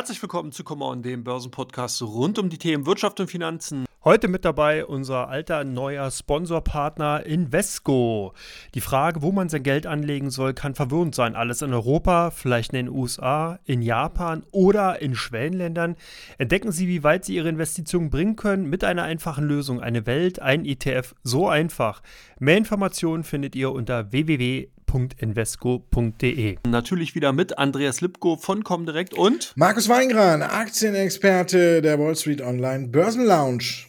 Herzlich 0.00 0.22
willkommen 0.22 0.50
zu 0.50 0.64
Come 0.64 0.82
On, 0.82 1.02
dem 1.02 1.24
Börsenpodcast 1.24 2.00
rund 2.00 2.38
um 2.38 2.48
die 2.48 2.56
Themen 2.56 2.86
Wirtschaft 2.86 3.20
und 3.20 3.30
Finanzen. 3.30 3.84
Heute 4.02 4.28
mit 4.28 4.46
dabei 4.46 4.86
unser 4.86 5.28
alter 5.28 5.62
neuer 5.64 6.10
Sponsorpartner 6.10 7.26
Invesco. 7.26 8.32
Die 8.74 8.80
Frage, 8.80 9.20
wo 9.20 9.30
man 9.30 9.50
sein 9.50 9.62
Geld 9.62 9.86
anlegen 9.86 10.30
soll, 10.30 10.54
kann 10.54 10.74
verwirrend 10.74 11.14
sein. 11.14 11.36
Alles 11.36 11.60
in 11.60 11.74
Europa, 11.74 12.30
vielleicht 12.30 12.72
in 12.72 12.86
den 12.86 12.88
USA, 12.88 13.58
in 13.66 13.82
Japan 13.82 14.42
oder 14.52 15.02
in 15.02 15.14
Schwellenländern. 15.14 15.96
Entdecken 16.38 16.72
Sie, 16.72 16.88
wie 16.88 17.04
weit 17.04 17.26
Sie 17.26 17.34
Ihre 17.34 17.50
Investitionen 17.50 18.08
bringen 18.08 18.36
können 18.36 18.70
mit 18.70 18.84
einer 18.84 19.02
einfachen 19.02 19.44
Lösung. 19.44 19.82
Eine 19.82 20.06
Welt, 20.06 20.40
ein 20.40 20.64
ETF, 20.64 21.14
so 21.24 21.46
einfach. 21.46 22.00
Mehr 22.38 22.56
Informationen 22.56 23.22
findet 23.22 23.54
ihr 23.54 23.70
unter 23.70 24.12
www 24.12 24.70
www.invesco.de. 24.92 26.58
Natürlich 26.66 27.14
wieder 27.14 27.32
mit 27.32 27.58
Andreas 27.58 28.00
Lipko 28.00 28.36
von 28.36 28.64
Comdirect 28.64 29.14
und 29.14 29.52
Markus 29.56 29.88
Weingran, 29.88 30.42
Aktienexperte 30.42 31.82
der 31.82 31.98
Wall 31.98 32.16
Street 32.16 32.42
Online 32.42 32.88
Börsenlounge. 32.88 33.86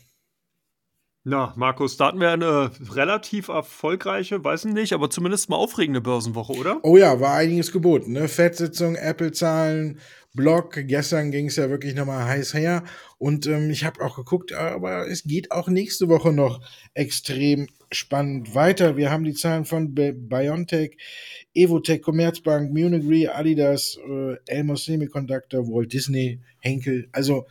Na, 1.23 1.54
Markus, 1.56 1.98
da 1.98 2.08
hatten 2.08 2.20
wir 2.20 2.32
eine 2.32 2.72
relativ 2.95 3.50
erfolgreiche, 3.50 4.44
weiß 4.44 4.66
ich 4.66 4.73
nicht, 4.73 4.94
aber 4.94 5.12
zumindest 5.12 5.50
mal 5.50 5.56
aufregende 5.56 6.02
Börsenwoche, 6.02 6.54
oder? 6.54 6.80
Oh 6.82 6.98
ja, 6.98 7.20
war 7.20 7.36
einiges 7.36 7.72
geboten. 7.72 8.14
Ne? 8.14 8.28
Fettsitzung, 8.28 8.95
Apple-Zahlen, 8.95 10.00
Blog. 10.34 10.80
Gestern 10.88 11.30
ging 11.30 11.45
es 11.45 11.58
ja 11.58 11.70
wirklich 11.70 11.94
nochmal 11.94 12.26
heiß 12.26 12.56
her. 12.56 12.84
Und 13.20 13.45
ähm, 13.45 13.70
ich 13.70 13.86
habe 13.86 14.04
auch 14.04 14.16
geguckt, 14.16 14.54
aber 14.54 15.08
es 15.08 15.23
geht 15.23 15.52
auch 15.52 15.68
nächste 15.68 16.09
Woche 16.09 16.34
noch 16.34 16.59
extrem 16.95 17.68
spannend 17.91 18.55
weiter. 18.55 18.98
Wir 18.98 19.12
haben 19.12 19.23
die 19.23 19.34
Zahlen 19.34 19.66
von 19.66 19.94
BioNTech, 19.94 20.98
Evotech, 21.54 22.02
Commerzbank, 22.02 22.72
Munich 22.72 23.06
Re, 23.08 23.36
Adidas, 23.36 23.97
äh, 24.08 24.38
Elmos 24.47 24.86
Semiconductor, 24.86 25.67
Walt 25.67 25.92
Disney, 25.92 26.39
Henkel. 26.59 27.09
Also 27.12 27.47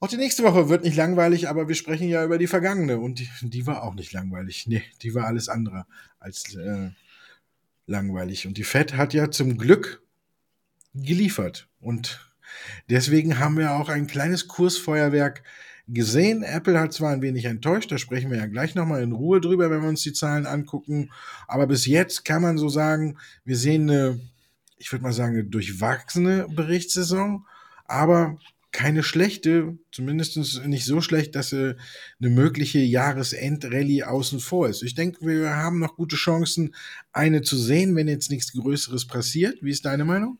auch 0.00 0.08
die 0.08 0.16
nächste 0.16 0.42
Woche 0.42 0.68
wird 0.68 0.84
nicht 0.84 0.96
langweilig, 0.96 1.48
aber 1.48 1.68
wir 1.68 1.74
sprechen 1.74 2.08
ja 2.08 2.24
über 2.24 2.38
die 2.38 2.46
vergangene 2.46 2.98
und 2.98 3.20
die, 3.20 3.28
die 3.42 3.66
war 3.66 3.82
auch 3.82 3.94
nicht 3.94 4.12
langweilig. 4.12 4.66
Nee, 4.66 4.82
die 5.02 5.14
war 5.14 5.26
alles 5.26 5.48
andere 5.48 5.86
als 6.18 6.54
äh, 6.54 6.90
langweilig. 7.86 8.46
Und 8.46 8.58
die 8.58 8.64
Fed 8.64 8.96
hat 8.96 9.14
ja 9.14 9.30
zum 9.30 9.58
Glück 9.58 10.02
geliefert. 10.94 11.68
Und 11.80 12.32
deswegen 12.88 13.38
haben 13.38 13.58
wir 13.58 13.72
auch 13.72 13.88
ein 13.88 14.06
kleines 14.06 14.48
Kursfeuerwerk 14.48 15.42
gesehen. 15.88 16.42
Apple 16.42 16.78
hat 16.78 16.92
zwar 16.92 17.12
ein 17.12 17.22
wenig 17.22 17.44
enttäuscht, 17.44 17.92
da 17.92 17.98
sprechen 17.98 18.30
wir 18.30 18.38
ja 18.38 18.46
gleich 18.46 18.74
nochmal 18.74 19.02
in 19.02 19.12
Ruhe 19.12 19.40
drüber, 19.40 19.70
wenn 19.70 19.82
wir 19.82 19.88
uns 19.88 20.02
die 20.02 20.12
Zahlen 20.12 20.46
angucken. 20.46 21.10
Aber 21.46 21.66
bis 21.66 21.86
jetzt 21.86 22.24
kann 22.24 22.42
man 22.42 22.58
so 22.58 22.68
sagen, 22.68 23.18
wir 23.44 23.56
sehen 23.56 23.90
eine, 23.90 24.20
ich 24.78 24.90
würde 24.92 25.02
mal 25.02 25.12
sagen, 25.12 25.34
eine 25.34 25.44
durchwachsene 25.44 26.46
Berichtssaison. 26.48 27.46
Aber 27.86 28.38
keine 28.72 29.04
schlechte, 29.04 29.78
zumindest 29.92 30.64
nicht 30.66 30.84
so 30.84 31.00
schlecht, 31.00 31.36
dass 31.36 31.52
eine 31.52 31.76
mögliche 32.18 32.80
Jahresendrallye 32.80 34.02
außen 34.02 34.40
vor 34.40 34.68
ist. 34.68 34.82
Ich 34.82 34.96
denke, 34.96 35.24
wir 35.24 35.50
haben 35.50 35.78
noch 35.78 35.94
gute 35.94 36.16
Chancen, 36.16 36.74
eine 37.12 37.42
zu 37.42 37.56
sehen, 37.56 37.94
wenn 37.94 38.08
jetzt 38.08 38.30
nichts 38.30 38.52
Größeres 38.52 39.06
passiert. 39.06 39.62
Wie 39.62 39.70
ist 39.70 39.84
deine 39.84 40.04
Meinung? 40.04 40.38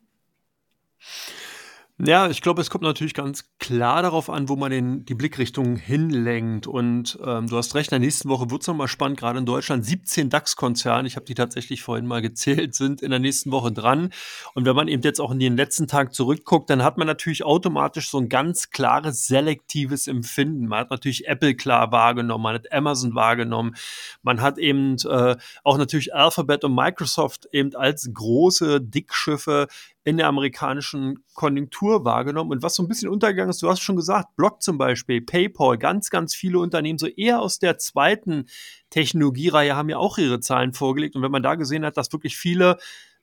Ja, 2.00 2.28
ich 2.28 2.42
glaube, 2.42 2.60
es 2.60 2.70
kommt 2.70 2.82
natürlich 2.82 3.14
ganz 3.14 3.52
klar 3.60 4.02
darauf 4.02 4.28
an, 4.28 4.48
wo 4.48 4.56
man 4.56 4.72
den, 4.72 5.04
die 5.04 5.14
Blickrichtung 5.14 5.76
hinlenkt. 5.76 6.66
Und 6.66 7.16
ähm, 7.24 7.46
du 7.46 7.56
hast 7.56 7.76
recht, 7.76 7.92
in 7.92 8.00
der 8.00 8.04
nächsten 8.04 8.28
Woche 8.28 8.50
wird 8.50 8.62
es 8.62 8.66
nochmal 8.66 8.88
spannend, 8.88 9.16
gerade 9.16 9.38
in 9.38 9.46
Deutschland. 9.46 9.84
17 9.84 10.28
DAX-Konzerne, 10.28 11.06
ich 11.06 11.14
habe 11.14 11.24
die 11.24 11.36
tatsächlich 11.36 11.82
vorhin 11.82 12.04
mal 12.06 12.20
gezählt, 12.20 12.74
sind 12.74 13.00
in 13.00 13.10
der 13.10 13.20
nächsten 13.20 13.52
Woche 13.52 13.70
dran. 13.70 14.10
Und 14.54 14.64
wenn 14.64 14.74
man 14.74 14.88
eben 14.88 15.02
jetzt 15.02 15.20
auch 15.20 15.30
in 15.30 15.38
den 15.38 15.56
letzten 15.56 15.86
Tag 15.86 16.14
zurückguckt, 16.14 16.68
dann 16.68 16.82
hat 16.82 16.98
man 16.98 17.06
natürlich 17.06 17.44
automatisch 17.44 18.10
so 18.10 18.18
ein 18.18 18.28
ganz 18.28 18.70
klares 18.70 19.28
selektives 19.28 20.08
Empfinden. 20.08 20.66
Man 20.66 20.80
hat 20.80 20.90
natürlich 20.90 21.28
Apple 21.28 21.54
klar 21.54 21.92
wahrgenommen, 21.92 22.42
man 22.42 22.54
hat 22.56 22.72
Amazon 22.72 23.14
wahrgenommen, 23.14 23.76
man 24.24 24.40
hat 24.40 24.58
eben 24.58 24.96
äh, 25.08 25.36
auch 25.62 25.78
natürlich 25.78 26.12
Alphabet 26.12 26.64
und 26.64 26.74
Microsoft 26.74 27.46
eben 27.52 27.72
als 27.76 28.10
große 28.12 28.80
Dickschiffe 28.80 29.68
in 30.04 30.18
der 30.18 30.26
amerikanischen 30.26 31.24
Konjunktur 31.34 32.04
wahrgenommen. 32.04 32.52
Und 32.52 32.62
was 32.62 32.74
so 32.74 32.82
ein 32.82 32.88
bisschen 32.88 33.08
untergegangen 33.08 33.50
ist, 33.50 33.62
du 33.62 33.70
hast 33.70 33.80
schon 33.80 33.96
gesagt, 33.96 34.36
Block 34.36 34.62
zum 34.62 34.76
Beispiel, 34.76 35.22
PayPal, 35.22 35.78
ganz, 35.78 36.10
ganz 36.10 36.34
viele 36.34 36.58
Unternehmen, 36.58 36.98
so 36.98 37.06
eher 37.06 37.40
aus 37.40 37.58
der 37.58 37.78
zweiten 37.78 38.46
Technologiereihe 38.90 39.74
haben 39.74 39.88
ja 39.88 39.96
auch 39.96 40.18
ihre 40.18 40.40
Zahlen 40.40 40.74
vorgelegt. 40.74 41.16
Und 41.16 41.22
wenn 41.22 41.30
man 41.30 41.42
da 41.42 41.54
gesehen 41.54 41.84
hat, 41.84 41.96
dass 41.96 42.12
wirklich 42.12 42.36
viele 42.36 42.76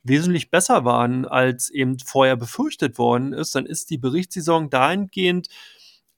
wesentlich 0.03 0.50
besser 0.50 0.84
waren, 0.84 1.28
als 1.28 1.69
eben 1.69 2.00
vorher 2.00 2.36
befürchtet 2.36 2.98
worden 2.98 3.34
ist, 3.34 3.53
dann 3.53 3.68
ist 3.68 3.92
die 3.92 4.00
Berichtssaison 4.00 4.72
dahingehend 4.72 5.48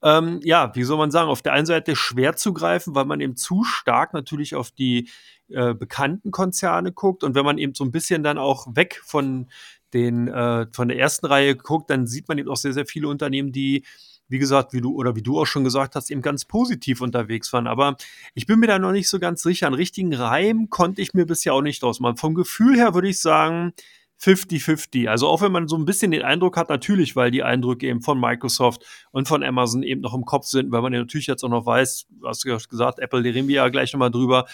ähm, 0.02 0.40
ja, 0.44 0.70
wie 0.74 0.84
soll 0.84 0.98
man 0.98 1.10
sagen, 1.10 1.30
auf 1.30 1.40
der 1.40 1.54
einen 1.54 1.64
Seite 1.64 1.96
schwer 1.96 2.36
zu 2.36 2.52
greifen, 2.52 2.94
weil 2.94 3.06
man 3.06 3.20
eben 3.20 3.36
zu 3.36 3.64
stark 3.64 4.12
natürlich 4.12 4.54
auf 4.54 4.70
die 4.70 5.08
äh, 5.48 5.72
bekannten 5.72 6.30
Konzerne 6.30 6.92
guckt 6.92 7.24
und 7.24 7.34
wenn 7.34 7.44
man 7.44 7.56
eben 7.56 7.74
so 7.74 7.84
ein 7.84 7.90
bisschen 7.90 8.22
dann 8.22 8.36
auch 8.36 8.66
weg 8.76 9.00
von 9.04 9.48
den 9.94 10.28
äh, 10.28 10.66
von 10.72 10.88
der 10.88 10.98
ersten 10.98 11.26
Reihe 11.26 11.56
guckt, 11.56 11.90
dann 11.90 12.06
sieht 12.06 12.28
man 12.28 12.38
eben 12.38 12.50
auch 12.50 12.56
sehr, 12.56 12.72
sehr 12.72 12.86
viele 12.86 13.08
Unternehmen, 13.08 13.52
die 13.52 13.84
wie 14.28 14.38
gesagt, 14.38 14.72
wie 14.72 14.80
du 14.80 14.94
oder 14.94 15.14
wie 15.16 15.22
du 15.22 15.38
auch 15.38 15.46
schon 15.46 15.64
gesagt 15.64 15.96
hast, 15.96 16.10
eben 16.10 16.22
ganz 16.22 16.44
positiv 16.44 17.00
unterwegs 17.00 17.52
waren. 17.52 17.66
Aber 17.66 17.96
ich 18.34 18.46
bin 18.46 18.58
mir 18.58 18.66
da 18.66 18.78
noch 18.78 18.92
nicht 18.92 19.08
so 19.08 19.18
ganz 19.18 19.42
sicher. 19.42 19.66
Einen 19.66 19.76
richtigen 19.76 20.14
Reim 20.14 20.70
konnte 20.70 21.02
ich 21.02 21.14
mir 21.14 21.26
bisher 21.26 21.54
auch 21.54 21.60
nicht 21.60 21.82
draus 21.82 22.00
machen. 22.00 22.16
Vom 22.16 22.34
Gefühl 22.34 22.76
her 22.76 22.94
würde 22.94 23.08
ich 23.08 23.20
sagen 23.20 23.74
50-50. 24.20 25.08
Also 25.08 25.28
auch 25.28 25.42
wenn 25.42 25.52
man 25.52 25.68
so 25.68 25.76
ein 25.76 25.84
bisschen 25.84 26.10
den 26.10 26.22
Eindruck 26.22 26.56
hat, 26.56 26.68
natürlich, 26.70 27.16
weil 27.16 27.30
die 27.30 27.42
Eindrücke 27.42 27.86
eben 27.86 28.00
von 28.00 28.18
Microsoft 28.18 28.84
und 29.10 29.28
von 29.28 29.42
Amazon 29.42 29.82
eben 29.82 30.00
noch 30.00 30.14
im 30.14 30.24
Kopf 30.24 30.46
sind, 30.46 30.72
weil 30.72 30.82
man 30.82 30.92
ja 30.92 31.00
natürlich 31.00 31.26
jetzt 31.26 31.44
auch 31.44 31.50
noch 31.50 31.66
weiß, 31.66 32.06
hast 32.24 32.44
du 32.44 32.48
ja 32.48 32.56
gesagt, 32.56 33.00
Apple, 33.00 33.22
da 33.22 33.28
reden 33.28 33.48
wir 33.48 33.56
ja 33.56 33.68
gleich 33.68 33.92
nochmal 33.92 34.10
drüber, 34.10 34.46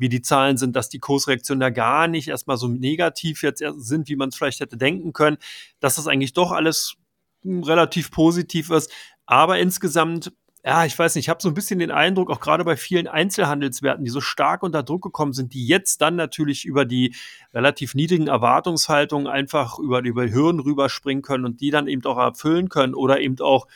wie 0.00 0.08
die 0.08 0.22
Zahlen 0.22 0.56
sind, 0.56 0.74
dass 0.74 0.88
die 0.88 0.98
Kursreaktionen 0.98 1.60
da 1.60 1.70
gar 1.70 2.08
nicht 2.08 2.28
erstmal 2.28 2.56
so 2.56 2.68
negativ 2.68 3.42
jetzt 3.42 3.62
sind, 3.76 4.08
wie 4.08 4.16
man 4.16 4.30
es 4.30 4.36
vielleicht 4.36 4.60
hätte 4.60 4.76
denken 4.76 5.12
können, 5.12 5.36
dass 5.78 5.96
das 5.96 6.06
eigentlich 6.06 6.32
doch 6.32 6.52
alles 6.52 6.96
hm, 7.42 7.62
relativ 7.62 8.10
positiv 8.10 8.70
ist. 8.70 8.90
Aber 9.26 9.58
insgesamt 9.58 10.32
ja, 10.64 10.84
ich 10.84 10.98
weiß 10.98 11.14
nicht, 11.14 11.24
ich 11.24 11.28
habe 11.30 11.40
so 11.42 11.48
ein 11.48 11.54
bisschen 11.54 11.78
den 11.78 11.90
Eindruck, 11.90 12.30
auch 12.30 12.40
gerade 12.40 12.64
bei 12.64 12.76
vielen 12.76 13.08
Einzelhandelswerten, 13.08 14.04
die 14.04 14.10
so 14.10 14.20
stark 14.20 14.62
unter 14.62 14.82
Druck 14.82 15.02
gekommen 15.02 15.32
sind, 15.32 15.54
die 15.54 15.66
jetzt 15.66 16.02
dann 16.02 16.16
natürlich 16.16 16.66
über 16.66 16.84
die 16.84 17.14
relativ 17.54 17.94
niedrigen 17.94 18.26
Erwartungshaltungen 18.26 19.26
einfach 19.26 19.78
über, 19.78 20.02
über 20.02 20.30
Hürden 20.30 20.60
rüberspringen 20.60 21.22
können 21.22 21.46
und 21.46 21.62
die 21.62 21.70
dann 21.70 21.88
eben 21.88 22.04
auch 22.04 22.18
erfüllen 22.18 22.68
können 22.68 22.94
oder 22.94 23.20
eben 23.20 23.40
auch 23.40 23.68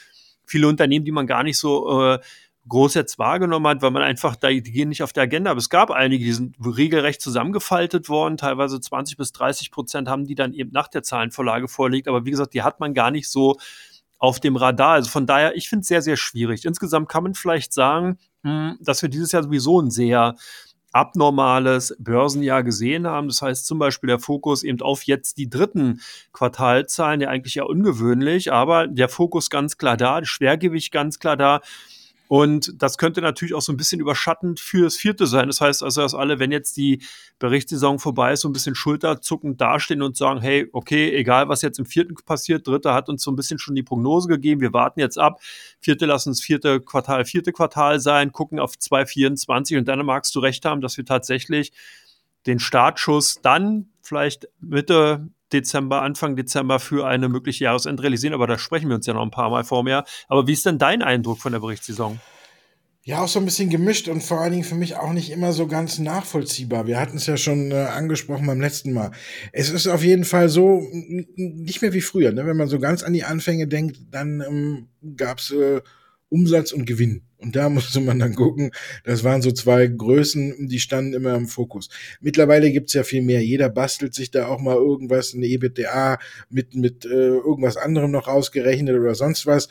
viele 0.44 0.68
Unternehmen, 0.68 1.06
die 1.06 1.12
man 1.12 1.26
gar 1.26 1.42
nicht 1.42 1.58
so 1.58 2.02
äh, 2.02 2.18
groß 2.68 2.94
jetzt 2.94 3.18
wahrgenommen 3.18 3.66
hat, 3.66 3.82
weil 3.82 3.90
man 3.90 4.02
einfach, 4.02 4.36
da, 4.36 4.48
die 4.48 4.62
gehen 4.62 4.88
nicht 4.88 5.02
auf 5.02 5.12
der 5.12 5.24
Agenda. 5.24 5.50
Aber 5.50 5.58
es 5.58 5.68
gab 5.68 5.90
einige, 5.90 6.24
die 6.24 6.32
sind 6.32 6.56
regelrecht 6.64 7.20
zusammengefaltet 7.20 8.08
worden. 8.08 8.36
Teilweise 8.36 8.80
20 8.80 9.16
bis 9.16 9.32
30 9.32 9.70
Prozent 9.70 10.08
haben 10.08 10.24
die 10.24 10.34
dann 10.34 10.52
eben 10.52 10.70
nach 10.72 10.88
der 10.88 11.02
Zahlenvorlage 11.02 11.68
vorliegt. 11.68 12.08
Aber 12.08 12.24
wie 12.24 12.30
gesagt, 12.30 12.54
die 12.54 12.62
hat 12.62 12.80
man 12.80 12.94
gar 12.94 13.10
nicht 13.10 13.28
so 13.28 13.56
auf 14.18 14.40
dem 14.40 14.56
Radar. 14.56 14.92
Also 14.92 15.10
von 15.10 15.26
daher, 15.26 15.56
ich 15.56 15.68
finde 15.68 15.82
es 15.82 15.88
sehr, 15.88 16.02
sehr 16.02 16.16
schwierig. 16.16 16.64
Insgesamt 16.64 17.08
kann 17.08 17.24
man 17.24 17.34
vielleicht 17.34 17.72
sagen, 17.72 18.18
hm, 18.42 18.78
dass 18.80 19.02
wir 19.02 19.08
dieses 19.08 19.32
Jahr 19.32 19.42
sowieso 19.42 19.80
ein 19.80 19.90
sehr 19.90 20.34
abnormales 20.94 21.94
Börsenjahr 21.98 22.62
gesehen 22.62 23.06
haben. 23.06 23.26
Das 23.26 23.42
heißt 23.42 23.66
zum 23.66 23.78
Beispiel 23.80 24.06
der 24.08 24.20
Fokus 24.20 24.62
eben 24.62 24.80
auf 24.80 25.02
jetzt 25.02 25.38
die 25.38 25.50
dritten 25.50 26.00
Quartalzahlen, 26.32 27.20
ja 27.20 27.28
eigentlich 27.28 27.56
ja 27.56 27.64
ungewöhnlich, 27.64 28.52
aber 28.52 28.86
der 28.86 29.08
Fokus 29.08 29.50
ganz 29.50 29.76
klar 29.76 29.96
da, 29.96 30.20
das 30.20 30.28
Schwergewicht 30.28 30.92
ganz 30.92 31.18
klar 31.18 31.36
da. 31.36 31.60
Und 32.28 32.72
das 32.82 32.96
könnte 32.96 33.20
natürlich 33.20 33.54
auch 33.54 33.60
so 33.60 33.72
ein 33.72 33.76
bisschen 33.76 34.00
überschattend 34.00 34.58
für 34.58 34.84
das 34.84 34.96
vierte 34.96 35.26
sein. 35.26 35.46
Das 35.46 35.60
heißt 35.60 35.82
also, 35.82 36.00
dass 36.00 36.14
alle, 36.14 36.38
wenn 36.38 36.52
jetzt 36.52 36.76
die 36.76 37.02
Berichtssaison 37.38 37.98
vorbei 37.98 38.32
ist, 38.32 38.40
so 38.40 38.48
ein 38.48 38.52
bisschen 38.52 38.74
schulterzuckend 38.74 39.60
dastehen 39.60 40.00
und 40.00 40.16
sagen, 40.16 40.40
hey, 40.40 40.68
okay, 40.72 41.14
egal 41.14 41.48
was 41.48 41.62
jetzt 41.62 41.78
im 41.78 41.84
vierten 41.84 42.14
passiert, 42.24 42.66
dritte 42.66 42.94
hat 42.94 43.08
uns 43.08 43.22
so 43.22 43.30
ein 43.30 43.36
bisschen 43.36 43.58
schon 43.58 43.74
die 43.74 43.82
Prognose 43.82 44.28
gegeben, 44.28 44.60
wir 44.60 44.72
warten 44.72 45.00
jetzt 45.00 45.18
ab, 45.18 45.40
vierte 45.80 46.06
lassen 46.06 46.30
es 46.30 46.40
vierte 46.40 46.80
Quartal, 46.80 47.24
vierte 47.24 47.52
Quartal 47.52 48.00
sein, 48.00 48.32
gucken 48.32 48.58
auf 48.58 48.78
224 48.78 49.76
und 49.76 49.88
dann 49.88 50.04
magst 50.06 50.34
du 50.34 50.40
recht 50.40 50.64
haben, 50.64 50.80
dass 50.80 50.96
wir 50.96 51.04
tatsächlich 51.04 51.72
den 52.46 52.58
Startschuss 52.58 53.40
dann 53.42 53.88
vielleicht 54.02 54.48
Mitte 54.60 55.28
Dezember, 55.54 56.02
Anfang 56.02 56.36
Dezember 56.36 56.80
für 56.80 57.06
eine 57.06 57.28
mögliche 57.28 57.64
Jahresendrallye 57.64 58.16
sehen, 58.16 58.34
aber 58.34 58.46
da 58.46 58.58
sprechen 58.58 58.88
wir 58.88 58.96
uns 58.96 59.06
ja 59.06 59.14
noch 59.14 59.22
ein 59.22 59.30
paar 59.30 59.50
Mal 59.50 59.64
vor 59.64 59.84
mir. 59.84 60.04
Aber 60.28 60.46
wie 60.46 60.52
ist 60.52 60.66
denn 60.66 60.78
dein 60.78 61.02
Eindruck 61.02 61.38
von 61.38 61.52
der 61.52 61.60
Berichtssaison? 61.60 62.20
Ja, 63.06 63.20
auch 63.22 63.28
so 63.28 63.38
ein 63.38 63.44
bisschen 63.44 63.68
gemischt 63.68 64.08
und 64.08 64.22
vor 64.22 64.40
allen 64.40 64.52
Dingen 64.52 64.64
für 64.64 64.76
mich 64.76 64.96
auch 64.96 65.12
nicht 65.12 65.30
immer 65.30 65.52
so 65.52 65.66
ganz 65.66 65.98
nachvollziehbar. 65.98 66.86
Wir 66.86 66.98
hatten 66.98 67.18
es 67.18 67.26
ja 67.26 67.36
schon 67.36 67.70
äh, 67.70 67.74
angesprochen 67.74 68.46
beim 68.46 68.62
letzten 68.62 68.94
Mal. 68.94 69.10
Es 69.52 69.68
ist 69.68 69.86
auf 69.86 70.02
jeden 70.02 70.24
Fall 70.24 70.48
so, 70.48 70.82
nicht 71.36 71.82
mehr 71.82 71.92
wie 71.92 72.00
früher. 72.00 72.32
Ne? 72.32 72.46
Wenn 72.46 72.56
man 72.56 72.68
so 72.68 72.78
ganz 72.78 73.02
an 73.02 73.12
die 73.12 73.24
Anfänge 73.24 73.68
denkt, 73.68 73.98
dann 74.10 74.40
ähm, 74.40 74.88
gab 75.16 75.38
es 75.38 75.50
äh, 75.50 75.82
Umsatz 76.34 76.72
und 76.72 76.84
Gewinn. 76.84 77.22
Und 77.38 77.54
da 77.56 77.68
musste 77.70 78.00
man 78.00 78.18
dann 78.18 78.34
gucken, 78.34 78.72
das 79.04 79.22
waren 79.22 79.42
so 79.42 79.52
zwei 79.52 79.86
Größen, 79.86 80.66
die 80.68 80.80
standen 80.80 81.14
immer 81.14 81.34
im 81.34 81.46
Fokus. 81.46 81.88
Mittlerweile 82.20 82.72
gibt's 82.72 82.94
ja 82.94 83.04
viel 83.04 83.22
mehr. 83.22 83.44
Jeder 83.44 83.68
bastelt 83.68 84.14
sich 84.14 84.30
da 84.30 84.48
auch 84.48 84.60
mal 84.60 84.76
irgendwas, 84.76 85.34
eine 85.34 85.46
EBITDA 85.46 86.18
mit, 86.48 86.74
mit 86.74 87.04
äh, 87.04 87.08
irgendwas 87.08 87.76
anderem 87.76 88.10
noch 88.10 88.26
ausgerechnet 88.26 88.98
oder 88.98 89.14
sonst 89.14 89.46
was 89.46 89.68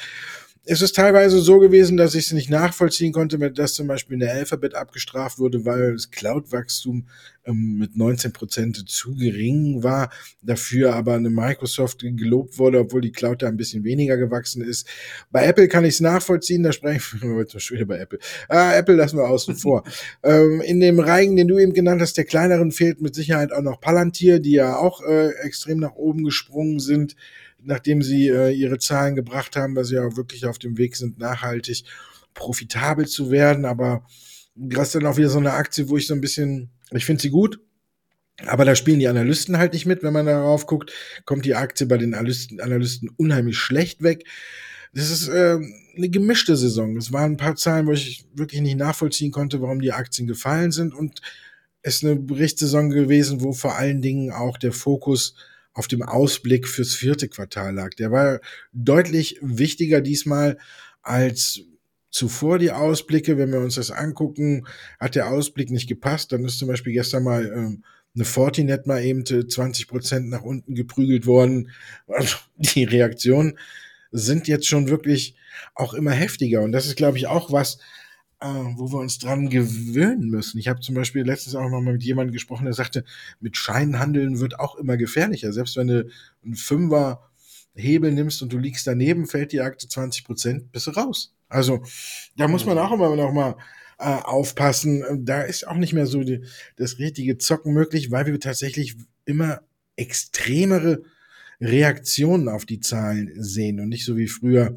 es 0.66 0.82
ist 0.82 0.96
teilweise 0.96 1.42
so 1.42 1.60
gewesen, 1.60 1.98
dass 1.98 2.16
ich 2.16 2.28
es 2.28 2.32
nicht 2.32 2.50
nachvollziehen 2.50 3.12
konnte, 3.12 3.38
dass 3.52 3.74
zum 3.74 3.88
Beispiel 3.88 4.16
eine 4.16 4.32
Alphabet 4.32 4.76
abgestraft 4.76 5.38
wurde, 5.38 5.66
weil 5.66 5.92
das 5.92 6.10
Cloud-Wachstum 6.10 7.06
ähm, 7.46 7.78
mit 7.78 7.98
19 7.98 8.32
Prozent 8.32 8.90
zu 8.90 9.14
gering 9.14 9.84
war, 9.84 10.10
dafür 10.42 10.96
aber 10.96 11.16
eine 11.16 11.30
Microsoft 11.30 12.00
gelobt 12.00 12.58
wurde, 12.58 12.80
obwohl 12.80 13.02
die 13.02 13.12
Cloud 13.12 13.42
da 13.42 13.50
ein 13.50 13.58
bisschen 13.58 13.84
weniger 13.84 14.16
gewachsen 14.16 14.64
ist. 14.64 14.88
Bei 15.32 15.46
Apple 15.46 15.68
kann 15.68 15.84
ich 15.84 15.96
es 15.96 16.00
nachvollziehen, 16.00 16.64
da 16.64 16.72
sprechen 16.72 17.22
wir 17.22 17.36
heute 17.36 17.60
schon 17.60 17.76
wieder 17.76 17.88
bei 17.88 17.98
Apple. 17.98 18.20
Ah, 18.48 18.74
Apple 18.74 18.96
lassen 18.96 19.18
wir 19.18 19.28
außen 19.28 19.58
vor. 19.58 19.84
ähm, 20.24 20.62
in 20.62 20.80
dem 20.80 21.02
Reigen, 21.02 21.36
den 21.36 21.50
du 21.50 21.60
eben 21.60 21.74
genannt 21.74 22.02
hast, 22.02 22.16
der 22.16 22.24
kleineren 22.24 22.72
fehlt 22.72 23.02
mit 23.02 23.16
Sicherheit 23.16 23.52
auch 23.52 23.62
noch 23.62 23.82
Palantir, 23.82 24.40
die 24.40 24.52
ja 24.52 24.78
auch 24.78 25.02
äh, 25.02 25.32
extrem 25.44 25.80
nach 25.80 25.96
oben 25.96 26.24
gesprungen 26.24 26.80
sind 26.80 27.18
nachdem 27.66 28.02
sie 28.02 28.28
äh, 28.30 28.52
ihre 28.52 28.80
Zahlen 28.80 29.16
gebracht 29.16 29.56
haben, 29.56 29.76
dass 29.76 29.88
sie 29.88 30.00
auch 30.00 30.16
wirklich 30.18 30.46
auf 30.46 30.60
dem 30.60 30.78
Weg 30.78 30.96
sind, 30.96 31.20
nachhaltig 31.20 31.84
profitabel 32.34 33.08
zu 33.08 33.32
werden. 33.32 33.66
Aber 33.66 34.06
das 34.56 34.88
ist 34.88 34.96
dann 34.96 35.06
auch 35.06 35.18
wieder 35.18 35.30
so 35.30 35.40
eine 35.40 35.54
Aktie, 35.54 35.90
wo 35.90 35.98
ich 35.98 36.08
so 36.08 36.14
ein 36.14 36.22
bisschen, 36.22 36.70
ich 36.92 37.06
finde 37.06 37.22
sie 37.22 37.30
gut, 37.30 37.60
aber 38.46 38.66
da 38.66 38.76
spielen 38.76 39.00
die 39.00 39.08
Analysten 39.08 39.58
halt 39.58 39.74
nicht 39.74 39.86
mit. 39.86 40.04
Wenn 40.04 40.14
man 40.14 40.26
darauf 40.26 40.66
guckt, 40.66 40.92
kommt 41.26 41.46
die 41.46 41.56
Aktie 41.56 41.86
bei 41.86 41.98
den 41.98 42.14
Analysten, 42.14 42.60
Analysten 42.60 43.10
unheimlich 43.18 43.58
schlecht 43.58 44.02
weg. 44.02 44.26
Das 44.94 45.10
ist 45.10 45.28
äh, 45.28 45.60
eine 45.96 46.10
gemischte 46.10 46.56
Saison. 46.56 46.98
Es 46.98 47.12
waren 47.12 47.34
ein 47.34 47.38
paar 47.38 47.56
Zahlen, 47.56 47.88
wo 47.88 47.92
ich 47.92 48.26
wirklich 48.34 48.62
nicht 48.62 48.78
nachvollziehen 48.78 49.32
konnte, 49.32 49.62
warum 49.62 49.82
die 49.82 49.92
Aktien 49.92 50.28
gefallen 50.28 50.72
sind. 50.72 50.94
Und 50.94 51.22
es 51.82 51.96
ist 51.96 52.06
eine 52.06 52.16
Berichtssaison 52.16 52.90
gewesen, 52.90 53.42
wo 53.42 53.54
vor 53.54 53.76
allen 53.76 54.02
Dingen 54.02 54.32
auch 54.32 54.58
der 54.58 54.72
Fokus 54.72 55.36
auf 55.74 55.88
dem 55.88 56.04
Ausblick 56.04 56.68
fürs 56.68 56.94
vierte 56.94 57.28
Quartal 57.28 57.74
lag. 57.74 57.92
Der 57.96 58.12
war 58.12 58.40
deutlich 58.74 59.40
wichtiger 59.42 60.02
diesmal 60.02 60.58
als 61.02 61.62
zuvor 62.10 62.60
die 62.60 62.72
Ausblicke. 62.72 63.38
Wenn 63.38 63.52
wir 63.52 63.60
uns 63.60 63.76
das 63.76 63.92
angucken, 63.92 64.66
hat 65.00 65.16
der 65.16 65.30
Ausblick 65.30 65.72
nicht 65.72 65.90
gepasst. 65.90 66.32
Dann 66.32 66.46
ist 66.46 66.60
zum 66.60 66.68
Beispiel 66.68 66.94
gestern 66.94 67.24
mal 67.24 67.46
ähm, 67.46 67.84
eine 68.16 68.26
Fortinet 68.26 68.86
mal 68.86 69.04
eben 69.04 69.26
20 69.26 69.88
Prozent 69.88 70.30
nach 70.30 70.44
unten 70.44 70.76
geprügelt 70.76 71.26
worden. 71.26 71.72
Also 72.08 72.38
die 72.58 72.84
Reaktionen 72.84 73.58
sind 74.12 74.48
jetzt 74.48 74.68
schon 74.68 74.90
wirklich 74.90 75.36
auch 75.74 75.96
immer 75.96 76.12
heftiger. 76.12 76.62
Und 76.62 76.72
das 76.72 76.86
ist, 76.86 76.96
glaube 76.96 77.18
ich, 77.18 77.28
auch 77.28 77.52
was, 77.52 77.80
wo 78.44 78.92
wir 78.92 79.00
uns 79.00 79.20
dran 79.20 79.50
gewöhnen 79.50 80.30
müssen. 80.30 80.58
Ich 80.58 80.68
habe 80.68 80.82
zum 80.82 80.96
Beispiel 80.96 81.24
letztens 81.24 81.56
auch 81.56 81.70
noch 81.70 81.82
mal 81.82 81.94
mit 81.94 82.04
jemandem 82.04 82.34
gesprochen, 82.34 82.66
der 82.66 82.74
sagte, 82.74 83.04
mit 83.40 83.58
Scheinhandeln 83.58 84.40
wird 84.40 84.60
auch 84.60 84.76
immer 84.76 84.98
gefährlicher. 84.98 85.54
Selbst 85.54 85.78
wenn 85.78 85.88
du 85.88 86.08
einen 86.44 86.56
Fünfer 86.56 87.30
Hebel 87.76 88.12
nimmst 88.12 88.42
und 88.42 88.54
du 88.54 88.58
liegst 88.58 88.86
daneben, 88.86 89.26
fällt 89.26 89.52
die 89.52 89.62
Aktie 89.62 89.90
20 89.90 90.26
Prozent, 90.26 90.72
bist 90.72 90.88
du 90.88 90.92
raus. 90.92 91.34
Also 91.50 91.84
da 92.38 92.48
muss 92.48 92.66
man 92.66 92.78
auch 92.78 92.92
immer 92.92 93.16
noch 93.16 93.32
mal 93.32 93.56
äh, 94.00 94.04
aufpassen. 94.04 95.26
Da 95.26 95.42
ist 95.42 95.68
auch 95.68 95.78
nicht 95.78 95.94
mehr 95.94 96.06
so 96.06 96.24
die, 96.24 96.44
das 96.76 97.00
richtige 97.00 97.38
Zocken 97.38 97.74
möglich, 97.74 98.12
weil 98.12 98.26
wir 98.26 98.40
tatsächlich 98.40 98.96
immer 99.26 99.62
extremere 99.96 101.04
Reaktionen 101.62 102.50
auf 102.50 102.66
die 102.66 102.80
Zahlen 102.80 103.32
sehen 103.36 103.80
und 103.80 103.90
nicht 103.90 104.06
so 104.06 104.18
wie 104.18 104.28
früher, 104.28 104.76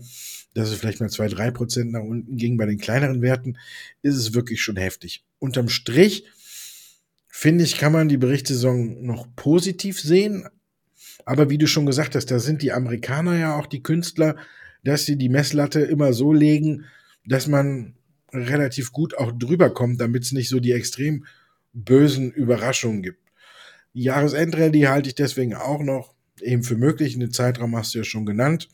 dass 0.57 0.71
es 0.71 0.79
vielleicht 0.79 1.01
mal 1.01 1.11
zwei, 1.11 1.29
drei 1.29 1.51
Prozent 1.51 1.93
nach 1.93 2.03
unten 2.03 2.39
ging. 2.39 2.57
Bei 2.57 2.65
den 2.65 2.79
kleineren 2.79 3.21
Werten 3.21 3.59
ist 4.01 4.17
es 4.17 4.33
wirklich 4.33 4.63
schon 4.63 4.77
heftig. 4.77 5.23
Unterm 5.39 5.69
Strich 5.69 6.25
finde 7.29 7.65
ich, 7.65 7.77
kann 7.77 7.93
man 7.93 8.09
die 8.09 8.17
Berichtssaison 8.17 9.05
noch 9.05 9.27
positiv 9.37 10.01
sehen. 10.01 10.49
Aber 11.27 11.51
wie 11.51 11.59
du 11.59 11.67
schon 11.67 11.85
gesagt 11.85 12.15
hast, 12.15 12.31
da 12.31 12.39
sind 12.39 12.63
die 12.63 12.73
Amerikaner 12.73 13.37
ja 13.37 13.59
auch 13.59 13.67
die 13.67 13.83
Künstler, 13.83 14.37
dass 14.83 15.05
sie 15.05 15.17
die 15.17 15.29
Messlatte 15.29 15.81
immer 15.81 16.15
so 16.15 16.33
legen, 16.33 16.87
dass 17.27 17.49
man 17.49 17.95
relativ 18.33 18.93
gut 18.93 19.15
auch 19.15 19.33
drüber 19.33 19.69
kommt, 19.69 20.01
damit 20.01 20.23
es 20.23 20.33
nicht 20.33 20.49
so 20.49 20.59
die 20.59 20.73
extrem 20.73 21.27
bösen 21.75 22.33
Überraschungen 22.33 23.03
gibt. 23.03 23.21
Die 23.93 24.05
Jahresendrallye 24.05 24.87
halte 24.89 25.11
ich 25.11 25.17
deswegen 25.17 25.55
auch 25.55 25.83
noch 25.83 26.15
eben 26.41 26.63
für 26.63 26.77
möglich. 26.77 27.19
Den 27.19 27.31
Zeitraum 27.31 27.77
hast 27.77 27.95
du 27.95 27.99
ja 27.99 28.05
schon 28.05 28.25
genannt. 28.25 28.69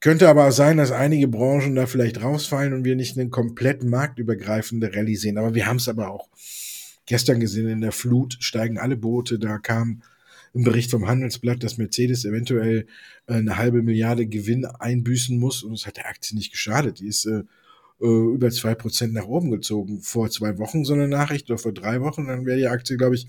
Könnte 0.00 0.28
aber 0.28 0.46
auch 0.46 0.52
sein, 0.52 0.76
dass 0.76 0.92
einige 0.92 1.26
Branchen 1.26 1.74
da 1.74 1.86
vielleicht 1.86 2.22
rausfallen 2.22 2.72
und 2.72 2.84
wir 2.84 2.94
nicht 2.94 3.18
eine 3.18 3.30
komplett 3.30 3.82
marktübergreifende 3.82 4.94
Rallye 4.94 5.16
sehen. 5.16 5.38
Aber 5.38 5.54
wir 5.54 5.66
haben 5.66 5.78
es 5.78 5.88
aber 5.88 6.10
auch 6.10 6.28
gestern 7.06 7.40
gesehen, 7.40 7.68
in 7.68 7.80
der 7.80 7.92
Flut 7.92 8.36
steigen 8.38 8.78
alle 8.78 8.96
Boote. 8.96 9.40
Da 9.40 9.58
kam 9.58 10.02
im 10.54 10.62
Bericht 10.62 10.90
vom 10.90 11.08
Handelsblatt, 11.08 11.62
dass 11.62 11.78
Mercedes 11.78 12.24
eventuell 12.24 12.86
äh, 13.26 13.34
eine 13.34 13.56
halbe 13.56 13.82
Milliarde 13.82 14.26
Gewinn 14.26 14.64
einbüßen 14.66 15.36
muss. 15.36 15.64
Und 15.64 15.72
es 15.72 15.86
hat 15.86 15.96
der 15.96 16.06
Aktie 16.08 16.36
nicht 16.36 16.52
geschadet. 16.52 17.00
Die 17.00 17.08
ist 17.08 17.26
äh, 17.26 17.42
äh, 18.00 18.34
über 18.34 18.50
zwei 18.50 18.74
Prozent 18.76 19.14
nach 19.14 19.26
oben 19.26 19.50
gezogen. 19.50 20.00
Vor 20.00 20.30
zwei 20.30 20.58
Wochen 20.58 20.84
so 20.84 20.94
eine 20.94 21.08
Nachricht 21.08 21.50
oder 21.50 21.58
vor 21.58 21.72
drei 21.72 22.00
Wochen, 22.00 22.28
dann 22.28 22.46
wäre 22.46 22.58
die 22.58 22.68
Aktie, 22.68 22.96
glaube 22.96 23.16
ich, 23.16 23.26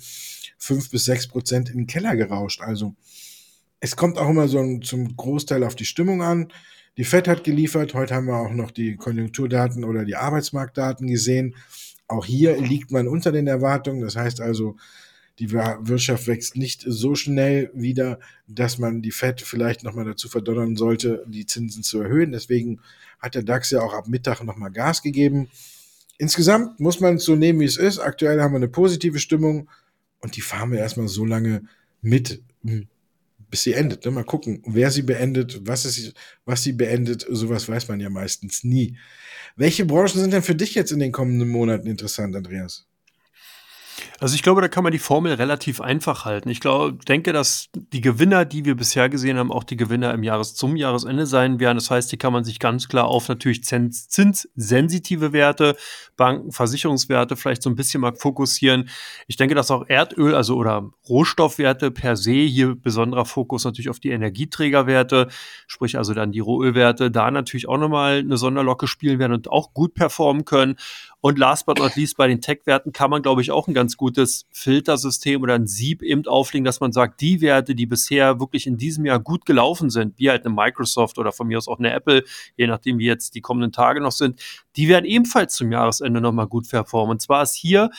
fünf 0.57 0.91
bis 0.91 1.05
sechs 1.05 1.27
Prozent 1.27 1.69
in 1.69 1.77
den 1.77 1.87
Keller 1.87 2.15
gerauscht. 2.15 2.61
Also 2.61 2.95
es 3.79 3.95
kommt 3.95 4.17
auch 4.17 4.29
immer 4.29 4.47
so 4.47 4.79
zum 4.79 5.15
Großteil 5.15 5.63
auf 5.63 5.75
die 5.75 5.85
Stimmung 5.85 6.21
an. 6.21 6.51
Die 6.97 7.05
FED 7.05 7.27
hat 7.27 7.43
geliefert. 7.43 7.93
Heute 7.93 8.15
haben 8.15 8.27
wir 8.27 8.37
auch 8.37 8.51
noch 8.51 8.71
die 8.71 8.97
Konjunkturdaten 8.97 9.83
oder 9.83 10.03
die 10.03 10.15
Arbeitsmarktdaten 10.15 11.07
gesehen. 11.07 11.55
Auch 12.07 12.25
hier 12.25 12.59
liegt 12.59 12.91
man 12.91 13.07
unter 13.07 13.31
den 13.31 13.47
Erwartungen. 13.47 14.01
Das 14.01 14.15
heißt 14.15 14.41
also, 14.41 14.75
die 15.39 15.53
Wirtschaft 15.53 16.27
wächst 16.27 16.57
nicht 16.57 16.83
so 16.85 17.15
schnell 17.15 17.71
wieder, 17.73 18.19
dass 18.47 18.77
man 18.77 19.01
die 19.01 19.11
FED 19.11 19.41
vielleicht 19.41 19.83
nochmal 19.83 20.03
dazu 20.03 20.27
verdonnern 20.27 20.75
sollte, 20.75 21.23
die 21.27 21.45
Zinsen 21.45 21.81
zu 21.81 22.01
erhöhen. 22.01 22.33
Deswegen 22.33 22.81
hat 23.19 23.35
der 23.35 23.43
DAX 23.43 23.71
ja 23.71 23.81
auch 23.81 23.93
ab 23.93 24.09
Mittag 24.09 24.43
nochmal 24.43 24.71
Gas 24.71 25.01
gegeben. 25.01 25.49
Insgesamt 26.17 26.81
muss 26.81 26.99
man 26.99 27.15
es 27.15 27.23
so 27.23 27.37
nehmen, 27.37 27.61
wie 27.61 27.65
es 27.65 27.77
ist. 27.77 27.99
Aktuell 27.99 28.41
haben 28.41 28.51
wir 28.51 28.57
eine 28.57 28.67
positive 28.67 29.19
Stimmung 29.19 29.69
und 30.19 30.35
die 30.35 30.41
fahren 30.41 30.73
wir 30.73 30.79
erstmal 30.79 31.07
so 31.07 31.23
lange 31.23 31.63
mit, 32.01 32.41
hm, 32.65 32.89
bis 33.49 33.63
sie 33.63 33.73
endet. 33.73 34.05
Ne? 34.05 34.11
Mal 34.11 34.23
gucken, 34.23 34.61
wer 34.65 34.91
sie 34.91 35.01
beendet, 35.01 35.61
was, 35.65 35.85
ist, 35.85 36.13
was 36.45 36.63
sie 36.63 36.73
beendet, 36.73 37.25
sowas 37.29 37.67
weiß 37.67 37.87
man 37.87 37.99
ja 37.99 38.09
meistens 38.09 38.63
nie. 38.63 38.97
Welche 39.55 39.85
Branchen 39.85 40.19
sind 40.19 40.33
denn 40.33 40.43
für 40.43 40.55
dich 40.55 40.75
jetzt 40.75 40.91
in 40.91 40.99
den 40.99 41.11
kommenden 41.11 41.49
Monaten 41.49 41.87
interessant, 41.87 42.35
Andreas? 42.35 42.88
Also 44.19 44.35
ich 44.35 44.43
glaube, 44.43 44.61
da 44.61 44.67
kann 44.67 44.83
man 44.83 44.91
die 44.91 44.99
Formel 44.99 45.33
relativ 45.33 45.81
einfach 45.81 46.25
halten. 46.25 46.49
Ich 46.49 46.59
glaube, 46.59 46.97
denke, 47.07 47.33
dass 47.33 47.69
die 47.73 48.01
Gewinner, 48.01 48.45
die 48.45 48.65
wir 48.65 48.75
bisher 48.75 49.09
gesehen 49.09 49.37
haben, 49.37 49.51
auch 49.51 49.63
die 49.63 49.77
Gewinner 49.77 50.13
im 50.13 50.23
Jahres 50.23 50.55
zum 50.55 50.75
Jahresende 50.75 51.25
sein 51.25 51.59
werden. 51.59 51.77
Das 51.77 51.89
heißt, 51.89 52.11
die 52.11 52.17
kann 52.17 52.33
man 52.33 52.43
sich 52.43 52.59
ganz 52.59 52.87
klar 52.87 53.05
auf 53.05 53.29
natürlich 53.29 53.63
zinssensitive 53.63 55.31
Werte, 55.33 55.75
Banken, 56.17 56.51
Versicherungswerte 56.51 57.35
vielleicht 57.35 57.63
so 57.63 57.69
ein 57.69 57.75
bisschen 57.75 58.01
mal 58.01 58.15
fokussieren. 58.15 58.89
Ich 59.27 59.37
denke, 59.37 59.55
dass 59.55 59.71
auch 59.71 59.85
Erdöl, 59.87 60.35
also 60.35 60.55
oder 60.55 60.89
Rohstoffwerte 61.07 61.91
per 61.91 62.15
se 62.17 62.33
hier 62.33 62.75
besonderer 62.75 63.25
Fokus 63.25 63.63
natürlich 63.63 63.89
auf 63.89 63.99
die 63.99 64.09
Energieträgerwerte, 64.09 65.29
sprich 65.67 65.97
also 65.97 66.13
dann 66.13 66.31
die 66.31 66.39
Rohölwerte, 66.39 67.09
da 67.09 67.31
natürlich 67.31 67.69
auch 67.69 67.77
nochmal 67.77 68.19
eine 68.19 68.37
Sonderlocke 68.37 68.87
spielen 68.87 69.19
werden 69.19 69.33
und 69.33 69.49
auch 69.49 69.73
gut 69.73 69.93
performen 69.93 70.43
können. 70.45 70.75
Und 71.21 71.37
last 71.37 71.65
but 71.65 71.77
not 71.79 71.95
least, 71.95 72.15
bei 72.15 72.27
den 72.27 72.39
Tech-Werten 72.39 72.93
kann 72.93 73.09
man, 73.09 73.21
glaube 73.21 73.41
ich, 73.41 73.51
auch 73.51 73.67
ein 73.67 73.73
ganz 73.73 73.97
gutes 73.97 74.45
Filtersystem 74.51 75.41
oder 75.41 75.55
ein 75.55 75.67
Sieb 75.67 76.01
eben 76.01 76.25
auflegen, 76.25 76.63
dass 76.63 76.79
man 76.79 76.93
sagt, 76.93 77.19
die 77.19 77.41
Werte, 77.41 77.75
die 77.75 77.85
bisher 77.85 78.39
wirklich 78.39 78.65
in 78.67 78.77
diesem 78.77 79.05
Jahr 79.05 79.19
gut 79.19 79.45
gelaufen 79.45 79.89
sind, 79.89 80.17
wie 80.17 80.29
halt 80.29 80.45
eine 80.45 80.55
Microsoft 80.55 81.17
oder 81.17 81.33
von 81.33 81.47
mir 81.47 81.57
aus 81.57 81.67
auch 81.67 81.79
eine 81.79 81.91
Apple, 81.91 82.23
je 82.55 82.67
nachdem 82.67 82.99
wie 82.99 83.05
jetzt 83.05 83.35
die 83.35 83.41
kommenden 83.41 83.73
Tage 83.73 83.99
noch 83.99 84.13
sind, 84.13 84.41
die 84.77 84.87
werden 84.87 85.05
ebenfalls 85.05 85.55
zum 85.55 85.71
Jahresende 85.71 86.21
nochmal 86.21 86.47
gut 86.47 86.69
performen. 86.69 87.11
Und 87.11 87.21
zwar 87.21 87.43
ist 87.43 87.55
hier 87.55 87.89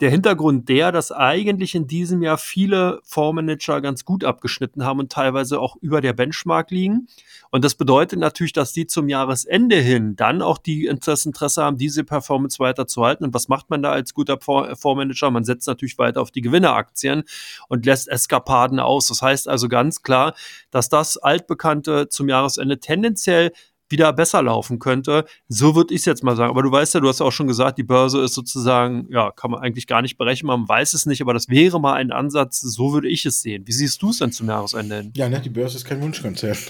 der 0.00 0.10
Hintergrund 0.10 0.68
der, 0.68 0.92
dass 0.92 1.10
eigentlich 1.10 1.74
in 1.74 1.86
diesem 1.86 2.22
Jahr 2.22 2.38
viele 2.38 3.00
Fondsmanager 3.02 3.80
ganz 3.80 4.04
gut 4.04 4.22
abgeschnitten 4.22 4.84
haben 4.84 5.00
und 5.00 5.10
teilweise 5.10 5.60
auch 5.60 5.76
über 5.80 6.00
der 6.00 6.12
Benchmark 6.12 6.70
liegen. 6.70 7.08
Und 7.50 7.64
das 7.64 7.74
bedeutet 7.74 8.18
natürlich, 8.20 8.52
dass 8.52 8.72
die 8.72 8.86
zum 8.86 9.08
Jahresende 9.08 9.76
hin 9.76 10.14
dann 10.14 10.40
auch 10.40 10.58
die 10.58 10.86
Interesse, 10.86 11.28
Interesse 11.28 11.62
haben, 11.64 11.78
diese 11.78 12.04
Performance 12.04 12.58
weiter 12.60 12.86
zu 12.86 13.04
halten. 13.04 13.24
Und 13.24 13.34
was 13.34 13.48
macht 13.48 13.70
man 13.70 13.82
da 13.82 13.90
als 13.90 14.14
guter 14.14 14.38
Fondsmanager? 14.40 15.30
Man 15.30 15.44
setzt 15.44 15.66
natürlich 15.66 15.98
weiter 15.98 16.20
auf 16.20 16.30
die 16.30 16.42
Gewinneraktien 16.42 17.24
und 17.68 17.84
lässt 17.84 18.08
Eskapaden 18.08 18.78
aus. 18.78 19.08
Das 19.08 19.20
heißt 19.22 19.48
also 19.48 19.68
ganz 19.68 20.02
klar, 20.02 20.34
dass 20.70 20.88
das 20.88 21.16
altbekannte 21.16 22.08
zum 22.08 22.28
Jahresende 22.28 22.78
tendenziell 22.78 23.52
wieder 23.88 24.12
besser 24.12 24.42
laufen 24.42 24.78
könnte. 24.78 25.24
So 25.48 25.74
würde 25.74 25.94
ich 25.94 26.00
es 26.00 26.04
jetzt 26.06 26.22
mal 26.22 26.36
sagen. 26.36 26.50
Aber 26.50 26.62
du 26.62 26.70
weißt 26.70 26.94
ja, 26.94 27.00
du 27.00 27.08
hast 27.08 27.20
ja 27.20 27.26
auch 27.26 27.32
schon 27.32 27.46
gesagt, 27.46 27.78
die 27.78 27.82
Börse 27.82 28.22
ist 28.22 28.34
sozusagen, 28.34 29.06
ja, 29.10 29.30
kann 29.30 29.50
man 29.50 29.60
eigentlich 29.60 29.86
gar 29.86 30.02
nicht 30.02 30.18
berechnen, 30.18 30.46
man 30.46 30.68
weiß 30.68 30.94
es 30.94 31.06
nicht, 31.06 31.20
aber 31.22 31.34
das 31.34 31.48
wäre 31.48 31.80
mal 31.80 31.94
ein 31.94 32.12
Ansatz, 32.12 32.60
so 32.60 32.92
würde 32.92 33.08
ich 33.08 33.24
es 33.26 33.42
sehen. 33.42 33.66
Wie 33.66 33.72
siehst 33.72 34.02
du 34.02 34.10
es 34.10 34.18
denn 34.18 34.32
zum 34.32 34.48
Jahresende 34.48 34.96
hin? 34.96 35.12
Ja, 35.16 35.28
ne, 35.28 35.40
die 35.40 35.50
Börse 35.50 35.76
ist 35.76 35.84
kein 35.84 36.00
Wunschkonzert. 36.00 36.58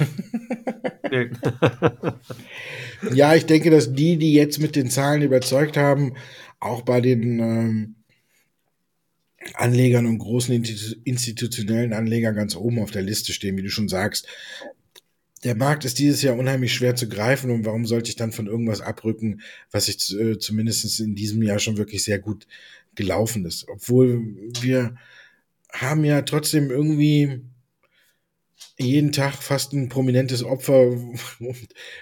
Nee. 1.11 1.31
ja, 3.15 3.35
ich 3.35 3.47
denke, 3.47 3.71
dass 3.71 3.95
die, 3.95 4.19
die 4.19 4.35
jetzt 4.35 4.59
mit 4.59 4.77
den 4.77 4.91
Zahlen 4.91 5.23
überzeugt 5.23 5.79
haben, 5.79 6.13
auch 6.61 6.83
bei 6.83 7.01
den 7.01 7.39
ähm, 7.39 7.95
Anlegern 9.55 10.07
und 10.07 10.19
großen 10.19 10.55
institutionellen 11.05 11.93
Anlegern 11.93 12.35
ganz 12.35 12.57
oben 12.57 12.81
auf 12.81 12.91
der 12.91 13.03
Liste 13.03 13.33
stehen, 13.33 13.57
wie 13.57 13.63
du 13.63 13.71
schon 13.71 13.89
sagst. 13.89 14.27
Der 15.45 15.55
Markt 15.55 15.85
ist 15.85 15.99
dieses 15.99 16.23
Jahr 16.23 16.37
unheimlich 16.37 16.75
schwer 16.75 16.97
zu 16.97 17.09
greifen 17.09 17.51
und 17.51 17.65
warum 17.65 17.87
sollte 17.87 18.11
ich 18.11 18.17
dann 18.17 18.33
von 18.33 18.47
irgendwas 18.47 18.81
abrücken, 18.81 19.41
was 19.71 19.89
ich 19.89 20.19
äh, 20.19 20.39
zumindest 20.39 21.01
in 21.01 21.15
diesem 21.15 21.43
Jahr 21.43 21.59
schon 21.59 21.77
wirklich 21.77 22.03
sehr 22.03 22.19
gut 22.19 22.47
gelaufen 22.95 23.45
ist. 23.45 23.69
Obwohl 23.69 24.21
wir 24.61 24.97
haben 25.73 26.05
ja 26.05 26.23
trotzdem 26.23 26.71
irgendwie 26.71 27.43
jeden 28.81 29.11
Tag 29.11 29.43
fast 29.43 29.73
ein 29.73 29.89
prominentes 29.89 30.45
Opfer. 30.45 30.97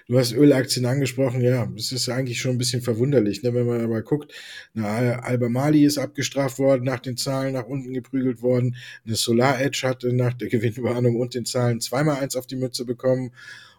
Du 0.09 0.19
hast 0.19 0.33
Ölaktien 0.33 0.85
angesprochen, 0.85 1.41
ja, 1.41 1.67
das 1.75 1.91
ist 1.91 2.11
eigentlich 2.11 2.39
schon 2.39 2.53
ein 2.53 2.59
bisschen 2.59 2.83
verwunderlich, 2.83 3.43
ne? 3.43 3.55
wenn 3.55 3.67
man 3.67 3.81
aber 3.81 4.03
guckt. 4.03 4.33
Eine 4.75 5.25
Alba 5.25 5.49
Mali 5.49 5.85
ist 5.85 5.97
abgestraft 5.97 6.59
worden, 6.59 6.85
nach 6.85 7.01
den 7.01 7.17
Zahlen 7.17 7.55
nach 7.55 7.67
unten 7.67 7.95
geprügelt 7.95 8.43
worden. 8.43 8.77
Eine 9.07 9.17
Solar 9.17 9.59
Edge 9.61 9.81
hatte 9.85 10.13
nach 10.13 10.35
der 10.35 10.49
Gewinnwarnung 10.51 11.17
und 11.17 11.35
den 11.35 11.47
Zahlen 11.47 11.81
zweimal 11.81 12.19
eins 12.19 12.37
auf 12.37 12.47
die 12.47 12.57
Mütze 12.57 12.85
bekommen. 12.85 13.33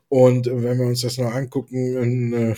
Und 0.10 0.48
wenn 0.48 0.80
wir 0.80 0.88
uns 0.88 1.02
das 1.02 1.20
noch 1.20 1.32
angucken, 1.32 1.98
eine, 1.98 2.56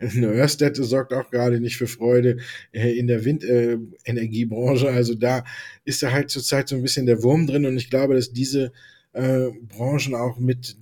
eine 0.00 0.26
Örsted 0.26 0.74
sorgt 0.76 1.12
auch 1.12 1.30
gerade 1.30 1.60
nicht 1.60 1.76
für 1.76 1.86
Freude 1.86 2.38
äh, 2.72 2.98
in 2.98 3.06
der 3.06 3.24
Windenergiebranche. 3.24 4.88
Also 4.90 5.14
da 5.14 5.44
ist 5.84 6.02
da 6.02 6.10
halt 6.10 6.30
zurzeit 6.30 6.68
so 6.68 6.74
ein 6.74 6.82
bisschen 6.82 7.06
der 7.06 7.22
Wurm 7.22 7.46
drin 7.46 7.66
und 7.66 7.76
ich 7.76 7.90
glaube, 7.90 8.14
dass 8.14 8.32
diese 8.32 8.72
äh, 9.12 9.48
Branchen 9.68 10.14
auch 10.14 10.38
mit 10.38 10.76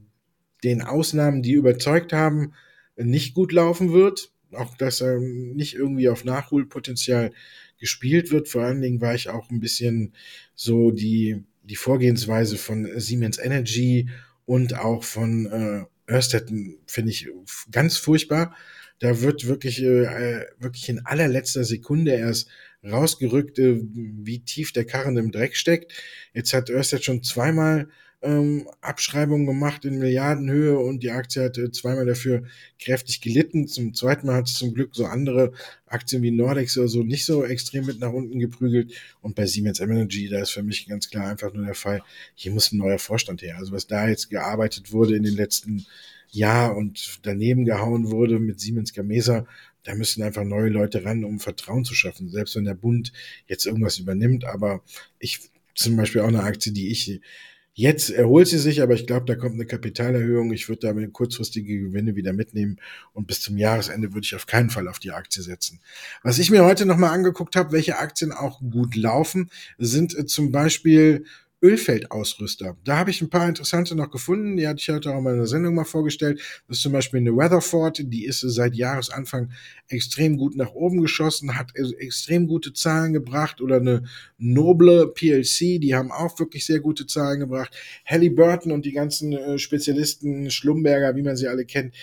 den 0.64 0.82
Ausnahmen, 0.82 1.42
die 1.42 1.52
überzeugt 1.52 2.12
haben, 2.12 2.52
nicht 2.96 3.34
gut 3.34 3.52
laufen 3.52 3.92
wird. 3.92 4.32
Auch 4.52 4.76
dass 4.76 5.02
ähm, 5.02 5.54
nicht 5.54 5.74
irgendwie 5.74 6.08
auf 6.08 6.24
Nachholpotenzial 6.24 7.32
gespielt 7.78 8.30
wird. 8.30 8.48
Vor 8.48 8.62
allen 8.62 8.80
Dingen 8.80 9.00
war 9.00 9.14
ich 9.14 9.28
auch 9.28 9.50
ein 9.50 9.60
bisschen 9.60 10.14
so 10.54 10.90
die, 10.90 11.44
die 11.62 11.76
Vorgehensweise 11.76 12.56
von 12.56 12.88
Siemens 12.98 13.38
Energy 13.38 14.08
und 14.46 14.78
auch 14.78 15.04
von 15.04 15.46
äh, 15.46 16.12
Ørsted 16.12 16.50
finde 16.86 17.10
ich 17.10 17.28
ganz 17.70 17.98
furchtbar. 17.98 18.56
Da 18.98 19.20
wird 19.20 19.46
wirklich, 19.46 19.82
äh, 19.82 20.46
wirklich 20.58 20.88
in 20.88 21.04
allerletzter 21.04 21.64
Sekunde 21.64 22.12
erst 22.12 22.48
rausgerückt, 22.82 23.58
äh, 23.58 23.80
wie 23.92 24.40
tief 24.40 24.72
der 24.72 24.86
Karren 24.86 25.16
im 25.16 25.30
Dreck 25.30 25.56
steckt. 25.56 25.92
Jetzt 26.32 26.54
hat 26.54 26.70
Ørsted 26.70 27.04
schon 27.04 27.22
zweimal 27.22 27.88
ähm, 28.20 28.68
Abschreibungen 28.80 29.46
gemacht 29.46 29.84
in 29.84 29.98
Milliardenhöhe 29.98 30.78
und 30.78 31.02
die 31.02 31.10
Aktie 31.10 31.44
hat 31.44 31.58
zweimal 31.72 32.06
dafür 32.06 32.42
kräftig 32.80 33.20
gelitten. 33.20 33.68
Zum 33.68 33.94
zweiten 33.94 34.26
Mal 34.26 34.36
hat 34.36 34.48
es 34.48 34.54
zum 34.54 34.74
Glück 34.74 34.94
so 34.94 35.04
andere 35.06 35.52
Aktien 35.86 36.22
wie 36.22 36.32
Nordex 36.32 36.76
oder 36.76 36.88
so 36.88 37.02
nicht 37.04 37.24
so 37.24 37.44
extrem 37.44 37.86
mit 37.86 38.00
nach 38.00 38.12
unten 38.12 38.40
geprügelt. 38.40 38.92
Und 39.20 39.36
bei 39.36 39.46
Siemens 39.46 39.80
Energy, 39.80 40.28
da 40.28 40.40
ist 40.40 40.50
für 40.50 40.64
mich 40.64 40.86
ganz 40.88 41.10
klar 41.10 41.28
einfach 41.28 41.52
nur 41.52 41.64
der 41.64 41.74
Fall, 41.74 42.02
hier 42.34 42.52
muss 42.52 42.72
ein 42.72 42.78
neuer 42.78 42.98
Vorstand 42.98 43.42
her. 43.42 43.56
Also 43.58 43.72
was 43.72 43.86
da 43.86 44.08
jetzt 44.08 44.30
gearbeitet 44.30 44.92
wurde 44.92 45.16
in 45.16 45.22
den 45.22 45.34
letzten 45.34 45.86
Jahren 46.30 46.76
und 46.76 47.20
daneben 47.22 47.64
gehauen 47.64 48.10
wurde 48.10 48.38
mit 48.38 48.60
Siemens 48.60 48.92
Gamesa, 48.92 49.46
da 49.84 49.94
müssen 49.94 50.22
einfach 50.22 50.44
neue 50.44 50.68
Leute 50.68 51.04
ran, 51.04 51.24
um 51.24 51.38
Vertrauen 51.40 51.84
zu 51.84 51.94
schaffen. 51.94 52.28
Selbst 52.28 52.56
wenn 52.56 52.64
der 52.64 52.74
Bund 52.74 53.12
jetzt 53.46 53.64
irgendwas 53.64 53.98
übernimmt, 53.98 54.44
aber 54.44 54.82
ich 55.18 55.40
zum 55.74 55.96
Beispiel 55.96 56.20
auch 56.20 56.28
eine 56.28 56.42
Aktie, 56.42 56.72
die 56.72 56.90
ich 56.90 57.20
Jetzt 57.78 58.10
erholt 58.10 58.48
sie 58.48 58.58
sich, 58.58 58.82
aber 58.82 58.94
ich 58.94 59.06
glaube, 59.06 59.26
da 59.26 59.36
kommt 59.36 59.54
eine 59.54 59.64
Kapitalerhöhung. 59.64 60.52
Ich 60.52 60.68
würde 60.68 60.88
damit 60.88 61.12
kurzfristige 61.12 61.78
Gewinne 61.78 62.16
wieder 62.16 62.32
mitnehmen 62.32 62.80
und 63.12 63.28
bis 63.28 63.40
zum 63.40 63.56
Jahresende 63.56 64.12
würde 64.14 64.24
ich 64.24 64.34
auf 64.34 64.46
keinen 64.46 64.68
Fall 64.68 64.88
auf 64.88 64.98
die 64.98 65.12
Aktie 65.12 65.44
setzen. 65.44 65.78
Was 66.24 66.40
ich 66.40 66.50
mir 66.50 66.64
heute 66.64 66.86
nochmal 66.86 67.14
angeguckt 67.14 67.54
habe, 67.54 67.70
welche 67.70 67.98
Aktien 67.98 68.32
auch 68.32 68.58
gut 68.58 68.96
laufen, 68.96 69.48
sind 69.78 70.18
äh, 70.18 70.26
zum 70.26 70.50
Beispiel 70.50 71.24
Ölfeldausrüster. 71.62 72.76
Da 72.84 72.98
habe 72.98 73.10
ich 73.10 73.20
ein 73.20 73.30
paar 73.30 73.48
interessante 73.48 73.96
noch 73.96 74.10
gefunden. 74.10 74.56
Die 74.56 74.68
hatte 74.68 74.80
ich 74.80 74.88
heute 74.88 75.12
auch 75.12 75.18
in 75.18 75.24
der 75.24 75.46
Sendung 75.46 75.74
mal 75.74 75.84
vorgestellt. 75.84 76.40
Das 76.68 76.76
ist 76.76 76.82
zum 76.82 76.92
Beispiel 76.92 77.20
eine 77.20 77.36
Weatherford. 77.36 78.02
Die 78.04 78.24
ist 78.24 78.40
seit 78.40 78.74
Jahresanfang 78.74 79.50
extrem 79.88 80.36
gut 80.36 80.56
nach 80.56 80.72
oben 80.72 81.00
geschossen, 81.00 81.56
hat 81.58 81.74
extrem 81.74 82.46
gute 82.46 82.72
Zahlen 82.72 83.12
gebracht. 83.12 83.60
Oder 83.60 83.76
eine 83.76 84.04
Noble 84.38 85.08
PLC. 85.08 85.80
Die 85.80 85.94
haben 85.94 86.12
auch 86.12 86.38
wirklich 86.38 86.64
sehr 86.64 86.80
gute 86.80 87.06
Zahlen 87.06 87.40
gebracht. 87.40 87.76
Halliburton 88.06 88.70
und 88.70 88.86
die 88.86 88.92
ganzen 88.92 89.32
äh, 89.32 89.58
Spezialisten, 89.58 90.50
Schlumberger, 90.50 91.16
wie 91.16 91.22
man 91.22 91.36
sie 91.36 91.48
alle 91.48 91.64
kennt, 91.64 91.94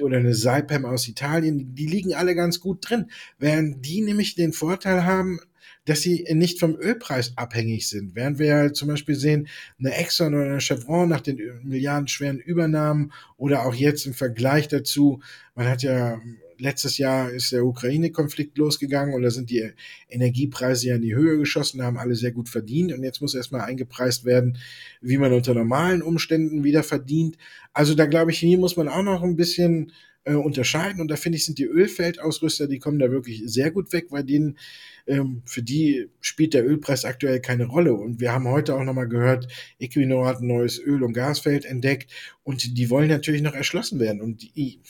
oder 0.00 0.16
eine 0.16 0.34
Saipem 0.34 0.86
aus 0.86 1.06
Italien, 1.06 1.74
die 1.74 1.86
liegen 1.86 2.14
alle 2.14 2.34
ganz 2.34 2.60
gut 2.60 2.88
drin. 2.88 3.10
Während 3.38 3.84
die 3.84 4.00
nämlich 4.00 4.34
den 4.34 4.52
Vorteil 4.52 5.04
haben, 5.04 5.38
dass 5.84 6.02
sie 6.02 6.24
nicht 6.32 6.60
vom 6.60 6.76
Ölpreis 6.76 7.32
abhängig 7.36 7.88
sind. 7.88 8.14
Während 8.14 8.38
wir 8.38 8.46
ja 8.46 8.72
zum 8.72 8.88
Beispiel 8.88 9.16
sehen, 9.16 9.48
eine 9.78 9.94
Exxon 9.94 10.34
oder 10.34 10.44
eine 10.44 10.60
Chevron 10.60 11.08
nach 11.08 11.20
den 11.20 11.40
milliardenschweren 11.64 12.38
Übernahmen 12.38 13.12
oder 13.36 13.66
auch 13.66 13.74
jetzt 13.74 14.06
im 14.06 14.14
Vergleich 14.14 14.68
dazu, 14.68 15.20
man 15.54 15.68
hat 15.68 15.82
ja 15.82 16.20
letztes 16.62 16.96
Jahr 16.96 17.30
ist 17.30 17.50
der 17.50 17.64
Ukraine-Konflikt 17.64 18.56
losgegangen 18.56 19.14
und 19.14 19.22
da 19.22 19.30
sind 19.30 19.50
die 19.50 19.72
Energiepreise 20.08 20.88
ja 20.88 20.94
in 20.94 21.02
die 21.02 21.14
Höhe 21.14 21.36
geschossen, 21.36 21.82
haben 21.82 21.98
alle 21.98 22.14
sehr 22.14 22.30
gut 22.30 22.48
verdient 22.48 22.92
und 22.92 23.02
jetzt 23.02 23.20
muss 23.20 23.34
erstmal 23.34 23.62
eingepreist 23.62 24.24
werden, 24.24 24.58
wie 25.00 25.18
man 25.18 25.32
unter 25.32 25.54
normalen 25.54 26.02
Umständen 26.02 26.62
wieder 26.62 26.84
verdient. 26.84 27.36
Also 27.72 27.94
da 27.94 28.06
glaube 28.06 28.30
ich, 28.30 28.38
hier 28.38 28.58
muss 28.58 28.76
man 28.76 28.88
auch 28.88 29.02
noch 29.02 29.22
ein 29.24 29.36
bisschen 29.36 29.92
äh, 30.24 30.34
unterscheiden 30.34 31.00
und 31.00 31.10
da 31.10 31.16
finde 31.16 31.36
ich, 31.36 31.44
sind 31.44 31.58
die 31.58 31.66
Ölfeldausrüster, 31.66 32.68
die 32.68 32.78
kommen 32.78 33.00
da 33.00 33.10
wirklich 33.10 33.42
sehr 33.46 33.72
gut 33.72 33.92
weg, 33.92 34.06
weil 34.10 34.22
denen 34.22 34.56
ähm, 35.06 35.42
für 35.44 35.62
die 35.62 36.08
spielt 36.20 36.54
der 36.54 36.66
Ölpreis 36.66 37.04
aktuell 37.04 37.40
keine 37.40 37.66
Rolle. 37.66 37.94
Und 37.94 38.20
wir 38.20 38.32
haben 38.32 38.48
heute 38.48 38.74
auch 38.74 38.84
nochmal 38.84 39.08
gehört, 39.08 39.48
Equinor 39.78 40.26
hat 40.26 40.40
ein 40.40 40.46
neues 40.46 40.78
Öl- 40.78 41.02
und 41.02 41.12
Gasfeld 41.12 41.64
entdeckt 41.64 42.10
und 42.42 42.76
die 42.76 42.90
wollen 42.90 43.08
natürlich 43.08 43.42
noch 43.42 43.54
erschlossen 43.54 43.98
werden. 44.00 44.20
Und 44.20 44.42
die, 44.42 44.80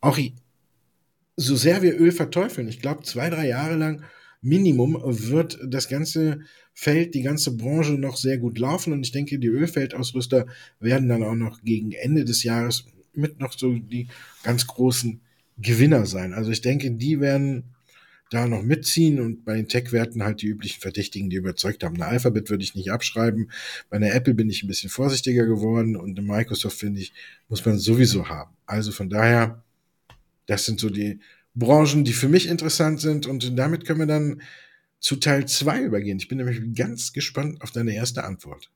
auch 0.00 0.18
so 1.36 1.56
sehr 1.56 1.82
wir 1.82 1.98
Öl 1.98 2.12
verteufeln, 2.12 2.68
ich 2.68 2.80
glaube, 2.80 3.02
zwei, 3.02 3.30
drei 3.30 3.48
Jahre 3.48 3.76
lang 3.76 4.04
Minimum 4.42 4.98
wird 5.02 5.58
das 5.66 5.88
ganze 5.88 6.40
Feld, 6.72 7.14
die 7.14 7.22
ganze 7.22 7.56
Branche 7.56 7.92
noch 7.92 8.16
sehr 8.16 8.38
gut 8.38 8.58
laufen. 8.58 8.92
Und 8.92 9.04
ich 9.04 9.12
denke, 9.12 9.38
die 9.38 9.48
Ölfeldausrüster 9.48 10.46
werden 10.78 11.08
dann 11.08 11.22
auch 11.22 11.34
noch 11.34 11.62
gegen 11.62 11.92
Ende 11.92 12.24
des 12.24 12.42
Jahres 12.42 12.86
mit 13.12 13.38
noch 13.38 13.52
so 13.52 13.74
die 13.74 14.08
ganz 14.42 14.66
großen 14.66 15.20
Gewinner 15.58 16.06
sein. 16.06 16.32
Also 16.32 16.50
ich 16.50 16.62
denke, 16.62 16.90
die 16.92 17.20
werden 17.20 17.64
da 18.30 18.46
noch 18.46 18.62
mitziehen 18.62 19.20
und 19.20 19.44
bei 19.44 19.56
den 19.56 19.68
Tech-Werten 19.68 20.22
halt 20.22 20.40
die 20.40 20.46
üblichen 20.46 20.80
Verdächtigen, 20.80 21.30
die 21.30 21.36
überzeugt 21.36 21.82
haben. 21.82 21.96
Eine 21.96 22.06
Alphabet 22.06 22.48
würde 22.48 22.62
ich 22.62 22.76
nicht 22.76 22.92
abschreiben. 22.92 23.50
Bei 23.90 23.96
einer 23.96 24.14
Apple 24.14 24.34
bin 24.34 24.48
ich 24.48 24.62
ein 24.62 24.68
bisschen 24.68 24.88
vorsichtiger 24.88 25.46
geworden 25.46 25.96
und 25.96 26.16
eine 26.16 26.26
Microsoft, 26.26 26.78
finde 26.78 27.00
ich, 27.00 27.12
muss 27.48 27.64
man 27.64 27.78
sowieso 27.78 28.28
haben. 28.28 28.56
Also 28.66 28.92
von 28.92 29.10
daher, 29.10 29.64
das 30.46 30.64
sind 30.64 30.78
so 30.78 30.90
die 30.90 31.18
Branchen, 31.54 32.04
die 32.04 32.12
für 32.12 32.28
mich 32.28 32.48
interessant 32.48 33.00
sind 33.00 33.26
und 33.26 33.58
damit 33.58 33.84
können 33.84 33.98
wir 33.98 34.06
dann 34.06 34.40
zu 35.00 35.16
Teil 35.16 35.46
2 35.46 35.82
übergehen. 35.82 36.18
Ich 36.18 36.28
bin 36.28 36.38
nämlich 36.38 36.60
ganz 36.76 37.12
gespannt 37.12 37.60
auf 37.62 37.72
deine 37.72 37.94
erste 37.94 38.22
Antwort. 38.22 38.70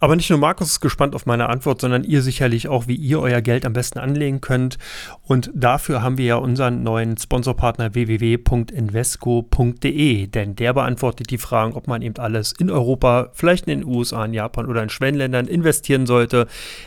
Aber 0.00 0.16
nicht 0.16 0.30
nur 0.30 0.38
Markus 0.38 0.70
ist 0.70 0.80
gespannt 0.80 1.14
auf 1.14 1.26
meine 1.26 1.50
Antwort, 1.50 1.82
sondern 1.82 2.04
ihr 2.04 2.22
sicherlich 2.22 2.68
auch, 2.68 2.88
wie 2.88 2.96
ihr 2.96 3.20
euer 3.20 3.42
Geld 3.42 3.66
am 3.66 3.74
besten 3.74 3.98
anlegen 3.98 4.40
könnt. 4.40 4.78
Und 5.22 5.50
dafür 5.54 6.00
haben 6.02 6.16
wir 6.16 6.24
ja 6.24 6.36
unseren 6.36 6.82
neuen 6.82 7.18
Sponsorpartner 7.18 7.92
www.invesco.de, 7.94 10.26
denn 10.26 10.56
der 10.56 10.72
beantwortet 10.72 11.28
die 11.30 11.36
Fragen, 11.36 11.74
ob 11.74 11.86
man 11.86 12.00
eben 12.00 12.16
alles 12.16 12.52
in 12.52 12.70
Europa, 12.70 13.28
vielleicht 13.34 13.68
in 13.68 13.80
den 13.80 13.88
USA, 13.88 14.24
in 14.24 14.32
Japan 14.32 14.64
oder 14.66 14.82
in 14.82 14.88
Schwellenländern 14.88 15.46
investieren 15.46 16.06
sollte. 16.06 16.46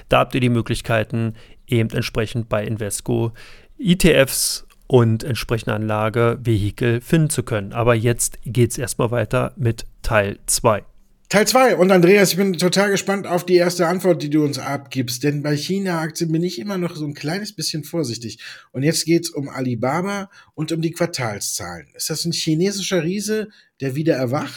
Da 0.09 0.17
habt 0.19 0.33
ihr 0.33 0.41
die 0.41 0.49
Möglichkeiten, 0.49 1.35
eben 1.67 1.91
entsprechend 1.91 2.49
bei 2.49 2.65
Invesco 2.65 3.31
ETFs 3.77 4.65
und 4.87 5.23
entsprechende 5.23 5.75
Anlage, 5.75 6.39
Vehikel 6.41 6.99
finden 6.99 7.29
zu 7.29 7.43
können. 7.43 7.73
Aber 7.73 7.93
jetzt 7.93 8.39
geht 8.43 8.71
es 8.71 8.79
erstmal 8.79 9.11
weiter 9.11 9.53
mit 9.55 9.85
Teil 10.01 10.39
2. 10.47 10.83
Teil 11.33 11.47
2. 11.47 11.77
Und 11.77 11.89
Andreas, 11.89 12.29
ich 12.29 12.37
bin 12.37 12.53
total 12.53 12.91
gespannt 12.91 13.25
auf 13.25 13.43
die 13.43 13.55
erste 13.55 13.87
Antwort, 13.87 14.21
die 14.21 14.29
du 14.29 14.45
uns 14.45 14.59
abgibst. 14.59 15.23
Denn 15.23 15.41
bei 15.41 15.57
China-Aktien 15.57 16.31
bin 16.31 16.43
ich 16.43 16.59
immer 16.59 16.77
noch 16.77 16.95
so 16.95 17.07
ein 17.07 17.15
kleines 17.15 17.55
bisschen 17.55 17.83
vorsichtig. 17.83 18.37
Und 18.71 18.83
jetzt 18.83 19.03
geht's 19.05 19.31
um 19.31 19.49
Alibaba 19.49 20.29
und 20.53 20.71
um 20.71 20.79
die 20.79 20.91
Quartalszahlen. 20.91 21.87
Ist 21.95 22.11
das 22.11 22.25
ein 22.25 22.33
chinesischer 22.33 23.01
Riese, 23.01 23.47
der 23.81 23.95
wieder 23.95 24.13
erwacht? 24.13 24.53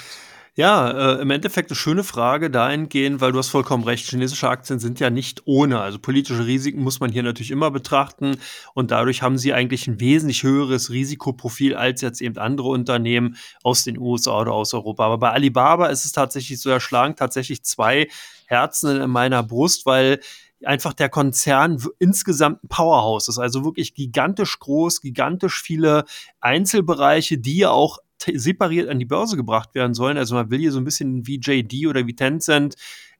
Ja, 0.58 1.16
äh, 1.16 1.20
im 1.20 1.28
Endeffekt 1.28 1.70
eine 1.70 1.76
schöne 1.76 2.02
Frage 2.02 2.50
dahingehend, 2.50 3.20
weil 3.20 3.30
du 3.30 3.38
hast 3.38 3.48
vollkommen 3.48 3.84
recht, 3.84 4.08
chinesische 4.08 4.48
Aktien 4.48 4.78
sind 4.78 4.98
ja 5.00 5.10
nicht 5.10 5.42
ohne. 5.44 5.80
Also 5.80 5.98
politische 5.98 6.46
Risiken 6.46 6.82
muss 6.82 6.98
man 6.98 7.12
hier 7.12 7.22
natürlich 7.22 7.50
immer 7.50 7.70
betrachten 7.70 8.38
und 8.72 8.90
dadurch 8.90 9.20
haben 9.20 9.36
sie 9.36 9.52
eigentlich 9.52 9.86
ein 9.86 10.00
wesentlich 10.00 10.44
höheres 10.44 10.88
Risikoprofil 10.88 11.76
als 11.76 12.00
jetzt 12.00 12.22
eben 12.22 12.38
andere 12.38 12.68
Unternehmen 12.68 13.36
aus 13.62 13.84
den 13.84 13.98
USA 13.98 14.40
oder 14.40 14.52
aus 14.52 14.72
Europa. 14.72 15.04
Aber 15.04 15.18
bei 15.18 15.30
Alibaba 15.30 15.88
ist 15.88 16.06
es 16.06 16.12
tatsächlich 16.12 16.58
so, 16.58 16.70
erschlagen 16.70 17.16
tatsächlich 17.16 17.62
zwei 17.62 18.08
Herzen 18.46 18.98
in 18.98 19.10
meiner 19.10 19.42
Brust, 19.42 19.84
weil 19.84 20.20
einfach 20.64 20.94
der 20.94 21.10
Konzern 21.10 21.84
insgesamt 21.98 22.64
ein 22.64 22.68
Powerhouse 22.68 23.28
ist. 23.28 23.38
Also 23.38 23.62
wirklich 23.62 23.92
gigantisch 23.92 24.58
groß, 24.58 25.02
gigantisch 25.02 25.60
viele 25.60 26.06
Einzelbereiche, 26.40 27.36
die 27.36 27.58
ja 27.58 27.70
auch 27.72 27.98
separiert 28.20 28.88
an 28.88 28.98
die 28.98 29.04
Börse 29.04 29.36
gebracht 29.36 29.74
werden 29.74 29.94
sollen. 29.94 30.16
Also 30.16 30.34
man 30.34 30.50
will 30.50 30.58
hier 30.58 30.72
so 30.72 30.78
ein 30.78 30.84
bisschen 30.84 31.26
wie 31.26 31.38
JD 31.38 31.86
oder 31.86 32.06
wie 32.06 32.16
Tencent 32.16 32.74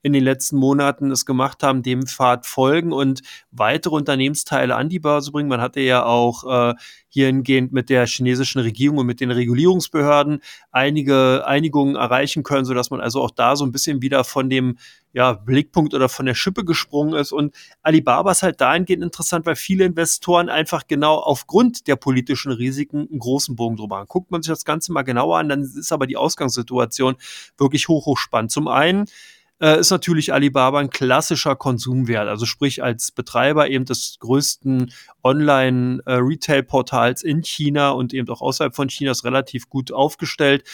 in 0.06 0.12
den 0.12 0.22
letzten 0.22 0.56
Monaten 0.56 1.10
es 1.10 1.26
gemacht 1.26 1.64
haben, 1.64 1.82
dem 1.82 2.06
Pfad 2.06 2.46
folgen 2.46 2.92
und 2.92 3.22
weitere 3.50 3.96
Unternehmensteile 3.96 4.76
an 4.76 4.88
die 4.88 5.00
Börse 5.00 5.32
bringen. 5.32 5.48
Man 5.48 5.60
hatte 5.60 5.80
ja 5.80 6.04
auch 6.04 6.70
äh, 6.70 6.74
hiergehend 7.08 7.72
mit 7.72 7.90
der 7.90 8.06
chinesischen 8.06 8.60
Regierung 8.60 8.98
und 8.98 9.06
mit 9.06 9.18
den 9.18 9.32
Regulierungsbehörden 9.32 10.42
einige 10.70 11.44
Einigungen 11.44 11.96
erreichen 11.96 12.44
können, 12.44 12.64
sodass 12.64 12.90
man 12.90 13.00
also 13.00 13.20
auch 13.20 13.32
da 13.32 13.56
so 13.56 13.66
ein 13.66 13.72
bisschen 13.72 14.00
wieder 14.00 14.22
von 14.22 14.48
dem 14.48 14.78
ja, 15.12 15.32
Blickpunkt 15.32 15.92
oder 15.92 16.08
von 16.08 16.26
der 16.26 16.36
Schippe 16.36 16.64
gesprungen 16.64 17.14
ist. 17.14 17.32
Und 17.32 17.56
Alibaba 17.82 18.30
ist 18.30 18.44
halt 18.44 18.60
dahingehend 18.60 19.02
interessant, 19.02 19.44
weil 19.44 19.56
viele 19.56 19.86
Investoren 19.86 20.48
einfach 20.48 20.86
genau 20.86 21.16
aufgrund 21.16 21.88
der 21.88 21.96
politischen 21.96 22.52
Risiken 22.52 23.08
einen 23.10 23.18
großen 23.18 23.56
Bogen 23.56 23.74
drüber 23.74 23.96
haben. 23.96 24.06
Guckt 24.06 24.30
man 24.30 24.42
sich 24.42 24.52
das 24.52 24.64
Ganze 24.64 24.92
mal 24.92 25.02
genauer 25.02 25.38
an, 25.38 25.48
dann 25.48 25.62
ist 25.62 25.90
aber 25.90 26.06
die 26.06 26.16
Ausgangssituation 26.16 27.16
wirklich 27.58 27.88
hoch, 27.88 28.06
hoch 28.06 28.18
spannend. 28.18 28.52
Zum 28.52 28.68
einen 28.68 29.06
äh, 29.60 29.80
ist 29.80 29.90
natürlich 29.90 30.32
Alibaba 30.32 30.80
ein 30.80 30.90
klassischer 30.90 31.56
Konsumwert. 31.56 32.28
Also 32.28 32.46
sprich 32.46 32.82
als 32.82 33.10
Betreiber 33.10 33.68
eben 33.70 33.84
des 33.84 34.16
größten 34.20 34.92
Online-Retail-Portals 35.22 37.22
in 37.22 37.42
China 37.42 37.90
und 37.90 38.14
eben 38.14 38.28
auch 38.28 38.42
außerhalb 38.42 38.76
von 38.76 38.88
China 38.88 39.12
ist 39.12 39.24
relativ 39.24 39.68
gut 39.68 39.92
aufgestellt. 39.92 40.64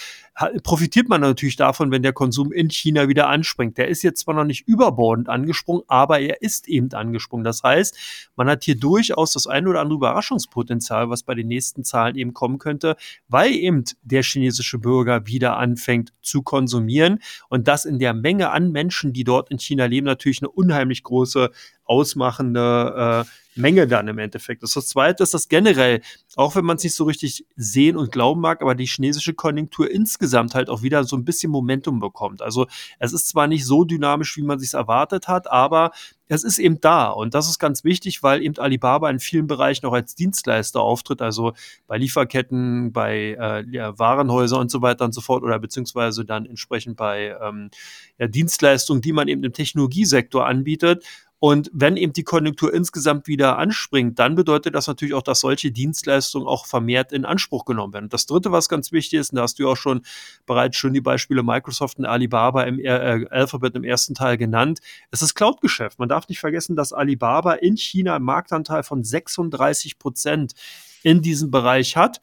Profitiert 0.63 1.09
man 1.09 1.21
natürlich 1.21 1.57
davon, 1.57 1.91
wenn 1.91 2.03
der 2.03 2.13
Konsum 2.13 2.53
in 2.53 2.71
China 2.71 3.09
wieder 3.09 3.29
anspringt. 3.29 3.79
Der 3.79 3.89
ist 3.89 4.03
jetzt 4.03 4.21
zwar 4.21 4.35
noch 4.35 4.45
nicht 4.45 4.67
überbordend 4.67 5.29
angesprungen, 5.29 5.83
aber 5.89 6.21
er 6.21 6.43
ist 6.43 6.69
eben 6.69 6.93
angesprungen. 6.93 7.45
Das 7.45 7.63
heißt, 7.63 8.31
man 8.37 8.49
hat 8.49 8.65
hier 8.65 8.79
durchaus 8.79 9.33
das 9.33 9.47
ein 9.47 9.67
oder 9.67 9.81
andere 9.81 9.97
Überraschungspotenzial, 9.97 11.11
was 11.11 11.23
bei 11.23 11.35
den 11.35 11.49
nächsten 11.49 11.85
Zahlen 11.85 12.17
eben 12.17 12.35
kommen 12.35 12.59
könnte, 12.59 12.97
weil 13.29 13.53
eben 13.53 13.85
der 14.03 14.23
chinesische 14.23 14.79
Bürger 14.79 15.27
wieder 15.27 15.59
anfängt 15.59 16.13
zu 16.23 16.43
konsumieren 16.43 17.21
und 17.49 17.69
das 17.69 17.85
in 17.85 17.99
der 17.99 18.15
Menge 18.15 18.51
an 18.51 18.72
Menschen, 18.73 19.13
die 19.13 19.25
dort 19.25 19.51
in 19.51 19.59
China 19.59 19.85
leben, 19.85 20.07
natürlich 20.07 20.43
eine 20.43 20.51
unheimlich 20.51 21.03
große 21.03 21.51
ausmachende 21.85 23.25
äh, 23.27 23.31
Menge 23.55 23.87
dann 23.87 24.09
im 24.09 24.19
Endeffekt. 24.19 24.63
Das, 24.63 24.73
das 24.73 24.89
Zweite 24.89 25.23
ist, 25.23 25.35
dass 25.35 25.49
generell, 25.49 26.01
auch 26.37 26.57
wenn 26.57 26.65
man 26.65 26.77
es 26.77 26.85
nicht 26.85 26.95
so 26.95 27.05
richtig 27.05 27.45
sehen 27.55 27.97
und 27.97 28.11
glauben 28.11 28.41
mag, 28.41 28.63
aber 28.63 28.75
die 28.75 28.87
chinesische 28.87 29.35
Konjunktur 29.35 29.91
insgesamt 29.91 30.55
halt 30.55 30.71
auch 30.71 30.83
wieder 30.83 31.05
so 31.05 31.17
ein 31.17 31.25
bisschen 31.25 31.53
Momentum 31.53 32.01
bekommt. 32.01 32.41
Also 32.41 32.67
es 32.99 33.13
ist 33.13 33.29
zwar 33.29 33.47
nicht 33.47 33.67
so 33.67 33.85
dynamisch, 33.85 34.37
wie 34.37 34.43
man 34.43 34.59
sich 34.59 34.73
erwartet 34.73 35.29
hat, 35.29 35.51
aber 35.51 35.91
es 36.29 36.45
ist 36.45 36.59
eben 36.59 36.81
da. 36.81 37.11
Und 37.11 37.35
das 37.35 37.49
ist 37.49 37.59
ganz 37.59 37.85
wichtig, 37.85 38.23
weil 38.23 38.43
eben 38.43 38.57
Alibaba 38.57 39.11
in 39.11 39.21
vielen 39.21 39.47
Bereichen 39.47 39.85
auch 39.85 39.93
als 39.93 40.15
Dienstleister 40.15 40.81
auftritt, 40.81 41.21
also 41.21 41.53
bei 41.87 41.99
Lieferketten, 41.99 42.93
bei 42.93 43.37
äh, 43.39 43.65
ja, 43.71 43.99
Warenhäusern 43.99 44.61
und 44.61 44.71
so 44.71 44.81
weiter 44.81 45.05
und 45.05 45.13
so 45.13 45.21
fort 45.21 45.43
oder 45.43 45.59
beziehungsweise 45.59 46.25
dann 46.25 46.47
entsprechend 46.47 46.97
bei 46.97 47.37
ähm, 47.43 47.71
ja, 48.19 48.29
Dienstleistungen, 48.29 49.03
die 49.03 49.13
man 49.13 49.29
eben 49.29 49.45
im 49.45 49.53
Technologiesektor 49.53 50.47
anbietet. 50.47 51.05
Und 51.45 51.73
wenn 51.75 51.97
eben 51.97 52.13
die 52.13 52.23
Konjunktur 52.23 52.73
insgesamt 52.73 53.27
wieder 53.27 53.59
anspringt, 53.59 54.17
dann 54.21 54.37
bedeutet 54.37 54.77
das 54.77 54.87
natürlich 54.87 55.13
auch, 55.13 55.23
dass 55.23 55.41
solche 55.41 55.73
Dienstleistungen 55.73 56.47
auch 56.47 56.67
vermehrt 56.67 57.11
in 57.11 57.25
Anspruch 57.25 57.65
genommen 57.65 57.93
werden. 57.93 58.09
Das 58.09 58.27
Dritte, 58.27 58.53
was 58.53 58.69
ganz 58.69 58.93
wichtig 58.93 59.19
ist, 59.19 59.33
und 59.33 59.39
da 59.39 59.43
hast 59.43 59.59
du 59.59 59.65
ja 59.65 59.71
auch 59.71 59.77
schon 59.77 60.03
bereits 60.47 60.77
schon 60.77 60.93
die 60.93 61.01
Beispiele 61.01 61.43
Microsoft 61.43 61.99
und 61.99 62.05
Alibaba 62.05 62.63
im 62.63 62.79
äh, 62.79 63.27
Alphabet 63.29 63.75
im 63.75 63.83
ersten 63.83 64.15
Teil 64.15 64.39
genannt, 64.39 64.79
es 65.11 65.21
ist 65.21 65.35
Cloud-Geschäft. 65.35 65.99
Man 65.99 66.09
darf 66.09 66.29
nicht 66.29 66.39
vergessen, 66.39 66.77
dass 66.77 66.93
Alibaba 66.93 67.55
in 67.55 67.77
China 67.77 68.15
einen 68.15 68.25
Marktanteil 68.25 68.85
von 68.85 69.03
36 69.03 69.99
Prozent 69.99 70.53
in 71.03 71.23
diesem 71.23 71.51
Bereich 71.51 71.97
hat. 71.97 72.21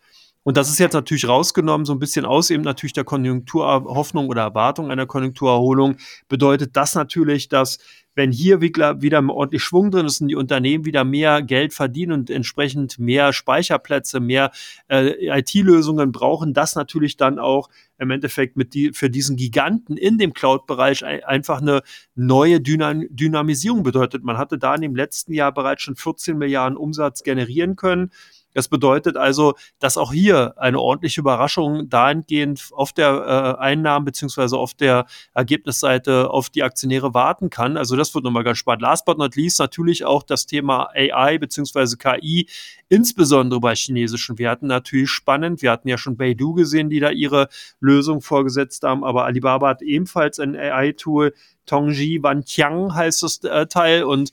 Und 0.49 0.57
das 0.57 0.67
ist 0.67 0.79
jetzt 0.79 0.93
natürlich 0.93 1.27
rausgenommen, 1.27 1.85
so 1.85 1.93
ein 1.93 1.99
bisschen 1.99 2.25
aus 2.25 2.49
eben 2.49 2.63
natürlich 2.63 2.93
der 2.93 3.03
Konjunkturhoffnung 3.03 4.29
oder 4.29 4.41
Erwartung 4.41 4.89
einer 4.89 5.05
Konjunkturerholung, 5.05 5.97
bedeutet 6.27 6.75
das 6.75 6.95
natürlich, 6.95 7.49
dass 7.49 7.77
wenn 8.15 8.31
hier 8.31 8.59
wieder, 8.59 8.97
ordentlich 9.29 9.63
Schwung 9.63 9.91
drin 9.91 10.07
ist 10.07 10.21
und 10.21 10.27
die 10.27 10.35
Unternehmen 10.35 10.85
wieder 10.85 11.03
mehr 11.03 11.43
Geld 11.43 11.75
verdienen 11.75 12.13
und 12.13 12.31
entsprechend 12.31 12.97
mehr 12.97 13.31
Speicherplätze, 13.31 14.19
mehr 14.19 14.49
äh, 14.88 15.39
IT-Lösungen 15.39 16.12
brauchen, 16.12 16.55
das 16.55 16.73
natürlich 16.73 17.15
dann 17.15 17.38
auch 17.38 17.69
im 17.99 18.09
Endeffekt 18.09 18.57
mit 18.57 18.73
die, 18.73 18.91
für 18.91 19.12
diesen 19.12 19.35
Giganten 19.35 19.97
in 19.97 20.17
dem 20.17 20.33
Cloud-Bereich 20.33 21.05
einfach 21.05 21.62
eine 21.62 21.83
neue 22.15 22.59
Dynam 22.59 23.03
Dynamisierung 23.12 23.83
bedeutet. 23.83 24.23
Man 24.23 24.39
hatte 24.39 24.57
da 24.57 24.73
in 24.73 24.81
dem 24.81 24.95
letzten 24.95 25.31
Jahr 25.31 25.53
bereits 25.53 25.83
schon 25.83 25.95
14 25.95 26.39
Milliarden 26.39 26.75
Umsatz 26.75 27.21
generieren 27.21 27.75
können. 27.75 28.09
Das 28.53 28.67
bedeutet 28.67 29.15
also, 29.15 29.53
dass 29.79 29.97
auch 29.97 30.12
hier 30.12 30.53
eine 30.57 30.79
ordentliche 30.79 31.21
Überraschung 31.21 31.89
dahingehend 31.89 32.69
auf 32.71 32.93
der 32.93 33.57
äh, 33.57 33.62
Einnahmen- 33.62 34.05
beziehungsweise 34.05 34.57
auf 34.57 34.73
der 34.73 35.05
Ergebnisseite 35.33 36.29
auf 36.31 36.49
die 36.49 36.63
Aktionäre 36.63 37.13
warten 37.13 37.49
kann. 37.49 37.77
Also 37.77 37.95
das 37.95 38.13
wird 38.15 38.23
nochmal 38.23 38.43
ganz 38.43 38.57
spannend. 38.57 38.81
Last 38.81 39.05
but 39.05 39.17
not 39.17 39.35
least 39.35 39.59
natürlich 39.59 40.03
auch 40.05 40.23
das 40.23 40.45
Thema 40.45 40.89
AI 40.93 41.38
beziehungsweise 41.38 41.97
KI, 41.97 42.47
insbesondere 42.88 43.59
bei 43.59 43.75
chinesischen 43.75 44.39
Werten 44.39 44.67
natürlich 44.67 45.09
spannend. 45.09 45.62
Wir 45.62 45.71
hatten 45.71 45.88
ja 45.88 45.97
schon 45.97 46.17
Baidu 46.17 46.53
gesehen, 46.53 46.89
die 46.89 46.99
da 46.99 47.12
ihre 47.12 47.49
Lösung 47.79 48.21
vorgesetzt 48.21 48.83
haben, 48.83 49.03
aber 49.03 49.25
Alibaba 49.25 49.69
hat 49.69 49.81
ebenfalls 49.81 50.39
ein 50.39 50.55
AI-Tool, 50.55 51.33
Tongji 51.65 52.23
Wanqiang 52.23 52.95
heißt 52.95 53.21
das 53.21 53.43
äh, 53.43 53.67
Teil 53.67 54.03
und 54.03 54.31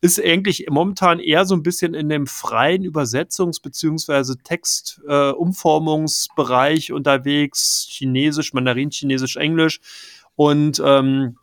ist 0.00 0.22
eigentlich 0.22 0.66
momentan 0.70 1.18
eher 1.18 1.44
so 1.44 1.54
ein 1.54 1.62
bisschen 1.62 1.92
in 1.94 2.08
dem 2.08 2.26
freien 2.26 2.84
Übersetzungs- 2.84 3.62
bzw. 3.62 4.34
Textumformungsbereich 4.42 6.90
äh, 6.90 6.92
unterwegs, 6.92 7.86
Chinesisch, 7.90 8.52
Mandarin, 8.52 8.90
Chinesisch, 8.90 9.36
Englisch 9.36 9.80
und 10.36 10.80
ähm, 10.84 11.36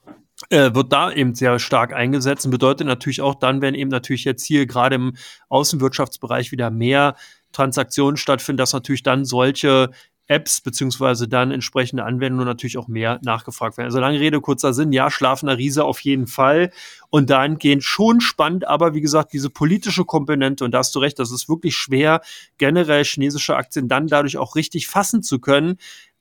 äh, 0.49 0.73
wird 0.73 0.93
da 0.93 1.11
eben 1.11 1.35
sehr 1.35 1.59
stark 1.59 1.93
eingesetzt 1.93 2.45
und 2.45 2.51
bedeutet 2.51 2.87
natürlich 2.87 3.21
auch 3.21 3.35
dann, 3.35 3.61
wenn 3.61 3.75
eben 3.75 3.89
natürlich 3.89 4.25
jetzt 4.25 4.45
hier 4.45 4.65
gerade 4.65 4.95
im 4.95 5.15
Außenwirtschaftsbereich 5.49 6.51
wieder 6.51 6.71
mehr 6.71 7.15
Transaktionen 7.51 8.17
stattfinden, 8.17 8.57
dass 8.57 8.73
natürlich 8.73 9.03
dann 9.03 9.25
solche 9.25 9.91
Apps 10.27 10.61
beziehungsweise 10.61 11.27
dann 11.27 11.51
entsprechende 11.51 12.03
Anwendungen 12.03 12.45
natürlich 12.47 12.77
auch 12.77 12.87
mehr 12.87 13.19
nachgefragt 13.23 13.77
werden. 13.77 13.87
Also 13.87 13.99
lange 13.99 14.19
Rede, 14.19 14.41
kurzer 14.41 14.73
Sinn, 14.73 14.91
ja, 14.91 15.11
schlafender 15.11 15.57
Riese 15.57 15.83
auf 15.83 15.99
jeden 15.99 16.27
Fall. 16.27 16.71
Und 17.09 17.29
dahingehend 17.29 17.83
schon 17.83 18.21
spannend, 18.21 18.67
aber 18.67 18.93
wie 18.93 19.01
gesagt, 19.01 19.33
diese 19.33 19.49
politische 19.49 20.05
Komponente, 20.05 20.65
und 20.65 20.71
da 20.71 20.79
hast 20.79 20.95
du 20.95 20.99
recht, 20.99 21.19
das 21.19 21.31
ist 21.31 21.47
wirklich 21.47 21.75
schwer, 21.75 22.21
generell 22.57 23.03
chinesische 23.03 23.55
Aktien 23.55 23.87
dann 23.87 24.07
dadurch 24.07 24.37
auch 24.37 24.55
richtig 24.55 24.87
fassen 24.87 25.21
zu 25.23 25.39
können, 25.39 25.77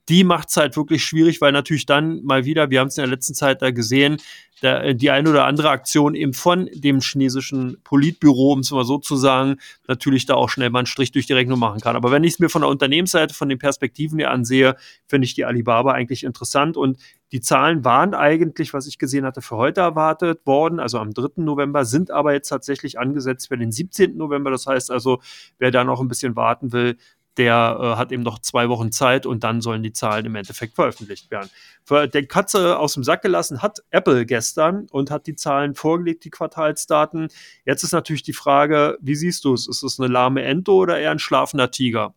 die 0.09 0.23
macht 0.23 0.49
es 0.49 0.57
halt 0.57 0.77
wirklich 0.77 1.03
schwierig, 1.03 1.41
weil 1.41 1.51
natürlich 1.51 1.85
dann 1.85 2.23
mal 2.23 2.45
wieder, 2.45 2.69
wir 2.69 2.79
haben 2.79 2.87
es 2.87 2.97
in 2.97 3.03
der 3.03 3.11
letzten 3.11 3.33
Zeit 3.33 3.61
da 3.61 3.71
gesehen, 3.71 4.17
der, 4.61 4.93
die 4.93 5.11
eine 5.11 5.29
oder 5.29 5.45
andere 5.45 5.69
Aktion 5.69 6.15
eben 6.15 6.33
von 6.33 6.69
dem 6.73 7.01
chinesischen 7.01 7.77
Politbüro, 7.83 8.53
um 8.53 8.59
es 8.59 8.71
mal 8.71 8.85
so 8.85 8.97
zu 8.97 9.15
sagen, 9.15 9.57
natürlich 9.87 10.25
da 10.25 10.35
auch 10.35 10.49
schnell 10.49 10.69
mal 10.69 10.79
einen 10.79 10.85
Strich 10.85 11.11
durch 11.11 11.25
die 11.25 11.33
Rechnung 11.33 11.59
machen 11.59 11.81
kann. 11.81 11.95
Aber 11.95 12.11
wenn 12.11 12.23
ich 12.23 12.33
es 12.33 12.39
mir 12.39 12.49
von 12.49 12.61
der 12.61 12.69
Unternehmensseite, 12.69 13.33
von 13.33 13.49
den 13.49 13.59
Perspektiven 13.59 14.19
her 14.19 14.31
ansehe, 14.31 14.75
finde 15.07 15.25
ich 15.25 15.33
die 15.33 15.43
Alibaba 15.43 15.91
eigentlich 15.91 16.23
interessant 16.23 16.77
und 16.77 16.97
die 17.31 17.41
Zahlen 17.41 17.83
waren 17.83 18.13
eigentlich, 18.13 18.73
was 18.73 18.87
ich 18.87 18.97
gesehen 18.97 19.25
hatte, 19.25 19.41
für 19.41 19.57
heute 19.57 19.81
erwartet 19.81 20.45
worden, 20.45 20.79
also 20.79 20.99
am 20.99 21.13
3. 21.13 21.43
November, 21.43 21.83
sind 21.83 22.11
aber 22.11 22.33
jetzt 22.33 22.47
tatsächlich 22.47 22.97
angesetzt 22.97 23.49
für 23.49 23.57
den 23.57 23.71
17. 23.71 24.15
November. 24.15 24.51
Das 24.51 24.67
heißt 24.67 24.89
also, 24.89 25.19
wer 25.57 25.71
da 25.71 25.83
noch 25.83 25.99
ein 25.99 26.07
bisschen 26.07 26.35
warten 26.35 26.71
will, 26.71 26.97
der 27.37 27.77
äh, 27.79 27.97
hat 27.97 28.11
eben 28.11 28.23
noch 28.23 28.39
zwei 28.39 28.69
Wochen 28.69 28.91
Zeit 28.91 29.25
und 29.25 29.43
dann 29.43 29.61
sollen 29.61 29.83
die 29.83 29.93
Zahlen 29.93 30.25
im 30.25 30.35
Endeffekt 30.35 30.75
veröffentlicht 30.75 31.31
werden. 31.31 31.49
Für 31.83 32.07
der 32.07 32.25
Katze 32.25 32.79
aus 32.79 32.93
dem 32.93 33.03
Sack 33.03 33.21
gelassen 33.21 33.61
hat 33.61 33.83
Apple 33.91 34.25
gestern 34.25 34.87
und 34.91 35.11
hat 35.11 35.27
die 35.27 35.35
Zahlen 35.35 35.75
vorgelegt, 35.75 36.23
die 36.23 36.29
Quartalsdaten. 36.29 37.27
Jetzt 37.65 37.83
ist 37.83 37.91
natürlich 37.91 38.23
die 38.23 38.33
Frage, 38.33 38.97
wie 39.01 39.15
siehst 39.15 39.45
du 39.45 39.53
es? 39.53 39.67
Ist 39.67 39.83
es 39.83 39.99
eine 39.99 40.11
lahme 40.11 40.43
Ente 40.43 40.71
oder 40.71 40.99
eher 40.99 41.11
ein 41.11 41.19
schlafender 41.19 41.71
Tiger? 41.71 42.13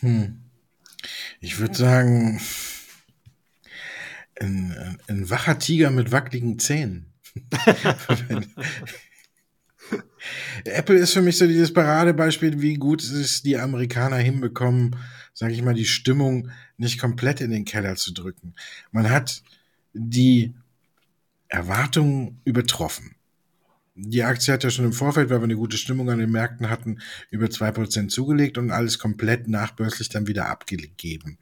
Hm. 0.00 0.40
Ich 1.40 1.58
würde 1.58 1.74
sagen, 1.74 2.40
ein, 4.40 4.98
ein 5.08 5.30
wacher 5.30 5.58
Tiger 5.58 5.90
mit 5.90 6.12
wackeligen 6.12 6.58
Zähnen. 6.58 7.12
Apple 10.64 10.96
ist 10.96 11.12
für 11.12 11.22
mich 11.22 11.38
so 11.38 11.46
dieses 11.46 11.72
Paradebeispiel, 11.72 12.60
wie 12.60 12.74
gut 12.74 13.02
es 13.02 13.42
die 13.42 13.58
Amerikaner 13.58 14.16
hinbekommen, 14.16 14.96
sage 15.34 15.54
ich 15.54 15.62
mal, 15.62 15.74
die 15.74 15.84
Stimmung 15.84 16.50
nicht 16.76 16.98
komplett 16.98 17.40
in 17.40 17.50
den 17.50 17.64
Keller 17.64 17.96
zu 17.96 18.12
drücken. 18.12 18.54
Man 18.90 19.10
hat 19.10 19.42
die 19.92 20.54
Erwartungen 21.48 22.40
übertroffen. 22.44 23.16
Die 23.94 24.22
Aktie 24.22 24.54
hat 24.54 24.64
ja 24.64 24.70
schon 24.70 24.86
im 24.86 24.94
Vorfeld, 24.94 25.28
weil 25.28 25.40
wir 25.40 25.44
eine 25.44 25.56
gute 25.56 25.76
Stimmung 25.76 26.10
an 26.10 26.18
den 26.18 26.30
Märkten 26.30 26.70
hatten, 26.70 27.00
über 27.30 27.50
zwei 27.50 27.70
Prozent 27.72 28.10
zugelegt 28.10 28.56
und 28.56 28.70
alles 28.70 28.98
komplett 28.98 29.48
nachbörslich 29.48 30.08
dann 30.08 30.26
wieder 30.26 30.48
abgegeben. 30.48 31.38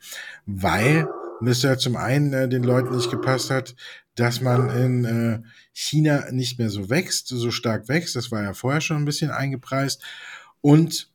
Weil 0.47 1.07
das 1.41 1.63
ja 1.63 1.79
zum 1.79 1.97
einen 1.97 2.33
äh, 2.33 2.49
den 2.49 2.65
Leuten 2.65 2.95
nicht 2.95 3.11
gepasst 3.11 3.51
hat, 3.51 3.77
dass 4.21 4.43
man 4.43 4.69
in 4.69 5.05
äh, 5.05 5.41
China 5.73 6.31
nicht 6.31 6.59
mehr 6.59 6.69
so 6.69 6.91
wächst, 6.91 7.29
so 7.29 7.51
stark 7.51 7.89
wächst. 7.89 8.17
Das 8.17 8.31
war 8.31 8.43
ja 8.43 8.53
vorher 8.53 8.83
schon 8.83 8.99
ein 8.99 9.07
bisschen 9.07 9.31
eingepreist. 9.31 10.03
Und 10.61 11.11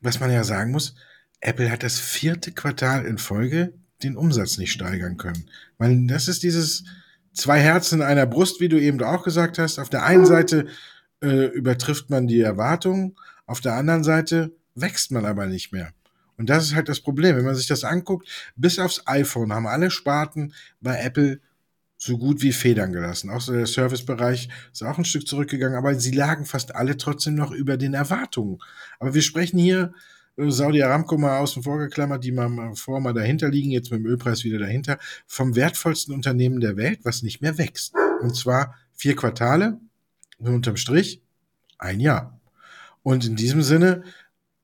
was 0.00 0.20
man 0.20 0.30
ja 0.30 0.44
sagen 0.44 0.70
muss, 0.70 0.94
Apple 1.40 1.70
hat 1.70 1.82
das 1.82 1.98
vierte 1.98 2.52
Quartal 2.52 3.06
in 3.06 3.16
Folge 3.16 3.72
den 4.02 4.14
Umsatz 4.14 4.58
nicht 4.58 4.72
steigern 4.72 5.16
können. 5.16 5.48
Weil 5.78 6.06
das 6.06 6.28
ist 6.28 6.42
dieses 6.42 6.84
zwei 7.32 7.60
Herzen 7.60 8.00
in 8.00 8.06
einer 8.06 8.26
Brust, 8.26 8.60
wie 8.60 8.68
du 8.68 8.78
eben 8.78 9.02
auch 9.02 9.24
gesagt 9.24 9.58
hast. 9.58 9.78
Auf 9.78 9.88
der 9.88 10.04
einen 10.04 10.26
Seite 10.26 10.66
äh, 11.22 11.46
übertrifft 11.46 12.10
man 12.10 12.26
die 12.26 12.40
Erwartungen, 12.40 13.16
auf 13.46 13.62
der 13.62 13.74
anderen 13.74 14.04
Seite 14.04 14.52
wächst 14.74 15.12
man 15.12 15.24
aber 15.24 15.46
nicht 15.46 15.72
mehr. 15.72 15.92
Und 16.36 16.50
das 16.50 16.64
ist 16.64 16.74
halt 16.74 16.90
das 16.90 17.00
Problem. 17.00 17.36
Wenn 17.36 17.44
man 17.44 17.54
sich 17.54 17.66
das 17.66 17.84
anguckt, 17.84 18.28
bis 18.54 18.78
aufs 18.78 19.02
iPhone 19.06 19.52
haben 19.52 19.66
alle 19.66 19.90
Sparten 19.90 20.52
bei 20.80 20.98
Apple 20.98 21.40
so 22.02 22.16
gut 22.16 22.40
wie 22.40 22.52
Federn 22.52 22.92
gelassen. 22.92 23.28
Auch 23.28 23.42
so 23.42 23.52
der 23.52 23.66
Servicebereich 23.66 24.48
ist 24.72 24.82
auch 24.82 24.96
ein 24.96 25.04
Stück 25.04 25.28
zurückgegangen, 25.28 25.76
aber 25.76 25.94
sie 25.94 26.12
lagen 26.12 26.46
fast 26.46 26.74
alle 26.74 26.96
trotzdem 26.96 27.34
noch 27.34 27.52
über 27.52 27.76
den 27.76 27.92
Erwartungen. 27.92 28.58
Aber 28.98 29.12
wir 29.12 29.20
sprechen 29.20 29.58
hier 29.58 29.92
äh, 30.38 30.50
Saudi 30.50 30.82
Aramco 30.82 31.18
mal 31.18 31.38
außen 31.38 31.62
vor 31.62 31.78
geklammert, 31.78 32.24
die 32.24 32.32
mal 32.32 32.74
vor 32.74 33.00
mal 33.00 33.12
dahinter 33.12 33.50
liegen, 33.50 33.70
jetzt 33.70 33.90
mit 33.90 34.00
dem 34.00 34.06
Ölpreis 34.06 34.44
wieder 34.44 34.58
dahinter, 34.58 34.98
vom 35.26 35.54
wertvollsten 35.54 36.14
Unternehmen 36.14 36.60
der 36.60 36.78
Welt, 36.78 37.00
was 37.02 37.22
nicht 37.22 37.42
mehr 37.42 37.58
wächst. 37.58 37.94
Und 38.22 38.34
zwar 38.34 38.74
vier 38.94 39.14
Quartale, 39.14 39.78
unterm 40.38 40.76
Strich 40.76 41.20
ein 41.78 42.00
Jahr. 42.00 42.40
Und 43.02 43.26
in 43.26 43.36
diesem 43.36 43.60
Sinne 43.60 44.04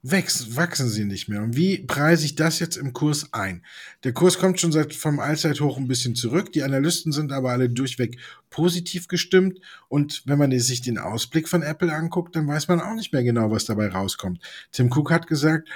wächst, 0.02 0.56
wachsen 0.56 0.88
sie 0.88 1.04
nicht 1.04 1.28
mehr. 1.28 1.42
Und 1.42 1.56
wie 1.56 1.78
preise 1.78 2.24
ich 2.24 2.36
das 2.36 2.58
jetzt 2.58 2.76
im 2.76 2.92
Kurs 2.92 3.32
ein? 3.32 3.64
Der 4.04 4.12
Kurs 4.12 4.38
kommt 4.38 4.60
schon 4.60 4.72
seit 4.72 4.94
vom 4.94 5.18
Allzeithoch 5.18 5.78
ein 5.78 5.88
bisschen 5.88 6.14
zurück. 6.14 6.52
Die 6.52 6.62
Analysten 6.62 7.12
sind 7.12 7.32
aber 7.32 7.50
alle 7.50 7.68
durchweg 7.68 8.18
positiv 8.50 9.08
gestimmt. 9.08 9.60
Und 9.88 10.22
wenn 10.26 10.38
man 10.38 10.56
sich 10.58 10.82
den 10.82 10.98
Ausblick 10.98 11.48
von 11.48 11.62
Apple 11.62 11.92
anguckt, 11.92 12.36
dann 12.36 12.46
weiß 12.46 12.68
man 12.68 12.80
auch 12.80 12.94
nicht 12.94 13.12
mehr 13.12 13.24
genau, 13.24 13.50
was 13.50 13.64
dabei 13.64 13.88
rauskommt. 13.88 14.40
Tim 14.70 14.90
Cook 14.92 15.10
hat 15.10 15.26
gesagt, 15.26 15.68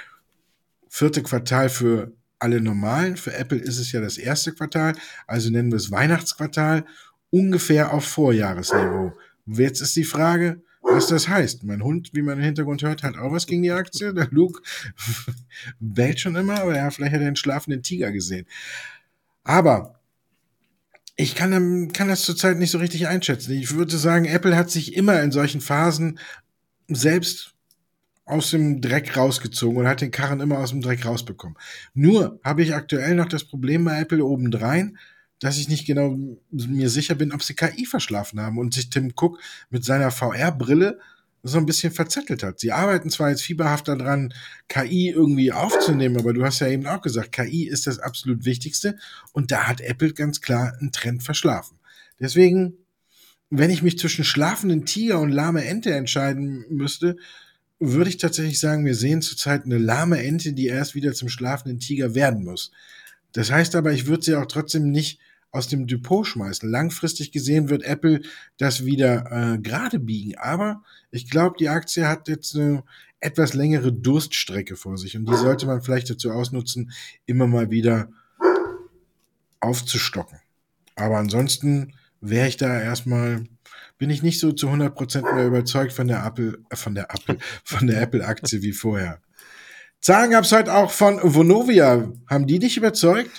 vierte 0.87 1.23
Quartal 1.23 1.69
für 1.69 2.13
alle 2.39 2.61
normalen. 2.61 3.17
Für 3.17 3.33
Apple 3.33 3.59
ist 3.59 3.77
es 3.77 3.91
ja 3.91 4.01
das 4.01 4.17
erste 4.17 4.51
Quartal, 4.53 4.95
also 5.27 5.49
nennen 5.49 5.71
wir 5.71 5.77
es 5.77 5.91
Weihnachtsquartal, 5.91 6.85
ungefähr 7.29 7.93
auf 7.93 8.05
Vorjahresniveau. 8.05 9.13
Jetzt 9.45 9.81
ist 9.81 9.95
die 9.95 10.03
Frage, 10.03 10.61
was 10.81 11.07
das 11.07 11.27
heißt. 11.27 11.63
Mein 11.63 11.83
Hund, 11.83 12.11
wie 12.13 12.21
man 12.21 12.37
im 12.37 12.43
Hintergrund 12.43 12.83
hört, 12.83 13.03
hat 13.03 13.17
auch 13.17 13.31
was 13.31 13.47
gegen 13.47 13.63
die 13.63 13.71
Aktie. 13.71 14.13
Der 14.13 14.27
Luke 14.31 14.61
bellt 15.79 16.19
schon 16.19 16.35
immer, 16.35 16.61
aber 16.61 16.75
ja, 16.75 16.89
vielleicht 16.91 17.13
hat 17.13 17.21
er 17.21 17.27
einen 17.27 17.35
schlafenden 17.35 17.83
Tiger 17.83 18.11
gesehen. 18.11 18.45
Aber 19.43 19.99
ich 21.15 21.35
kann, 21.35 21.91
kann 21.93 22.07
das 22.07 22.23
zurzeit 22.23 22.57
nicht 22.57 22.71
so 22.71 22.79
richtig 22.79 23.07
einschätzen. 23.07 23.53
Ich 23.53 23.73
würde 23.73 23.97
sagen, 23.97 24.25
Apple 24.25 24.55
hat 24.55 24.69
sich 24.69 24.95
immer 24.95 25.21
in 25.21 25.31
solchen 25.31 25.61
Phasen 25.61 26.19
selbst 26.87 27.53
aus 28.25 28.51
dem 28.51 28.81
Dreck 28.81 29.17
rausgezogen 29.17 29.77
und 29.77 29.87
hat 29.87 30.01
den 30.01 30.11
Karren 30.11 30.39
immer 30.39 30.59
aus 30.59 30.69
dem 30.69 30.81
Dreck 30.81 31.05
rausbekommen. 31.05 31.57
Nur 31.93 32.39
habe 32.43 32.63
ich 32.63 32.73
aktuell 32.73 33.15
noch 33.15 33.27
das 33.27 33.43
Problem 33.43 33.83
bei 33.83 33.99
Apple 33.99 34.23
obendrein, 34.23 34.97
dass 35.41 35.57
ich 35.57 35.67
nicht 35.67 35.85
genau 35.85 36.17
mir 36.51 36.89
sicher 36.89 37.15
bin, 37.15 37.33
ob 37.33 37.43
sie 37.43 37.55
KI 37.55 37.85
verschlafen 37.85 38.39
haben 38.39 38.59
und 38.59 38.75
sich 38.75 38.89
Tim 38.89 39.11
Cook 39.19 39.39
mit 39.71 39.83
seiner 39.83 40.11
VR-Brille 40.11 40.99
so 41.43 41.57
ein 41.57 41.65
bisschen 41.65 41.91
verzettelt 41.91 42.43
hat. 42.43 42.59
Sie 42.59 42.71
arbeiten 42.71 43.09
zwar 43.09 43.31
jetzt 43.31 43.41
fieberhaft 43.41 43.87
daran, 43.87 44.33
KI 44.67 45.09
irgendwie 45.09 45.51
aufzunehmen, 45.51 46.17
aber 46.17 46.33
du 46.33 46.45
hast 46.45 46.59
ja 46.59 46.67
eben 46.67 46.85
auch 46.85 47.01
gesagt, 47.01 47.31
KI 47.31 47.67
ist 47.67 47.87
das 47.87 47.97
absolut 47.97 48.45
Wichtigste 48.45 48.97
und 49.33 49.51
da 49.51 49.67
hat 49.67 49.81
Apple 49.81 50.13
ganz 50.13 50.41
klar 50.41 50.77
einen 50.79 50.91
Trend 50.91 51.23
verschlafen. 51.23 51.79
Deswegen, 52.19 52.75
wenn 53.49 53.71
ich 53.71 53.81
mich 53.81 53.97
zwischen 53.97 54.23
schlafenden 54.23 54.85
Tiger 54.85 55.19
und 55.19 55.31
lahme 55.31 55.65
Ente 55.65 55.91
entscheiden 55.91 56.65
müsste, 56.69 57.17
würde 57.79 58.11
ich 58.11 58.17
tatsächlich 58.17 58.59
sagen, 58.59 58.85
wir 58.85 58.93
sehen 58.93 59.23
zurzeit 59.23 59.65
eine 59.65 59.79
lahme 59.79 60.21
Ente, 60.23 60.53
die 60.53 60.67
erst 60.67 60.93
wieder 60.93 61.13
zum 61.13 61.29
schlafenden 61.29 61.79
Tiger 61.79 62.13
werden 62.13 62.43
muss. 62.43 62.71
Das 63.31 63.49
heißt 63.49 63.75
aber, 63.75 63.91
ich 63.91 64.05
würde 64.05 64.23
sie 64.23 64.35
auch 64.35 64.45
trotzdem 64.45 64.91
nicht 64.91 65.19
aus 65.51 65.67
dem 65.67 65.87
Depot 65.87 66.25
schmeißen. 66.25 66.69
Langfristig 66.69 67.31
gesehen 67.31 67.69
wird 67.69 67.83
Apple 67.83 68.21
das 68.57 68.85
wieder 68.85 69.31
äh, 69.31 69.57
gerade 69.59 69.99
biegen. 69.99 70.37
Aber 70.37 70.83
ich 71.11 71.29
glaube, 71.29 71.57
die 71.59 71.69
Aktie 71.69 72.07
hat 72.07 72.27
jetzt 72.27 72.55
eine 72.55 72.83
etwas 73.19 73.53
längere 73.53 73.93
Durststrecke 73.93 74.75
vor 74.75 74.97
sich 74.97 75.15
und 75.15 75.29
die 75.29 75.35
sollte 75.35 75.67
man 75.67 75.81
vielleicht 75.81 76.09
dazu 76.09 76.31
ausnutzen, 76.31 76.91
immer 77.25 77.47
mal 77.47 77.69
wieder 77.69 78.09
aufzustocken. 79.59 80.39
Aber 80.95 81.17
ansonsten 81.17 81.93
wäre 82.19 82.47
ich 82.47 82.57
da 82.57 82.79
erstmal, 82.79 83.43
bin 83.97 84.09
ich 84.09 84.23
nicht 84.23 84.39
so 84.39 84.51
zu 84.51 84.69
100% 84.69 85.35
mehr 85.35 85.47
überzeugt 85.47 85.93
von 85.93 86.07
der 86.07 86.25
Apple, 86.25 86.59
äh, 86.69 86.75
von 86.75 86.95
der 86.95 87.09
Apple, 87.11 87.37
von 87.63 87.87
der 87.87 88.01
Apple-Aktie 88.01 88.61
wie 88.61 88.73
vorher. 88.73 89.21
Zahlen 89.99 90.31
gab 90.31 90.45
es 90.45 90.51
heute 90.51 90.73
auch 90.73 90.89
von 90.89 91.19
Vonovia. 91.21 92.11
Haben 92.27 92.47
die 92.47 92.57
dich 92.57 92.75
überzeugt? 92.77 93.29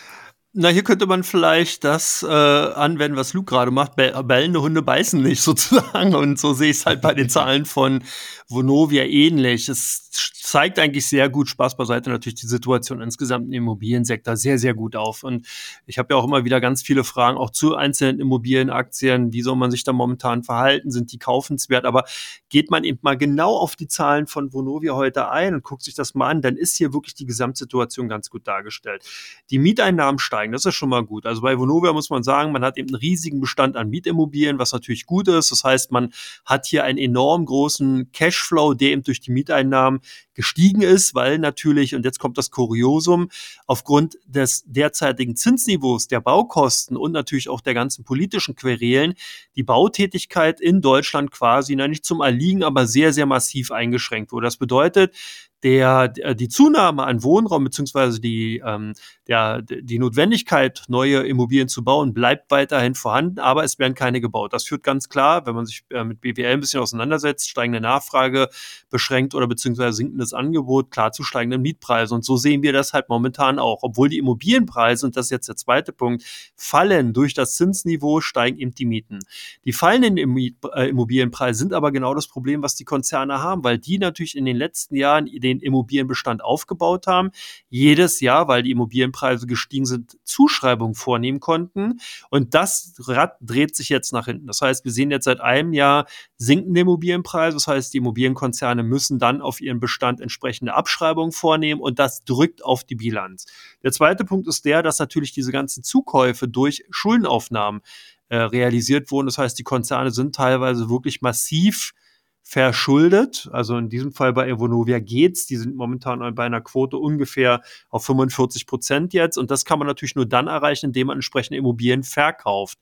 Na, 0.54 0.68
hier 0.68 0.84
könnte 0.84 1.06
man 1.06 1.24
vielleicht 1.24 1.82
das 1.82 2.22
äh, 2.22 2.26
anwenden, 2.26 3.16
was 3.16 3.32
Luke 3.32 3.46
gerade 3.46 3.70
macht. 3.70 3.96
Bellende 3.96 4.60
Hunde 4.60 4.82
beißen 4.82 5.22
nicht 5.22 5.40
sozusagen. 5.42 6.14
Und 6.14 6.38
so 6.38 6.52
sehe 6.52 6.70
ich 6.70 6.76
es 6.76 6.84
halt 6.84 7.00
bei 7.00 7.14
den 7.14 7.30
Zahlen 7.30 7.64
von 7.64 8.04
Vonovia 8.48 9.04
ähnlich. 9.04 9.70
Es 9.70 10.10
zeigt 10.10 10.78
eigentlich 10.78 11.06
sehr 11.06 11.30
gut, 11.30 11.48
Spaß 11.48 11.76
beiseite, 11.76 12.10
natürlich 12.10 12.34
die 12.34 12.46
Situation 12.46 13.00
insgesamt 13.00 13.46
im 13.46 13.54
Immobiliensektor 13.54 14.36
sehr, 14.36 14.58
sehr 14.58 14.74
gut 14.74 14.96
auf. 14.96 15.22
Und 15.22 15.46
ich 15.86 15.98
habe 15.98 16.12
ja 16.12 16.20
auch 16.20 16.24
immer 16.24 16.44
wieder 16.44 16.60
ganz 16.60 16.82
viele 16.82 17.04
Fragen 17.04 17.38
auch 17.38 17.48
zu 17.48 17.74
einzelnen 17.74 18.20
Immobilienaktien. 18.20 19.32
Wie 19.32 19.40
soll 19.40 19.56
man 19.56 19.70
sich 19.70 19.84
da 19.84 19.94
momentan 19.94 20.42
verhalten? 20.42 20.90
Sind 20.90 21.12
die 21.12 21.18
kaufenswert? 21.18 21.86
Aber 21.86 22.04
geht 22.50 22.70
man 22.70 22.84
eben 22.84 22.98
mal 23.00 23.16
genau 23.16 23.56
auf 23.56 23.76
die 23.76 23.88
Zahlen 23.88 24.26
von 24.26 24.52
Vonovia 24.52 24.94
heute 24.94 25.30
ein 25.30 25.54
und 25.54 25.64
guckt 25.64 25.82
sich 25.82 25.94
das 25.94 26.14
mal 26.14 26.28
an, 26.28 26.42
dann 26.42 26.56
ist 26.56 26.76
hier 26.76 26.92
wirklich 26.92 27.14
die 27.14 27.24
Gesamtsituation 27.24 28.08
ganz 28.08 28.28
gut 28.28 28.46
dargestellt. 28.46 29.04
Die 29.48 29.58
Mieteinnahmen 29.58 30.18
steigen, 30.18 30.41
das 30.50 30.64
ist 30.64 30.74
schon 30.74 30.88
mal 30.88 31.04
gut. 31.04 31.26
Also 31.26 31.42
bei 31.42 31.56
Vonovia 31.56 31.92
muss 31.92 32.10
man 32.10 32.24
sagen, 32.24 32.50
man 32.50 32.64
hat 32.64 32.76
eben 32.76 32.88
einen 32.88 32.96
riesigen 32.96 33.40
Bestand 33.40 33.76
an 33.76 33.90
Mietimmobilien, 33.90 34.58
was 34.58 34.72
natürlich 34.72 35.06
gut 35.06 35.28
ist. 35.28 35.52
Das 35.52 35.62
heißt, 35.62 35.92
man 35.92 36.12
hat 36.44 36.66
hier 36.66 36.82
einen 36.82 36.98
enorm 36.98 37.44
großen 37.44 38.10
Cashflow, 38.10 38.74
der 38.74 38.90
eben 38.90 39.04
durch 39.04 39.20
die 39.20 39.30
Mieteinnahmen 39.30 40.00
gestiegen 40.34 40.82
ist, 40.82 41.14
weil 41.14 41.38
natürlich, 41.38 41.94
und 41.94 42.04
jetzt 42.04 42.18
kommt 42.18 42.38
das 42.38 42.50
Kuriosum, 42.50 43.28
aufgrund 43.66 44.16
des 44.26 44.64
derzeitigen 44.66 45.36
Zinsniveaus, 45.36 46.08
der 46.08 46.20
Baukosten 46.20 46.96
und 46.96 47.12
natürlich 47.12 47.48
auch 47.48 47.60
der 47.60 47.74
ganzen 47.74 48.04
politischen 48.04 48.54
Querelen, 48.54 49.14
die 49.56 49.62
Bautätigkeit 49.62 50.60
in 50.60 50.80
Deutschland 50.80 51.30
quasi, 51.30 51.76
na 51.76 51.86
nicht 51.86 52.04
zum 52.04 52.20
Erliegen, 52.20 52.62
aber 52.64 52.86
sehr, 52.86 53.12
sehr 53.12 53.26
massiv 53.26 53.70
eingeschränkt 53.70 54.32
wurde. 54.32 54.46
Das 54.46 54.56
bedeutet, 54.56 55.14
der, 55.62 56.08
die 56.08 56.48
Zunahme 56.48 57.04
an 57.04 57.22
Wohnraum 57.22 57.64
beziehungsweise 57.64 58.20
die, 58.20 58.62
ähm, 58.64 58.94
der, 59.28 59.62
die 59.62 59.98
Notwendigkeit, 59.98 60.82
neue 60.88 61.20
Immobilien 61.20 61.68
zu 61.68 61.84
bauen, 61.84 62.14
bleibt 62.14 62.50
weiterhin 62.50 62.94
vorhanden, 62.94 63.38
aber 63.38 63.62
es 63.62 63.78
werden 63.78 63.94
keine 63.94 64.20
gebaut. 64.20 64.52
Das 64.52 64.64
führt 64.64 64.82
ganz 64.82 65.08
klar, 65.08 65.46
wenn 65.46 65.54
man 65.54 65.66
sich 65.66 65.84
äh, 65.90 66.02
mit 66.02 66.20
BWL 66.20 66.54
ein 66.54 66.60
bisschen 66.60 66.80
auseinandersetzt, 66.80 67.48
steigende 67.48 67.80
Nachfrage 67.80 68.48
beschränkt 68.90 69.34
oder 69.34 69.46
beziehungsweise 69.46 69.96
sinkendes 69.96 70.32
Angebot, 70.32 70.90
klar 70.90 71.12
zu 71.12 71.22
steigenden 71.22 71.62
Mietpreisen. 71.62 72.16
Und 72.16 72.24
so 72.24 72.36
sehen 72.36 72.62
wir 72.62 72.72
das 72.72 72.92
halt 72.92 73.08
momentan 73.08 73.58
auch. 73.58 73.82
Obwohl 73.82 74.08
die 74.08 74.18
Immobilienpreise, 74.18 75.06
und 75.06 75.16
das 75.16 75.26
ist 75.26 75.30
jetzt 75.30 75.48
der 75.48 75.56
zweite 75.56 75.92
Punkt, 75.92 76.24
fallen 76.56 77.12
durch 77.12 77.34
das 77.34 77.54
Zinsniveau, 77.54 78.20
steigen 78.20 78.58
eben 78.58 78.74
die 78.74 78.86
Mieten. 78.86 79.20
Die 79.64 79.72
fallenden 79.72 80.16
äh, 80.16 80.88
Immobilienpreise 80.88 81.58
sind 81.58 81.72
aber 81.72 81.92
genau 81.92 82.14
das 82.14 82.26
Problem, 82.26 82.62
was 82.62 82.74
die 82.74 82.84
Konzerne 82.84 83.40
haben, 83.40 83.62
weil 83.62 83.78
die 83.78 83.98
natürlich 83.98 84.36
in 84.36 84.44
den 84.44 84.56
letzten 84.56 84.96
Jahren 84.96 85.26
den 85.26 85.51
Immobilienbestand 85.60 86.42
aufgebaut 86.42 87.06
haben, 87.06 87.30
jedes 87.68 88.20
Jahr, 88.20 88.48
weil 88.48 88.62
die 88.62 88.70
Immobilienpreise 88.70 89.46
gestiegen 89.46 89.86
sind, 89.86 90.18
Zuschreibungen 90.24 90.94
vornehmen 90.94 91.40
konnten. 91.40 92.00
Und 92.30 92.54
das 92.54 92.94
Rad 93.06 93.36
dreht 93.40 93.76
sich 93.76 93.88
jetzt 93.88 94.12
nach 94.12 94.26
hinten. 94.26 94.46
Das 94.46 94.60
heißt, 94.60 94.84
wir 94.84 94.92
sehen 94.92 95.10
jetzt 95.10 95.24
seit 95.24 95.40
einem 95.40 95.72
Jahr 95.72 96.06
sinkende 96.36 96.80
Immobilienpreise. 96.80 97.56
Das 97.56 97.66
heißt, 97.66 97.92
die 97.92 97.98
Immobilienkonzerne 97.98 98.82
müssen 98.82 99.18
dann 99.18 99.40
auf 99.40 99.60
ihren 99.60 99.80
Bestand 99.80 100.20
entsprechende 100.20 100.74
Abschreibungen 100.74 101.32
vornehmen 101.32 101.80
und 101.80 101.98
das 101.98 102.24
drückt 102.24 102.64
auf 102.64 102.84
die 102.84 102.94
Bilanz. 102.94 103.46
Der 103.82 103.92
zweite 103.92 104.24
Punkt 104.24 104.46
ist 104.46 104.64
der, 104.64 104.82
dass 104.82 104.98
natürlich 104.98 105.32
diese 105.32 105.52
ganzen 105.52 105.82
Zukäufe 105.82 106.48
durch 106.48 106.84
Schuldenaufnahmen 106.90 107.82
äh, 108.28 108.36
realisiert 108.36 109.10
wurden. 109.10 109.26
Das 109.26 109.38
heißt, 109.38 109.58
die 109.58 109.62
Konzerne 109.62 110.10
sind 110.10 110.34
teilweise 110.34 110.88
wirklich 110.88 111.20
massiv 111.20 111.92
verschuldet. 112.42 113.48
Also 113.52 113.76
in 113.76 113.88
diesem 113.88 114.12
Fall 114.12 114.32
bei 114.32 114.48
Evonovia 114.48 114.98
geht's. 114.98 115.46
Die 115.46 115.56
sind 115.56 115.76
momentan 115.76 116.34
bei 116.34 116.44
einer 116.44 116.60
Quote 116.60 116.98
ungefähr 116.98 117.62
auf 117.88 118.04
45 118.04 118.66
Prozent 118.66 119.12
jetzt. 119.14 119.38
Und 119.38 119.50
das 119.50 119.64
kann 119.64 119.78
man 119.78 119.88
natürlich 119.88 120.16
nur 120.16 120.26
dann 120.26 120.48
erreichen, 120.48 120.86
indem 120.86 121.06
man 121.08 121.18
entsprechende 121.18 121.58
Immobilien 121.58 122.02
verkauft. 122.02 122.78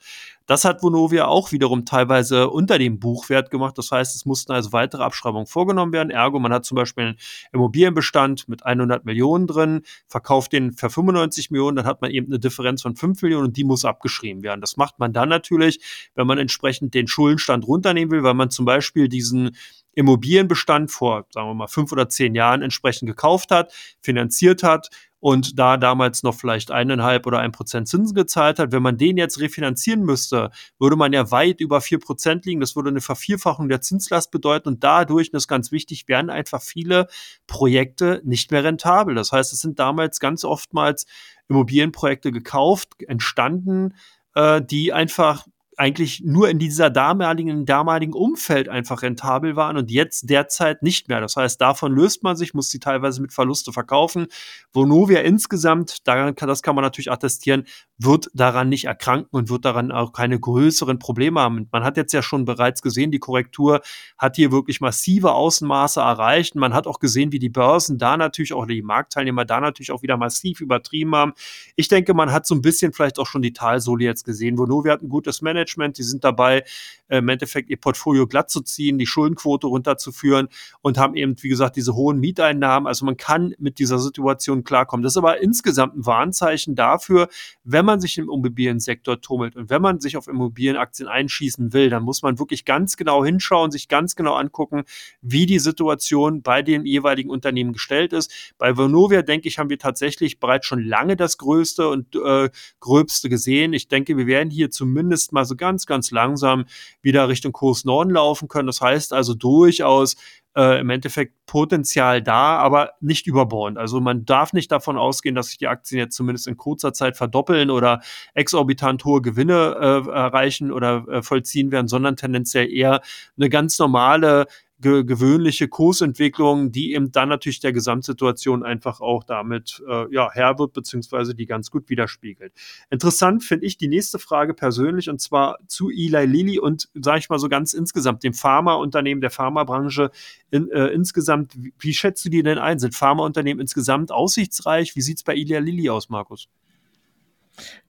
Das 0.50 0.64
hat 0.64 0.82
Vonovia 0.82 1.28
auch 1.28 1.52
wiederum 1.52 1.84
teilweise 1.84 2.50
unter 2.50 2.76
dem 2.76 2.98
Buchwert 2.98 3.52
gemacht. 3.52 3.78
Das 3.78 3.92
heißt, 3.92 4.16
es 4.16 4.26
mussten 4.26 4.50
also 4.50 4.72
weitere 4.72 5.04
Abschreibungen 5.04 5.46
vorgenommen 5.46 5.92
werden. 5.92 6.10
Ergo, 6.10 6.40
man 6.40 6.52
hat 6.52 6.64
zum 6.64 6.74
Beispiel 6.74 7.04
einen 7.04 7.16
Immobilienbestand 7.52 8.48
mit 8.48 8.66
100 8.66 9.04
Millionen 9.04 9.46
drin, 9.46 9.82
verkauft 10.08 10.52
den 10.52 10.72
für 10.72 10.90
95 10.90 11.52
Millionen, 11.52 11.76
dann 11.76 11.86
hat 11.86 12.02
man 12.02 12.10
eben 12.10 12.26
eine 12.26 12.40
Differenz 12.40 12.82
von 12.82 12.96
5 12.96 13.22
Millionen 13.22 13.44
und 13.44 13.56
die 13.56 13.62
muss 13.62 13.84
abgeschrieben 13.84 14.42
werden. 14.42 14.60
Das 14.60 14.76
macht 14.76 14.98
man 14.98 15.12
dann 15.12 15.28
natürlich, 15.28 15.78
wenn 16.16 16.26
man 16.26 16.38
entsprechend 16.38 16.94
den 16.94 17.06
Schuldenstand 17.06 17.64
runternehmen 17.68 18.10
will, 18.10 18.24
weil 18.24 18.34
man 18.34 18.50
zum 18.50 18.64
Beispiel 18.64 19.08
diesen 19.08 19.56
Immobilienbestand 19.94 20.90
vor, 20.90 21.26
sagen 21.30 21.46
wir 21.48 21.54
mal, 21.54 21.68
fünf 21.68 21.92
oder 21.92 22.08
zehn 22.08 22.34
Jahren 22.34 22.62
entsprechend 22.62 23.08
gekauft 23.08 23.52
hat, 23.52 23.72
finanziert 24.00 24.64
hat 24.64 24.88
und 25.20 25.58
da 25.58 25.76
damals 25.76 26.22
noch 26.22 26.34
vielleicht 26.34 26.70
eineinhalb 26.70 27.26
oder 27.26 27.38
ein 27.38 27.52
Prozent 27.52 27.88
Zinsen 27.88 28.14
gezahlt 28.14 28.58
hat. 28.58 28.72
Wenn 28.72 28.82
man 28.82 28.96
den 28.96 29.16
jetzt 29.16 29.38
refinanzieren 29.38 30.02
müsste, 30.02 30.50
würde 30.78 30.96
man 30.96 31.12
ja 31.12 31.30
weit 31.30 31.60
über 31.60 31.80
vier 31.80 32.00
Prozent 32.00 32.46
liegen. 32.46 32.60
Das 32.60 32.74
würde 32.74 32.88
eine 32.88 33.02
Vervierfachung 33.02 33.68
der 33.68 33.82
Zinslast 33.82 34.30
bedeuten 34.30 34.68
und 34.68 34.82
dadurch, 34.82 35.28
und 35.28 35.34
das 35.34 35.44
ist 35.44 35.48
ganz 35.48 35.70
wichtig, 35.70 36.08
werden 36.08 36.30
einfach 36.30 36.62
viele 36.62 37.06
Projekte 37.46 38.22
nicht 38.24 38.50
mehr 38.50 38.64
rentabel. 38.64 39.14
Das 39.14 39.30
heißt, 39.30 39.52
es 39.52 39.60
sind 39.60 39.78
damals 39.78 40.20
ganz 40.20 40.44
oftmals 40.44 41.06
Immobilienprojekte 41.48 42.32
gekauft, 42.32 42.94
entstanden, 43.06 43.94
äh, 44.34 44.62
die 44.62 44.92
einfach 44.92 45.46
eigentlich 45.76 46.22
nur 46.24 46.48
in 46.50 46.58
dieser 46.58 46.90
damaligen, 46.90 47.64
damaligen 47.64 48.12
Umfeld 48.12 48.68
einfach 48.68 49.02
rentabel 49.02 49.56
waren 49.56 49.76
und 49.76 49.90
jetzt 49.90 50.28
derzeit 50.28 50.82
nicht 50.82 51.08
mehr. 51.08 51.20
Das 51.20 51.36
heißt, 51.36 51.60
davon 51.60 51.92
löst 51.92 52.22
man 52.22 52.36
sich, 52.36 52.54
muss 52.54 52.68
sie 52.68 52.80
teilweise 52.80 53.22
mit 53.22 53.32
Verluste 53.32 53.72
verkaufen. 53.72 54.26
Vonovia 54.72 55.20
insgesamt, 55.20 56.06
daran 56.06 56.34
kann, 56.34 56.48
das 56.48 56.62
kann 56.62 56.74
man 56.74 56.82
natürlich 56.82 57.10
attestieren, 57.10 57.64
wird 57.98 58.30
daran 58.34 58.68
nicht 58.68 58.84
erkranken 58.86 59.28
und 59.30 59.48
wird 59.48 59.64
daran 59.64 59.92
auch 59.92 60.12
keine 60.12 60.38
größeren 60.38 60.98
Probleme 60.98 61.40
haben. 61.40 61.68
Man 61.70 61.84
hat 61.84 61.96
jetzt 61.96 62.12
ja 62.12 62.22
schon 62.22 62.44
bereits 62.44 62.82
gesehen, 62.82 63.10
die 63.10 63.18
Korrektur 63.18 63.80
hat 64.18 64.36
hier 64.36 64.52
wirklich 64.52 64.80
massive 64.80 65.32
Außenmaße 65.32 66.00
erreicht. 66.00 66.56
Man 66.56 66.74
hat 66.74 66.86
auch 66.86 66.98
gesehen, 66.98 67.32
wie 67.32 67.38
die 67.38 67.48
Börsen 67.48 67.98
da 67.98 68.16
natürlich 68.16 68.52
auch, 68.52 68.66
die 68.66 68.82
Marktteilnehmer 68.82 69.44
da 69.44 69.60
natürlich 69.60 69.92
auch 69.92 70.02
wieder 70.02 70.16
massiv 70.16 70.60
übertrieben 70.60 71.14
haben. 71.14 71.32
Ich 71.76 71.88
denke, 71.88 72.12
man 72.12 72.32
hat 72.32 72.46
so 72.46 72.54
ein 72.54 72.62
bisschen 72.62 72.92
vielleicht 72.92 73.18
auch 73.18 73.26
schon 73.26 73.42
die 73.42 73.52
Talsohle 73.52 74.04
jetzt 74.04 74.24
gesehen. 74.24 74.58
Vonovia 74.58 74.92
hat 74.92 75.02
ein 75.02 75.08
gutes 75.08 75.42
Management 75.42 75.59
Management, 75.60 75.98
die 75.98 76.02
sind 76.02 76.24
dabei, 76.24 76.64
äh, 77.08 77.18
im 77.18 77.28
Endeffekt 77.28 77.68
ihr 77.70 77.76
Portfolio 77.76 78.26
glatt 78.26 78.50
zu 78.50 78.60
ziehen, 78.60 78.98
die 78.98 79.06
Schuldenquote 79.06 79.66
runterzuführen 79.66 80.48
und 80.80 80.98
haben 80.98 81.14
eben, 81.14 81.34
wie 81.42 81.48
gesagt, 81.48 81.76
diese 81.76 81.94
hohen 81.94 82.18
Mieteinnahmen. 82.20 82.86
Also 82.86 83.04
man 83.04 83.16
kann 83.16 83.54
mit 83.58 83.78
dieser 83.78 83.98
Situation 83.98 84.64
klarkommen. 84.64 85.02
Das 85.02 85.14
ist 85.14 85.16
aber 85.18 85.42
insgesamt 85.42 85.96
ein 85.96 86.06
Warnzeichen 86.06 86.74
dafür, 86.74 87.28
wenn 87.64 87.84
man 87.84 88.00
sich 88.00 88.16
im 88.18 88.24
Immobiliensektor 88.24 89.20
tummelt 89.20 89.56
und 89.56 89.70
wenn 89.70 89.82
man 89.82 90.00
sich 90.00 90.16
auf 90.16 90.28
Immobilienaktien 90.28 91.08
einschießen 91.08 91.72
will, 91.72 91.90
dann 91.90 92.02
muss 92.02 92.22
man 92.22 92.38
wirklich 92.38 92.64
ganz 92.64 92.96
genau 92.96 93.24
hinschauen, 93.24 93.70
sich 93.70 93.88
ganz 93.88 94.16
genau 94.16 94.34
angucken, 94.34 94.84
wie 95.20 95.46
die 95.46 95.58
Situation 95.58 96.42
bei 96.42 96.62
den 96.62 96.86
jeweiligen 96.86 97.30
Unternehmen 97.30 97.72
gestellt 97.72 98.12
ist. 98.12 98.32
Bei 98.58 98.76
Vonovia, 98.76 99.22
denke 99.22 99.48
ich, 99.48 99.58
haben 99.58 99.70
wir 99.70 99.78
tatsächlich 99.78 100.38
bereits 100.38 100.66
schon 100.66 100.82
lange 100.82 101.16
das 101.16 101.38
Größte 101.38 101.88
und 101.88 102.14
äh, 102.16 102.50
Gröbste 102.78 103.28
gesehen. 103.28 103.72
Ich 103.72 103.88
denke, 103.88 104.16
wir 104.16 104.26
werden 104.26 104.50
hier 104.50 104.70
zumindest 104.70 105.32
mal 105.32 105.44
so 105.50 105.56
ganz, 105.56 105.84
ganz 105.84 106.10
langsam 106.10 106.64
wieder 107.02 107.28
Richtung 107.28 107.52
Kurs 107.52 107.84
Norden 107.84 108.10
laufen 108.10 108.48
können. 108.48 108.66
Das 108.66 108.80
heißt 108.80 109.12
also 109.12 109.34
durchaus 109.34 110.16
äh, 110.56 110.80
im 110.80 110.90
Endeffekt 110.90 111.34
Potenzial 111.46 112.22
da, 112.22 112.58
aber 112.58 112.92
nicht 113.00 113.26
überbordend. 113.26 113.78
Also 113.78 114.00
man 114.00 114.24
darf 114.24 114.52
nicht 114.52 114.72
davon 114.72 114.96
ausgehen, 114.96 115.34
dass 115.34 115.48
sich 115.48 115.58
die 115.58 115.68
Aktien 115.68 115.98
jetzt 115.98 116.16
zumindest 116.16 116.48
in 116.48 116.56
kurzer 116.56 116.92
Zeit 116.92 117.16
verdoppeln 117.16 117.70
oder 117.70 118.00
exorbitant 118.34 119.04
hohe 119.04 119.22
Gewinne 119.22 119.76
äh, 119.80 120.10
erreichen 120.10 120.72
oder 120.72 121.06
äh, 121.08 121.22
vollziehen 121.22 121.70
werden, 121.70 121.88
sondern 121.88 122.16
tendenziell 122.16 122.70
eher 122.70 123.00
eine 123.36 123.48
ganz 123.48 123.78
normale 123.78 124.46
ge 124.80 125.04
gewöhnliche 125.04 125.68
Kursentwicklung, 125.68 126.72
die 126.72 126.94
eben 126.94 127.12
dann 127.12 127.28
natürlich 127.28 127.60
der 127.60 127.72
Gesamtsituation 127.72 128.62
einfach 128.62 129.00
auch 129.00 129.24
damit 129.24 129.82
äh, 129.88 130.12
ja, 130.12 130.30
Herr 130.32 130.58
wird, 130.58 130.72
beziehungsweise 130.72 131.34
die 131.34 131.46
ganz 131.46 131.70
gut 131.70 131.88
widerspiegelt. 131.88 132.52
Interessant 132.90 133.44
finde 133.44 133.66
ich 133.66 133.76
die 133.76 133.88
nächste 133.88 134.18
Frage 134.18 134.54
persönlich 134.54 135.10
und 135.10 135.20
zwar 135.20 135.58
zu 135.66 135.90
Eli 135.90 136.24
Lilly 136.26 136.58
und 136.58 136.88
sage 136.94 137.18
ich 137.18 137.28
mal 137.28 137.38
so 137.38 137.48
ganz 137.48 137.72
insgesamt 137.72 138.22
dem 138.22 138.34
Pharmaunternehmen 138.34 139.20
der 139.20 139.30
Pharmabranche 139.30 140.10
in, 140.50 140.70
äh, 140.70 140.86
insgesamt. 140.88 141.56
Wie 141.78 141.94
schätzt 141.94 142.24
du 142.24 142.30
die 142.30 142.42
denn 142.42 142.58
ein? 142.58 142.78
Sind 142.78 142.94
Pharmaunternehmen 142.94 143.60
insgesamt 143.60 144.12
aussichtsreich? 144.12 144.96
Wie 144.96 145.02
sieht's 145.02 145.22
bei 145.22 145.34
Eli 145.34 145.58
Lilly 145.58 145.90
aus, 145.90 146.08
Markus? 146.08 146.48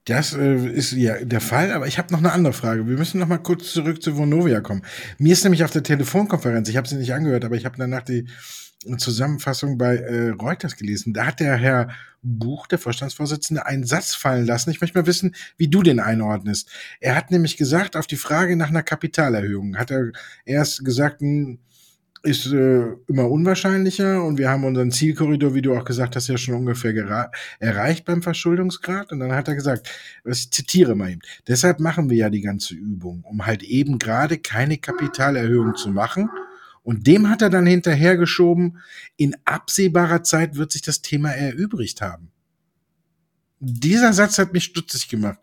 Das 0.04 0.34
äh, 0.34 0.66
ist 0.66 0.92
ja 0.92 1.24
der 1.24 1.40
Fall, 1.40 1.72
aber 1.72 1.86
ich 1.86 1.98
habe 1.98 2.12
noch 2.12 2.18
eine 2.18 2.32
andere 2.32 2.52
Frage. 2.52 2.88
Wir 2.88 2.96
müssen 2.96 3.20
noch 3.20 3.28
mal 3.28 3.38
kurz 3.38 3.72
zurück 3.72 4.02
zu 4.02 4.16
Vonovia 4.16 4.60
kommen. 4.60 4.82
Mir 5.18 5.32
ist 5.32 5.44
nämlich 5.44 5.62
auf 5.64 5.70
der 5.70 5.84
Telefonkonferenz, 5.84 6.68
ich 6.68 6.76
habe 6.76 6.88
sie 6.88 6.96
nicht 6.96 7.14
angehört, 7.14 7.44
aber 7.44 7.56
ich 7.56 7.64
habe 7.64 7.76
danach 7.78 8.02
die 8.02 8.26
Zusammenfassung 8.98 9.78
bei 9.78 9.96
äh, 9.96 10.30
Reuters 10.30 10.76
gelesen. 10.76 11.12
Da 11.12 11.26
hat 11.26 11.40
der 11.40 11.56
Herr 11.56 11.90
Buch, 12.22 12.66
der 12.66 12.78
Vorstandsvorsitzende, 12.78 13.66
einen 13.66 13.84
Satz 13.84 14.14
fallen 14.14 14.46
lassen. 14.46 14.70
Ich 14.70 14.80
möchte 14.80 14.98
mal 14.98 15.06
wissen, 15.06 15.34
wie 15.56 15.68
du 15.68 15.82
den 15.82 16.00
einordnest. 16.00 16.70
Er 17.00 17.14
hat 17.14 17.30
nämlich 17.30 17.56
gesagt, 17.56 17.96
auf 17.96 18.06
die 18.06 18.16
Frage 18.16 18.56
nach 18.56 18.68
einer 18.68 18.82
Kapitalerhöhung, 18.82 19.76
hat 19.76 19.90
er 19.90 20.10
erst 20.44 20.84
gesagt, 20.84 21.20
hm, 21.20 21.60
ist 22.22 22.46
äh, 22.46 22.84
immer 23.08 23.28
unwahrscheinlicher 23.28 24.22
und 24.22 24.38
wir 24.38 24.48
haben 24.48 24.64
unseren 24.64 24.92
Zielkorridor, 24.92 25.54
wie 25.54 25.62
du 25.62 25.76
auch 25.76 25.84
gesagt 25.84 26.14
hast, 26.14 26.28
ja 26.28 26.38
schon 26.38 26.54
ungefähr 26.54 26.92
erreicht 27.58 28.04
beim 28.04 28.22
Verschuldungsgrad. 28.22 29.10
Und 29.12 29.20
dann 29.20 29.32
hat 29.32 29.48
er 29.48 29.56
gesagt, 29.56 29.90
ich 30.24 30.50
zitiere 30.50 30.94
mal 30.94 31.10
eben, 31.10 31.20
deshalb 31.48 31.80
machen 31.80 32.10
wir 32.10 32.16
ja 32.16 32.30
die 32.30 32.40
ganze 32.40 32.74
Übung, 32.74 33.24
um 33.24 33.44
halt 33.44 33.62
eben 33.64 33.98
gerade 33.98 34.38
keine 34.38 34.78
Kapitalerhöhung 34.78 35.74
zu 35.74 35.90
machen. 35.90 36.30
Und 36.84 37.06
dem 37.06 37.28
hat 37.28 37.42
er 37.42 37.50
dann 37.50 37.66
hinterhergeschoben, 37.66 38.78
in 39.16 39.36
absehbarer 39.44 40.22
Zeit 40.22 40.56
wird 40.56 40.72
sich 40.72 40.82
das 40.82 41.02
Thema 41.02 41.30
erübrigt 41.30 42.02
haben. 42.02 42.30
Dieser 43.58 44.12
Satz 44.12 44.38
hat 44.38 44.52
mich 44.52 44.64
stutzig 44.64 45.08
gemacht. 45.08 45.38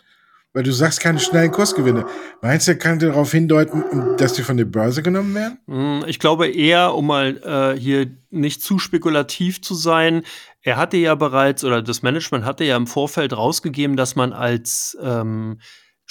Weil 0.53 0.63
du 0.63 0.71
sagst 0.71 0.99
keine 0.99 1.19
schnellen 1.19 1.51
Kursgewinne. 1.51 2.05
Meinst 2.41 2.67
du, 2.67 2.75
kann 2.75 2.97
darauf 2.97 3.31
hindeuten, 3.31 4.17
dass 4.17 4.33
die 4.33 4.41
von 4.41 4.57
der 4.57 4.65
Börse 4.65 5.03
genommen 5.03 5.35
werden? 5.35 5.59
Hm, 5.67 6.03
ich 6.07 6.17
glaube 6.17 6.47
eher, 6.47 6.95
um 6.95 7.05
mal 7.05 7.37
äh, 7.43 7.79
hier 7.79 8.07
nicht 8.31 8.63
zu 8.63 8.79
spekulativ 8.79 9.61
zu 9.61 9.75
sein, 9.75 10.23
er 10.61 10.77
hatte 10.77 10.97
ja 10.97 11.13
bereits, 11.15 11.63
oder 11.63 11.81
das 11.81 12.01
Management 12.01 12.45
hatte 12.45 12.63
ja 12.63 12.77
im 12.77 12.87
Vorfeld 12.87 13.35
rausgegeben, 13.35 13.95
dass 13.95 14.15
man 14.15 14.33
als 14.33 14.97
ähm, 15.01 15.59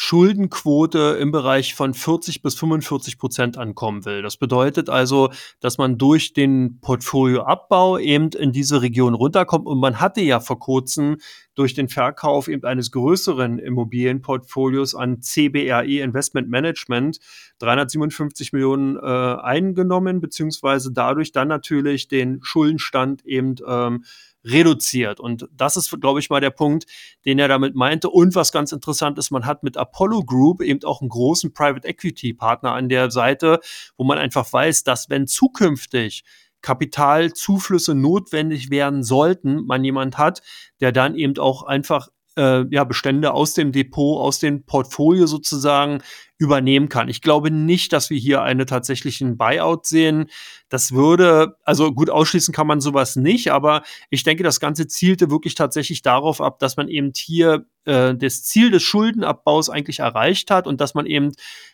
Schuldenquote 0.01 1.19
im 1.21 1.33
Bereich 1.33 1.75
von 1.75 1.93
40 1.93 2.41
bis 2.41 2.55
45 2.55 3.19
Prozent 3.19 3.59
ankommen 3.59 4.05
will. 4.05 4.23
Das 4.23 4.37
bedeutet 4.37 4.89
also, 4.89 5.31
dass 5.59 5.77
man 5.77 5.99
durch 5.99 6.33
den 6.33 6.79
Portfolioabbau 6.81 7.99
eben 7.99 8.29
in 8.29 8.53
diese 8.53 8.81
Region 8.81 9.15
runterkommt. 9.15 9.67
Und 9.67 9.81
man 9.81 9.99
hatte 9.99 10.21
ja 10.21 10.39
vor 10.39 10.61
kurzem 10.61 11.17
durch 11.57 11.75
den 11.75 11.89
Verkauf 11.89 12.47
eben 12.47 12.63
eines 12.63 12.93
größeren 12.93 13.59
Immobilienportfolios 13.59 14.95
an 14.95 15.21
CBRE 15.21 15.99
Investment 16.01 16.49
Management 16.49 17.19
357 17.59 18.53
Millionen 18.53 18.97
äh, 18.97 19.01
eingenommen, 19.01 20.21
beziehungsweise 20.21 20.93
dadurch 20.93 21.33
dann 21.33 21.49
natürlich 21.49 22.07
den 22.07 22.39
Schuldenstand 22.41 23.27
eben 23.27 23.57
ähm, 23.67 24.05
reduziert. 24.45 25.21
Und 25.21 25.49
das 25.53 25.77
ist, 25.77 26.01
glaube 26.01 26.21
ich, 26.21 26.31
mal 26.31 26.41
der 26.41 26.51
Punkt, 26.51 26.87
den 27.25 27.39
er 27.39 27.49
damit 27.49 27.75
meinte. 27.75 28.11
Und 28.11 28.35
was 28.35 28.53
ganz 28.53 28.73
interessant 28.73 29.19
ist, 29.19 29.31
man 29.31 29.47
hat 29.47 29.63
mit 29.63 29.77
Apollo 29.77 30.25
Group 30.25 30.63
eben 30.63 30.83
auch 30.85 31.01
einen 31.01 31.11
großen 31.11 31.53
Private 31.53 31.87
Equity 31.87 32.35
Partner 32.35 32.73
an 32.73 32.89
der 32.89 33.11
Seite, 33.11 33.61
wo 33.97 34.05
man 34.05 34.19
einfach 34.19 34.51
weiß, 34.53 34.85
dass 34.85 35.11
wenn 35.11 35.27
zukünftig 35.27 36.25
Kapitalzuflüsse 36.61 37.95
notwendig 37.95 38.71
werden 38.71 39.03
sollten, 39.03 39.65
man 39.67 39.85
jemand 39.85 40.19
hat, 40.19 40.43
der 40.81 40.93
dann 40.93 41.15
eben 41.15 41.39
auch 41.39 41.63
einfach 41.63 42.09
äh, 42.39 42.65
ja, 42.71 42.85
Bestände 42.85 43.33
aus 43.33 43.53
dem 43.53 43.73
Depot, 43.73 44.21
aus 44.21 44.39
dem 44.39 44.63
Portfolio 44.63 45.27
sozusagen 45.27 45.99
übernehmen 46.39 46.89
kann. 46.89 47.09
Ich 47.09 47.21
glaube 47.21 47.51
nicht, 47.51 47.93
dass 47.93 48.11
wir 48.11 48.19
hier 48.19 48.43
einen 48.43 48.67
tatsächlichen 48.67 49.37
Buyout 49.37 49.85
sehen. 49.85 50.31
Das 50.69 50.93
würde, 50.93 51.57
also 51.65 51.93
gut 51.93 52.11
ausschließen 52.11 52.55
kann 52.55 52.69
man 52.69 52.81
sowas 52.81 53.17
nicht, 53.17 53.51
aber 53.51 53.83
ich 54.09 54.23
denke, 54.23 54.45
das 54.45 54.61
Ganze 54.61 54.87
zielte 54.87 55.31
wirklich 55.31 55.57
tatsächlich 55.57 56.03
darauf 56.03 56.41
ab, 56.41 56.61
dass 56.61 56.77
man 56.77 56.89
eben 56.89 57.13
hier 57.15 57.67
äh, 57.85 58.15
das 58.15 58.45
Ziel 58.45 58.71
des 58.71 58.85
Schuldenabbaus 58.85 59.69
eigentlich 59.69 59.99
erreicht 59.99 60.53
hat 60.53 60.69
und 60.69 60.81
dass 60.81 60.95
man 60.95 61.07
eben 61.07 61.33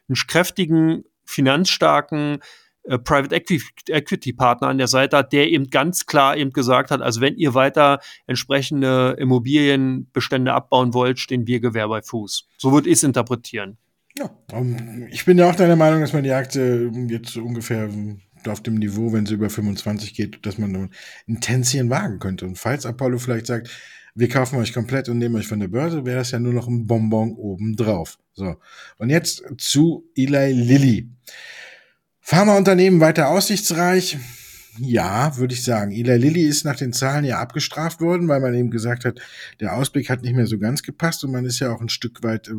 einen 0.09 0.16
kräftigen, 0.27 1.05
finanzstarken 1.27 2.38
äh, 2.85 2.99
Private 2.99 3.35
Equity 3.35 4.33
Partner 4.33 4.68
an 4.68 4.79
der 4.79 4.88
Seite 4.88 5.16
hat, 5.18 5.33
der 5.33 5.49
eben 5.49 5.70
ganz 5.70 6.07
klar 6.07 6.37
eben 6.37 6.53
gesagt 6.53 6.90
hat, 6.90 7.01
also 7.01 7.20
wenn 7.20 7.37
ihr 7.37 7.55
weiter 7.55 8.01
entsprechende 8.27 9.16
Immobilienbestände 9.18 10.53
abbauen 10.53 10.94
wollt, 10.94 11.18
stehen 11.18 11.47
wir 11.47 11.61
Gewehr 11.61 11.88
bei 11.88 12.03
Fuß. 12.03 12.49
So 12.59 12.73
würde 12.73 12.88
ich 12.88 12.97
es 12.97 13.03
interpretieren. 13.03 13.79
Ja, 14.16 14.31
ich 15.11 15.25
bin 15.25 15.38
ja 15.38 15.51
auch 15.51 15.57
deiner 15.57 15.77
Meinung, 15.77 16.01
dass 16.01 16.12
man 16.12 16.23
die 16.23 16.31
Aktie 16.31 16.90
jetzt 17.09 17.37
ungefähr 17.37 17.88
auf 18.47 18.62
dem 18.62 18.75
Niveau, 18.75 19.12
wenn 19.12 19.27
sie 19.27 19.35
über 19.35 19.51
25 19.51 20.14
geht, 20.14 20.47
dass 20.47 20.59
man 20.59 20.90
ein 21.29 21.40
Tänzchen 21.40 21.90
wagen 21.90 22.18
könnte. 22.20 22.44
Und 22.47 22.57
falls 22.57 22.87
Apollo 22.87 23.18
vielleicht 23.18 23.47
sagt, 23.47 23.70
wir 24.14 24.29
kaufen 24.29 24.59
euch 24.59 24.73
komplett 24.73 25.09
und 25.09 25.18
nehmen 25.18 25.35
euch 25.35 25.49
von 25.49 25.59
der 25.59 25.68
Börse, 25.68 26.05
wäre 26.05 26.18
das 26.18 26.31
ja 26.31 26.38
nur 26.38 26.53
noch 26.53 26.68
ein 26.68 26.87
Bonbon 26.87 27.33
obendrauf. 27.33 28.18
So. 28.35 28.57
Und 28.99 29.11
jetzt 29.11 29.42
zu 29.59 30.09
Eli 30.14 30.53
Lilly. 30.53 31.11
Pharmaunternehmen 32.26 33.00
weiter 33.00 33.28
aussichtsreich. 33.28 34.16
Ja, 34.78 35.37
würde 35.37 35.52
ich 35.52 35.62
sagen. 35.62 35.92
Eli 35.92 36.16
Lilly 36.16 36.44
ist 36.44 36.64
nach 36.64 36.74
den 36.74 36.94
Zahlen 36.94 37.26
ja 37.26 37.38
abgestraft 37.38 38.00
worden, 38.00 38.28
weil 38.28 38.40
man 38.40 38.54
eben 38.54 38.70
gesagt 38.70 39.04
hat, 39.04 39.20
der 39.60 39.76
Ausblick 39.76 40.08
hat 40.08 40.22
nicht 40.22 40.34
mehr 40.34 40.46
so 40.46 40.58
ganz 40.58 40.82
gepasst 40.82 41.22
und 41.22 41.32
man 41.32 41.44
ist 41.44 41.60
ja 41.60 41.70
auch 41.70 41.82
ein 41.82 41.90
Stück 41.90 42.22
weit 42.22 42.48
äh, 42.48 42.54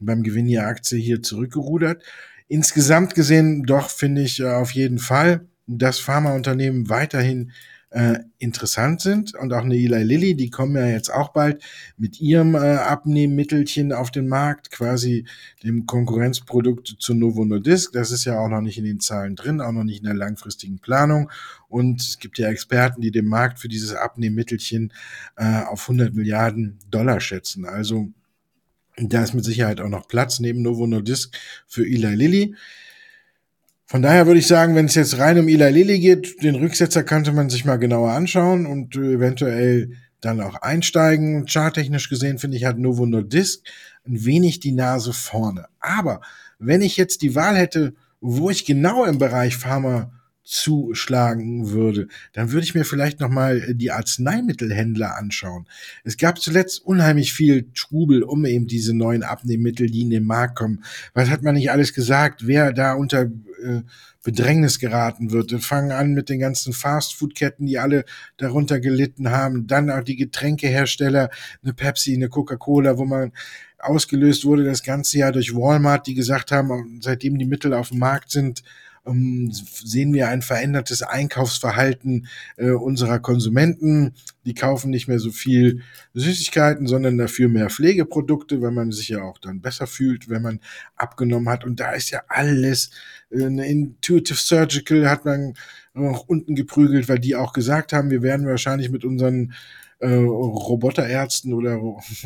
beim 0.00 0.24
Gewinn 0.24 0.48
der 0.48 0.66
Aktie 0.66 0.98
hier 0.98 1.22
zurückgerudert. 1.22 2.02
Insgesamt 2.48 3.14
gesehen 3.14 3.62
doch 3.62 3.90
finde 3.90 4.22
ich 4.22 4.40
äh, 4.40 4.48
auf 4.48 4.72
jeden 4.72 4.98
Fall, 4.98 5.46
dass 5.68 6.00
Pharmaunternehmen 6.00 6.88
weiterhin 6.88 7.52
äh, 7.96 8.18
interessant 8.36 9.00
sind 9.00 9.34
und 9.34 9.54
auch 9.54 9.64
eine 9.64 9.74
Eli 9.74 10.02
Lilly, 10.02 10.34
die 10.34 10.50
kommen 10.50 10.76
ja 10.76 10.86
jetzt 10.86 11.08
auch 11.08 11.30
bald 11.30 11.62
mit 11.96 12.20
ihrem 12.20 12.54
äh, 12.54 12.58
Abnehmmittelchen 12.58 13.90
auf 13.94 14.10
den 14.10 14.28
Markt, 14.28 14.70
quasi 14.70 15.24
dem 15.62 15.86
Konkurrenzprodukt 15.86 16.96
zu 16.98 17.14
Novo 17.14 17.46
Nordisk. 17.46 17.92
Das 17.94 18.10
ist 18.10 18.26
ja 18.26 18.38
auch 18.38 18.50
noch 18.50 18.60
nicht 18.60 18.76
in 18.76 18.84
den 18.84 19.00
Zahlen 19.00 19.34
drin, 19.34 19.62
auch 19.62 19.72
noch 19.72 19.84
nicht 19.84 20.00
in 20.00 20.04
der 20.04 20.12
langfristigen 20.12 20.78
Planung. 20.78 21.30
Und 21.68 22.02
es 22.02 22.18
gibt 22.18 22.36
ja 22.36 22.48
Experten, 22.48 23.00
die 23.00 23.10
den 23.10 23.24
Markt 23.24 23.60
für 23.60 23.68
dieses 23.68 23.94
Abnehmmittelchen 23.94 24.92
äh, 25.36 25.62
auf 25.62 25.88
100 25.88 26.12
Milliarden 26.12 26.78
Dollar 26.90 27.20
schätzen. 27.20 27.64
Also 27.64 28.08
da 28.98 29.22
ist 29.22 29.32
mit 29.32 29.46
Sicherheit 29.46 29.80
auch 29.80 29.88
noch 29.88 30.06
Platz 30.06 30.38
neben 30.38 30.60
Novo 30.60 30.86
Nordisk 30.86 31.34
für 31.66 31.86
Eli 31.86 32.14
Lilly. 32.14 32.56
Von 33.88 34.02
daher 34.02 34.26
würde 34.26 34.40
ich 34.40 34.48
sagen, 34.48 34.74
wenn 34.74 34.86
es 34.86 34.96
jetzt 34.96 35.18
rein 35.18 35.38
um 35.38 35.46
Eli 35.46 35.70
Lilly 35.70 36.00
geht, 36.00 36.42
den 36.42 36.56
Rücksetzer 36.56 37.04
könnte 37.04 37.32
man 37.32 37.50
sich 37.50 37.64
mal 37.64 37.76
genauer 37.76 38.10
anschauen 38.10 38.66
und 38.66 38.96
eventuell 38.96 39.92
dann 40.20 40.40
auch 40.40 40.56
einsteigen. 40.56 41.46
Charttechnisch 41.46 42.08
gesehen 42.08 42.38
finde 42.38 42.56
ich 42.56 42.64
hat 42.64 42.78
Novo 42.78 43.06
Nordisk 43.06 43.60
ein 44.04 44.24
wenig 44.24 44.58
die 44.58 44.72
Nase 44.72 45.12
vorne. 45.12 45.66
Aber 45.78 46.20
wenn 46.58 46.82
ich 46.82 46.96
jetzt 46.96 47.22
die 47.22 47.36
Wahl 47.36 47.56
hätte, 47.56 47.94
wo 48.20 48.50
ich 48.50 48.64
genau 48.64 49.04
im 49.04 49.18
Bereich 49.18 49.56
Pharma 49.56 50.10
zuschlagen 50.46 51.70
würde, 51.70 52.08
dann 52.32 52.52
würde 52.52 52.64
ich 52.64 52.74
mir 52.74 52.84
vielleicht 52.84 53.20
noch 53.20 53.28
mal 53.28 53.74
die 53.74 53.90
Arzneimittelhändler 53.90 55.16
anschauen. 55.16 55.66
Es 56.04 56.16
gab 56.16 56.40
zuletzt 56.40 56.84
unheimlich 56.84 57.32
viel 57.32 57.66
Trubel 57.74 58.22
um 58.22 58.44
eben 58.44 58.66
diese 58.66 58.94
neuen 58.94 59.24
Abnehmmittel, 59.24 59.90
die 59.90 60.02
in 60.02 60.10
den 60.10 60.24
Markt 60.24 60.56
kommen. 60.56 60.84
Was 61.14 61.30
hat 61.30 61.42
man 61.42 61.56
nicht 61.56 61.70
alles 61.70 61.92
gesagt, 61.92 62.46
wer 62.46 62.72
da 62.72 62.94
unter 62.94 63.22
äh, 63.22 63.82
Bedrängnis 64.26 64.80
geraten 64.80 65.30
wird. 65.30 65.52
Wir 65.52 65.60
fangen 65.60 65.92
an 65.92 66.12
mit 66.12 66.28
den 66.28 66.40
ganzen 66.40 66.72
Fastfood-Ketten, 66.72 67.64
die 67.64 67.78
alle 67.78 68.04
darunter 68.38 68.80
gelitten 68.80 69.30
haben. 69.30 69.68
Dann 69.68 69.88
auch 69.88 70.02
die 70.02 70.16
Getränkehersteller, 70.16 71.30
eine 71.62 71.72
Pepsi, 71.72 72.12
eine 72.12 72.28
Coca-Cola, 72.28 72.98
wo 72.98 73.04
man 73.04 73.30
ausgelöst 73.78 74.44
wurde 74.44 74.64
das 74.64 74.82
ganze 74.82 75.18
Jahr 75.18 75.30
durch 75.30 75.54
Walmart, 75.54 76.08
die 76.08 76.14
gesagt 76.14 76.50
haben, 76.50 76.98
seitdem 77.02 77.38
die 77.38 77.44
Mittel 77.44 77.72
auf 77.72 77.90
dem 77.90 78.00
Markt 78.00 78.32
sind, 78.32 78.64
ähm, 79.06 79.50
sehen 79.52 80.12
wir 80.12 80.28
ein 80.28 80.42
verändertes 80.42 81.02
Einkaufsverhalten 81.02 82.26
äh, 82.56 82.70
unserer 82.70 83.18
Konsumenten. 83.18 84.14
Die 84.44 84.54
kaufen 84.54 84.90
nicht 84.90 85.08
mehr 85.08 85.18
so 85.18 85.30
viel 85.30 85.82
Süßigkeiten, 86.14 86.86
sondern 86.86 87.18
dafür 87.18 87.48
mehr 87.48 87.70
Pflegeprodukte, 87.70 88.60
weil 88.62 88.72
man 88.72 88.92
sich 88.92 89.08
ja 89.08 89.22
auch 89.22 89.38
dann 89.38 89.60
besser 89.60 89.86
fühlt, 89.86 90.28
wenn 90.28 90.42
man 90.42 90.60
abgenommen 90.96 91.48
hat. 91.48 91.64
Und 91.64 91.80
da 91.80 91.92
ist 91.92 92.10
ja 92.10 92.22
alles, 92.28 92.90
äh, 93.30 93.44
Intuitive 93.44 94.38
Surgical 94.38 95.08
hat 95.08 95.24
man 95.24 95.54
noch 95.94 96.28
unten 96.28 96.54
geprügelt, 96.54 97.08
weil 97.08 97.18
die 97.18 97.36
auch 97.36 97.52
gesagt 97.52 97.92
haben, 97.92 98.10
wir 98.10 98.22
werden 98.22 98.46
wahrscheinlich 98.46 98.90
mit 98.90 99.04
unseren 99.04 99.54
äh, 99.98 100.12
Roboterärzten 100.12 101.54
oder 101.54 101.80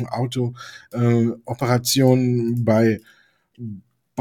Auto-Operationen 0.09 2.57
äh, 2.57 2.63
bei 2.63 2.99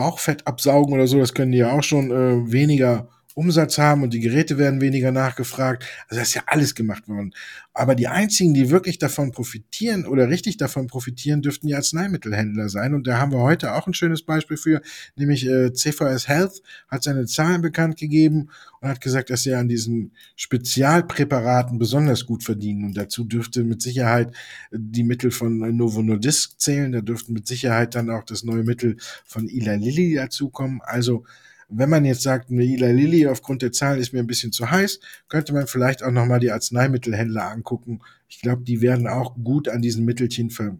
Bauchfett 0.00 0.46
absaugen 0.46 0.94
oder 0.94 1.06
so, 1.06 1.18
das 1.18 1.34
können 1.34 1.52
die 1.52 1.58
ja 1.58 1.72
auch 1.72 1.82
schon 1.82 2.10
äh, 2.10 2.50
weniger 2.50 3.06
Umsatz 3.34 3.78
haben 3.78 4.02
und 4.02 4.12
die 4.12 4.20
Geräte 4.20 4.58
werden 4.58 4.80
weniger 4.80 5.12
nachgefragt. 5.12 5.84
Also 6.08 6.20
das 6.20 6.28
ist 6.28 6.34
ja 6.34 6.42
alles 6.46 6.74
gemacht 6.74 7.08
worden. 7.08 7.32
Aber 7.72 7.94
die 7.94 8.08
einzigen, 8.08 8.52
die 8.54 8.70
wirklich 8.70 8.98
davon 8.98 9.30
profitieren 9.30 10.06
oder 10.06 10.28
richtig 10.28 10.56
davon 10.56 10.86
profitieren, 10.86 11.40
dürften 11.40 11.68
die 11.68 11.74
Arzneimittelhändler 11.74 12.68
sein. 12.68 12.94
Und 12.94 13.06
da 13.06 13.18
haben 13.18 13.32
wir 13.32 13.40
heute 13.40 13.74
auch 13.74 13.86
ein 13.86 13.94
schönes 13.94 14.22
Beispiel 14.22 14.56
für, 14.56 14.82
nämlich 15.16 15.46
äh, 15.46 15.72
CVS 15.72 16.28
Health 16.28 16.62
hat 16.88 17.02
seine 17.02 17.26
Zahlen 17.26 17.62
bekannt 17.62 17.96
gegeben 17.96 18.50
und 18.80 18.88
hat 18.88 19.00
gesagt, 19.00 19.30
dass 19.30 19.42
sie 19.42 19.54
an 19.54 19.68
diesen 19.68 20.12
Spezialpräparaten 20.36 21.78
besonders 21.78 22.26
gut 22.26 22.44
verdienen. 22.44 22.84
Und 22.84 22.96
dazu 22.96 23.24
dürfte 23.24 23.64
mit 23.64 23.82
Sicherheit 23.82 24.34
die 24.72 25.04
Mittel 25.04 25.30
von 25.30 25.58
Novo 25.76 26.02
Nordisk 26.02 26.60
zählen. 26.60 26.92
Da 26.92 27.00
dürften 27.00 27.32
mit 27.32 27.46
Sicherheit 27.46 27.94
dann 27.94 28.10
auch 28.10 28.24
das 28.24 28.42
neue 28.42 28.64
Mittel 28.64 28.96
von 29.24 29.48
Eli 29.48 29.76
Lilly 29.76 30.14
dazukommen. 30.14 30.80
Also 30.82 31.24
wenn 31.70 31.88
man 31.88 32.04
jetzt 32.04 32.22
sagt, 32.22 32.50
eine 32.50 32.64
Eli 32.64 32.92
Lilly 32.92 33.26
aufgrund 33.26 33.62
der 33.62 33.72
Zahlen 33.72 34.00
ist 34.00 34.12
mir 34.12 34.20
ein 34.20 34.26
bisschen 34.26 34.52
zu 34.52 34.70
heiß, 34.70 35.00
könnte 35.28 35.52
man 35.52 35.66
vielleicht 35.66 36.02
auch 36.02 36.10
nochmal 36.10 36.40
die 36.40 36.50
Arzneimittelhändler 36.50 37.50
angucken. 37.50 38.00
Ich 38.28 38.40
glaube, 38.40 38.62
die 38.62 38.80
werden 38.80 39.06
auch 39.06 39.36
gut 39.42 39.68
an 39.68 39.82
diesen 39.82 40.04
Mittelchen 40.04 40.50
ver 40.50 40.76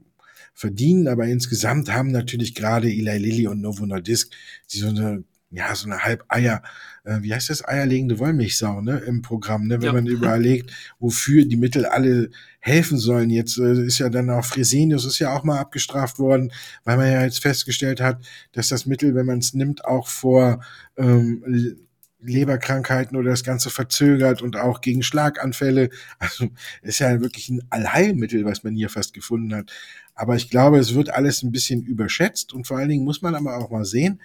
verdienen, 0.53 1.09
aber 1.09 1.25
insgesamt 1.27 1.91
haben 1.91 2.11
natürlich 2.11 2.55
gerade 2.55 2.89
Eli 2.89 3.17
Lilly 3.17 3.47
und 3.47 3.63
Novo 3.63 3.87
Nordisk 3.87 4.35
so 4.67 4.89
eine 4.89 5.25
ja, 5.51 5.75
so 5.75 5.87
eine 5.87 6.05
halb 6.05 6.25
Eier, 6.29 6.63
äh, 7.05 7.19
wie 7.23 7.35
heißt 7.35 7.51
das, 7.51 7.67
eierlegende 7.67 8.19
Wollmilchsau, 8.19 8.81
ne, 8.83 8.99
im 8.99 9.21
Programm, 9.23 9.67
ne, 9.67 9.81
wenn 9.81 9.87
ja. 9.87 9.93
man 9.93 10.07
überlegt, 10.07 10.73
wofür 11.01 11.45
die 11.45 11.57
Mittel 11.57 11.87
alle 11.87 12.31
helfen 12.61 12.99
sollen. 12.99 13.31
Jetzt 13.31 13.59
äh, 13.59 13.85
ist 13.85 13.99
ja 13.99 14.11
dann 14.11 14.31
auch 14.31 14.45
Fresenius 14.45 15.05
ist 15.05 15.19
ja 15.19 15.35
auch 15.35 15.43
mal 15.43 15.59
abgestraft 15.59 16.19
worden, 16.19 16.53
weil 16.85 16.97
man 16.97 17.11
ja 17.11 17.25
jetzt 17.25 17.41
festgestellt 17.41 18.01
hat, 18.01 18.25
dass 18.53 18.69
das 18.69 18.87
Mittel, 18.87 19.15
wenn 19.15 19.27
man 19.27 19.39
es 19.39 19.53
nimmt, 19.53 19.85
auch 19.85 20.07
vor 20.07 20.63
ähm, 20.97 21.79
Leberkrankheiten 22.23 23.17
oder 23.17 23.31
das 23.31 23.45
Ganze 23.45 23.71
verzögert 23.71 24.43
und 24.43 24.57
auch 24.57 24.81
gegen 24.81 25.03
Schlaganfälle. 25.03 25.91
Also 26.19 26.49
ist 26.83 27.01
ja 27.01 27.21
wirklich 27.21 27.49
ein 27.49 27.63
Allheilmittel, 27.71 28.45
was 28.45 28.63
man 28.63 28.75
hier 28.75 28.91
fast 28.91 29.15
gefunden 29.15 29.55
hat. 29.55 29.73
Aber 30.15 30.37
ich 30.37 30.51
glaube, 30.51 30.79
es 30.79 30.95
wird 30.95 31.11
alles 31.11 31.43
ein 31.43 31.51
bisschen 31.51 31.83
überschätzt 31.83 32.53
und 32.53 32.67
vor 32.67 32.77
allen 32.77 32.91
Dingen 32.91 33.05
muss 33.05 33.23
man 33.23 33.35
aber 33.35 33.57
auch 33.57 33.71
mal 33.71 33.85
sehen, 33.85 34.21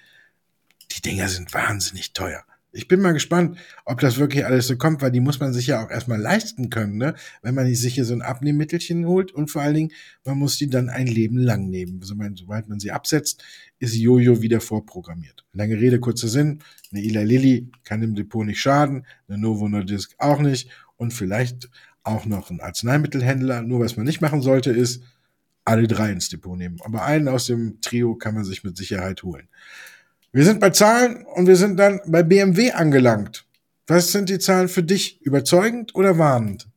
die 0.95 1.01
Dinger 1.01 1.27
sind 1.27 1.53
wahnsinnig 1.53 2.13
teuer. 2.13 2.43
Ich 2.77 2.89
bin 2.89 2.99
mal 2.99 3.13
gespannt, 3.13 3.57
ob 3.85 4.01
das 4.01 4.17
wirklich 4.17 4.45
alles 4.45 4.67
so 4.67 4.75
kommt, 4.75 5.01
weil 5.01 5.11
die 5.11 5.21
muss 5.21 5.39
man 5.39 5.53
sich 5.53 5.67
ja 5.67 5.83
auch 5.83 5.89
erstmal 5.89 6.19
leisten 6.19 6.69
können, 6.69 6.97
ne? 6.97 7.15
wenn 7.41 7.55
man 7.55 7.73
sich 7.73 7.93
hier 7.93 8.03
so 8.03 8.13
ein 8.13 8.21
Abnehmmittelchen 8.21 9.05
holt 9.05 9.31
und 9.31 9.49
vor 9.49 9.61
allen 9.61 9.75
Dingen, 9.75 9.91
man 10.25 10.37
muss 10.37 10.57
die 10.57 10.69
dann 10.69 10.89
ein 10.89 11.07
Leben 11.07 11.37
lang 11.37 11.69
nehmen. 11.69 12.01
Sobald 12.01 12.67
man 12.67 12.79
sie 12.81 12.91
absetzt, 12.91 13.45
ist 13.79 13.95
Jojo 13.95 14.41
wieder 14.41 14.59
vorprogrammiert. 14.59 15.45
Lange 15.53 15.79
Rede, 15.79 16.01
kurzer 16.01 16.27
Sinn, 16.27 16.59
eine 16.91 17.01
Eli 17.01 17.23
Lilly 17.23 17.71
kann 17.85 18.03
im 18.03 18.13
Depot 18.13 18.45
nicht 18.45 18.59
schaden, 18.59 19.05
eine 19.29 19.37
Novo 19.37 19.69
Nordisk 19.69 20.13
auch 20.17 20.41
nicht 20.41 20.69
und 20.97 21.13
vielleicht 21.13 21.69
auch 22.03 22.25
noch 22.25 22.49
ein 22.49 22.59
Arzneimittelhändler. 22.59 23.61
Nur 23.61 23.79
was 23.79 23.95
man 23.95 24.05
nicht 24.05 24.19
machen 24.19 24.41
sollte, 24.41 24.71
ist 24.71 25.01
alle 25.63 25.87
drei 25.87 26.11
ins 26.11 26.27
Depot 26.27 26.57
nehmen. 26.57 26.77
Aber 26.83 27.05
einen 27.05 27.29
aus 27.29 27.47
dem 27.47 27.79
Trio 27.79 28.15
kann 28.15 28.35
man 28.35 28.43
sich 28.43 28.65
mit 28.65 28.75
Sicherheit 28.75 29.23
holen. 29.23 29.47
Wir 30.35 30.43
sind 30.43 30.59
bei 30.59 30.69
Zahlen 30.71 31.25
und 31.33 31.47
wir 31.47 31.55
sind 31.55 31.77
dann 31.77 32.01
bei 32.07 32.21
BMW 32.21 32.73
angelangt. 32.73 33.45
Was 33.87 34.11
sind 34.11 34.27
die 34.27 34.37
Zahlen 34.37 34.67
für 34.67 34.83
dich? 34.83 35.21
Überzeugend 35.21 35.95
oder 35.95 36.17
warnend? 36.17 36.67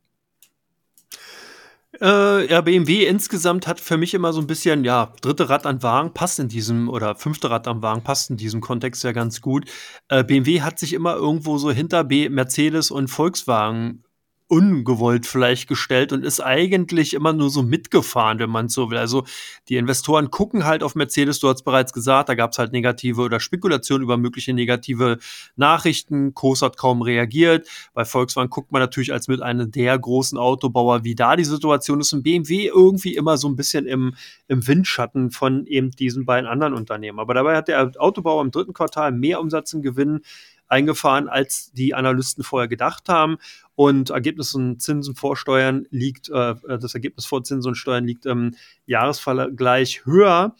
Äh, 1.99 2.49
ja, 2.49 2.61
BMW 2.61 3.05
insgesamt 3.05 3.67
hat 3.67 3.81
für 3.81 3.97
mich 3.97 4.13
immer 4.13 4.31
so 4.31 4.39
ein 4.39 4.47
bisschen, 4.47 4.85
ja, 4.85 5.11
dritte 5.21 5.49
Rad 5.49 5.65
am 5.65 5.83
Wagen 5.83 6.13
passt 6.13 6.39
in 6.39 6.47
diesem, 6.47 6.87
oder 6.87 7.15
fünfte 7.15 7.49
Rad 7.49 7.67
am 7.67 7.81
Wagen 7.81 8.01
passt 8.01 8.29
in 8.29 8.37
diesem 8.37 8.61
Kontext 8.61 9.03
ja 9.03 9.11
ganz 9.11 9.41
gut. 9.41 9.69
Äh, 10.07 10.23
BMW 10.23 10.61
hat 10.61 10.79
sich 10.79 10.93
immer 10.93 11.15
irgendwo 11.15 11.57
so 11.57 11.69
hinter 11.69 12.05
B 12.05 12.29
Mercedes 12.29 12.91
und 12.91 13.09
Volkswagen 13.09 14.05
ungewollt 14.49 15.27
vielleicht 15.27 15.67
gestellt 15.67 16.11
und 16.11 16.25
ist 16.25 16.41
eigentlich 16.41 17.13
immer 17.13 17.33
nur 17.33 17.51
so 17.51 17.61
mitgefahren, 17.61 18.39
wenn 18.39 18.49
man 18.49 18.67
so 18.67 18.89
will. 18.89 18.97
Also 18.97 19.23
die 19.69 19.77
Investoren 19.77 20.31
gucken 20.31 20.65
halt 20.65 20.81
auf 20.81 20.95
Mercedes, 20.95 21.39
du 21.39 21.47
hast 21.49 21.61
bereits 21.61 21.93
gesagt, 21.93 22.29
da 22.29 22.33
gab 22.33 22.51
es 22.51 22.57
halt 22.57 22.71
negative 22.71 23.21
oder 23.21 23.39
Spekulationen 23.39 24.03
über 24.03 24.17
mögliche 24.17 24.51
negative 24.53 25.19
Nachrichten. 25.55 26.33
Kos 26.33 26.63
hat 26.63 26.77
kaum 26.77 27.03
reagiert. 27.03 27.69
Bei 27.93 28.05
Volkswagen 28.05 28.49
guckt 28.49 28.71
man 28.71 28.81
natürlich 28.81 29.13
als 29.13 29.27
mit 29.27 29.39
einem 29.43 29.69
der 29.69 29.97
großen 29.99 30.39
Autobauer, 30.39 31.03
wie 31.03 31.13
da 31.13 31.35
die 31.35 31.45
Situation 31.45 31.99
ist. 32.01 32.11
Und 32.13 32.23
BMW 32.23 32.65
irgendwie 32.65 33.15
immer 33.15 33.37
so 33.37 33.47
ein 33.47 33.55
bisschen 33.55 33.85
im, 33.85 34.15
im 34.47 34.65
Windschatten 34.65 35.29
von 35.29 35.67
eben 35.67 35.91
diesen 35.91 36.25
beiden 36.25 36.49
anderen 36.49 36.73
Unternehmen. 36.73 37.19
Aber 37.19 37.35
dabei 37.35 37.55
hat 37.55 37.67
der 37.67 37.91
Autobauer 37.99 38.41
im 38.41 38.49
dritten 38.49 38.73
Quartal 38.73 39.11
mehr 39.11 39.39
Umsatz 39.39 39.73
im 39.73 39.83
Gewinn 39.83 40.21
eingefahren, 40.69 41.27
als 41.27 41.71
die 41.71 41.93
Analysten 41.93 42.43
vorher 42.43 42.67
gedacht 42.67 43.09
haben. 43.09 43.37
Und 43.75 44.09
Ergebnis 44.09 44.53
und 44.53 44.81
Zinsen 44.81 45.15
vor 45.15 45.35
Steuern 45.35 45.85
liegt, 45.89 46.29
äh, 46.29 46.55
das 46.67 46.93
Ergebnis 46.93 47.25
vor 47.25 47.43
Zinsen 47.43 47.69
und 47.69 47.75
Steuern 47.75 48.05
liegt 48.05 48.25
im 48.25 48.55
Jahresvergleich 48.85 50.05
höher 50.05 50.55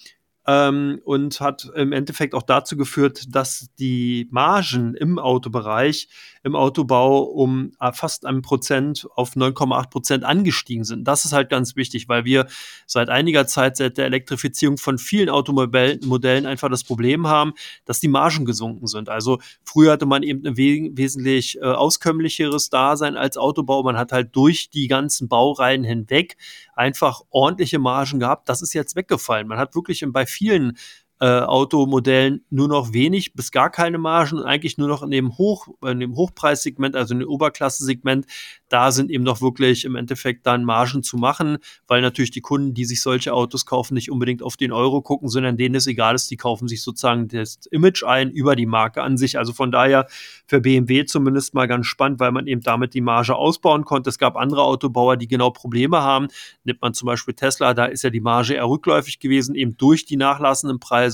ähm, 0.50 1.00
und 1.04 1.42
hat 1.42 1.70
im 1.76 1.92
Endeffekt 1.92 2.34
auch 2.34 2.42
dazu 2.42 2.76
geführt, 2.76 3.36
dass 3.36 3.70
die 3.78 4.28
Margen 4.32 4.96
im 4.96 5.20
Autobereich, 5.20 6.10
im 6.42 6.56
Autobau 6.56 7.22
um 7.22 7.72
äh, 7.80 7.92
fast 7.92 8.26
ein 8.26 8.42
Prozent 8.42 9.08
auf 9.16 9.36
9,8 9.36 9.90
Prozent 9.92 10.24
angestiegen 10.24 10.86
sind. 10.86 11.08
Das 11.08 11.26
ist 11.26 11.34
halt 11.34 11.50
ganz 11.50 11.76
wichtig, 11.76 12.10
weil 12.10 12.26
wir 12.26 12.48
seit 12.88 13.10
einiger 13.10 13.46
Zeit, 13.46 13.78
seit 13.78 13.98
der 14.00 14.06
Elektrifizierung 14.06 14.80
von 14.80 14.98
vielen 14.98 15.30
Automodellen 15.30 16.46
einfach 16.48 16.70
das 16.70 16.84
Problem 16.84 17.28
haben, 17.28 17.54
dass 17.86 18.00
die 18.00 18.08
Margen 18.08 18.46
gesunken 18.46 18.88
sind. 18.88 19.10
Also 19.10 19.40
früher 19.64 19.92
hatte 19.92 20.08
man 20.08 20.24
eben 20.24 20.48
ein 20.48 20.58
we 20.58 20.90
wesentlich 20.94 21.58
äh, 21.58 21.66
auskömmlicheres 21.66 22.72
Dasein 22.72 23.18
als 23.18 23.38
Autobau. 23.38 23.84
Man 23.84 23.98
hat 23.98 24.12
halt 24.12 24.36
durch 24.36 24.72
die 24.72 24.88
ganzen 24.88 25.28
Baureihen 25.28 25.84
hinweg 25.84 26.38
einfach 26.74 27.22
ordentliche 27.30 27.78
Margen 27.78 28.20
gehabt. 28.20 28.48
Das 28.48 28.62
ist 28.62 28.74
jetzt 28.74 28.96
weggefallen. 28.96 29.48
Man 29.48 29.58
hat 29.58 29.76
wirklich 29.76 30.04
bei 30.08 30.26
vielen 30.26 30.39
vielen 30.40 30.78
äh, 31.22 31.42
Automodellen 31.42 32.46
nur 32.50 32.70
noch 32.70 32.94
wenig 32.94 33.34
bis 33.34 33.52
gar 33.52 33.70
keine 33.70 33.98
Margen 33.98 34.38
und 34.38 34.46
eigentlich 34.46 34.78
nur 34.78 34.88
noch 34.88 35.04
in 35.04 35.12
dem, 35.12 35.38
Hoch, 35.38 35.68
in 35.86 36.00
dem 36.00 36.16
Hochpreissegment, 36.16 36.96
also 36.96 37.14
in 37.14 37.20
dem 37.20 37.30
Oberklasse-Segment, 37.30 38.26
da 38.70 38.92
sind 38.92 39.12
eben 39.12 39.26
noch 39.26 39.42
wirklich 39.42 39.84
im 39.84 39.96
Endeffekt 39.96 40.46
dann 40.46 40.64
Margen 40.64 41.04
zu 41.04 41.18
machen, 41.18 41.58
weil 41.88 42.02
natürlich 42.02 42.32
die 42.32 42.40
Kunden, 42.40 42.74
die 42.74 42.86
sich 42.86 43.02
solche 43.02 43.34
Autos 43.34 43.66
kaufen, 43.66 43.96
nicht 43.96 44.10
unbedingt 44.10 44.42
auf 44.42 44.56
den 44.56 44.72
Euro 44.72 45.02
gucken, 45.02 45.28
sondern 45.28 45.58
denen 45.58 45.76
es 45.76 45.88
egal 45.88 46.16
ist, 46.16 46.32
die 46.32 46.38
kaufen 46.38 46.70
sich 46.70 46.82
sozusagen 46.84 47.28
das 47.28 47.60
Image 47.70 48.04
ein 48.04 48.32
über 48.32 48.56
die 48.56 48.66
Marke 48.66 49.02
an 49.02 49.18
sich. 49.18 49.38
Also 49.38 49.52
von 49.52 49.72
daher 49.72 50.08
für 50.46 50.62
BMW 50.62 51.04
zumindest 51.04 51.54
mal 51.54 51.68
ganz 51.68 51.88
spannend, 51.88 52.22
weil 52.22 52.32
man 52.32 52.48
eben 52.48 52.62
damit 52.62 52.94
die 52.94 53.02
Marge 53.02 53.36
ausbauen 53.36 53.84
konnte. 53.84 54.10
Es 54.10 54.20
gab 54.20 54.38
andere 54.38 54.64
Autobauer, 54.64 55.18
die 55.18 55.28
genau 55.28 55.50
Probleme 55.50 56.02
haben. 56.02 56.28
Nimmt 56.64 56.82
man 56.82 56.94
zum 56.94 57.08
Beispiel 57.08 57.34
Tesla, 57.34 57.74
da 57.74 57.86
ist 57.86 58.04
ja 58.04 58.10
die 58.10 58.22
Marge 58.22 58.54
eher 58.54 58.70
rückläufig 58.70 59.20
gewesen, 59.20 59.56
eben 59.56 59.76
durch 59.76 60.06
die 60.06 60.18
nachlassenden 60.18 60.80
Preise 60.80 61.09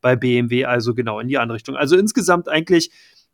bei 0.00 0.16
BMW, 0.16 0.64
also 0.64 0.94
genau 0.94 1.20
in 1.20 1.28
die 1.28 1.38
andere 1.38 1.56
Richtung. 1.56 1.76
Also 1.76 1.96
insgesamt 1.96 2.48
eigentlich 2.48 2.90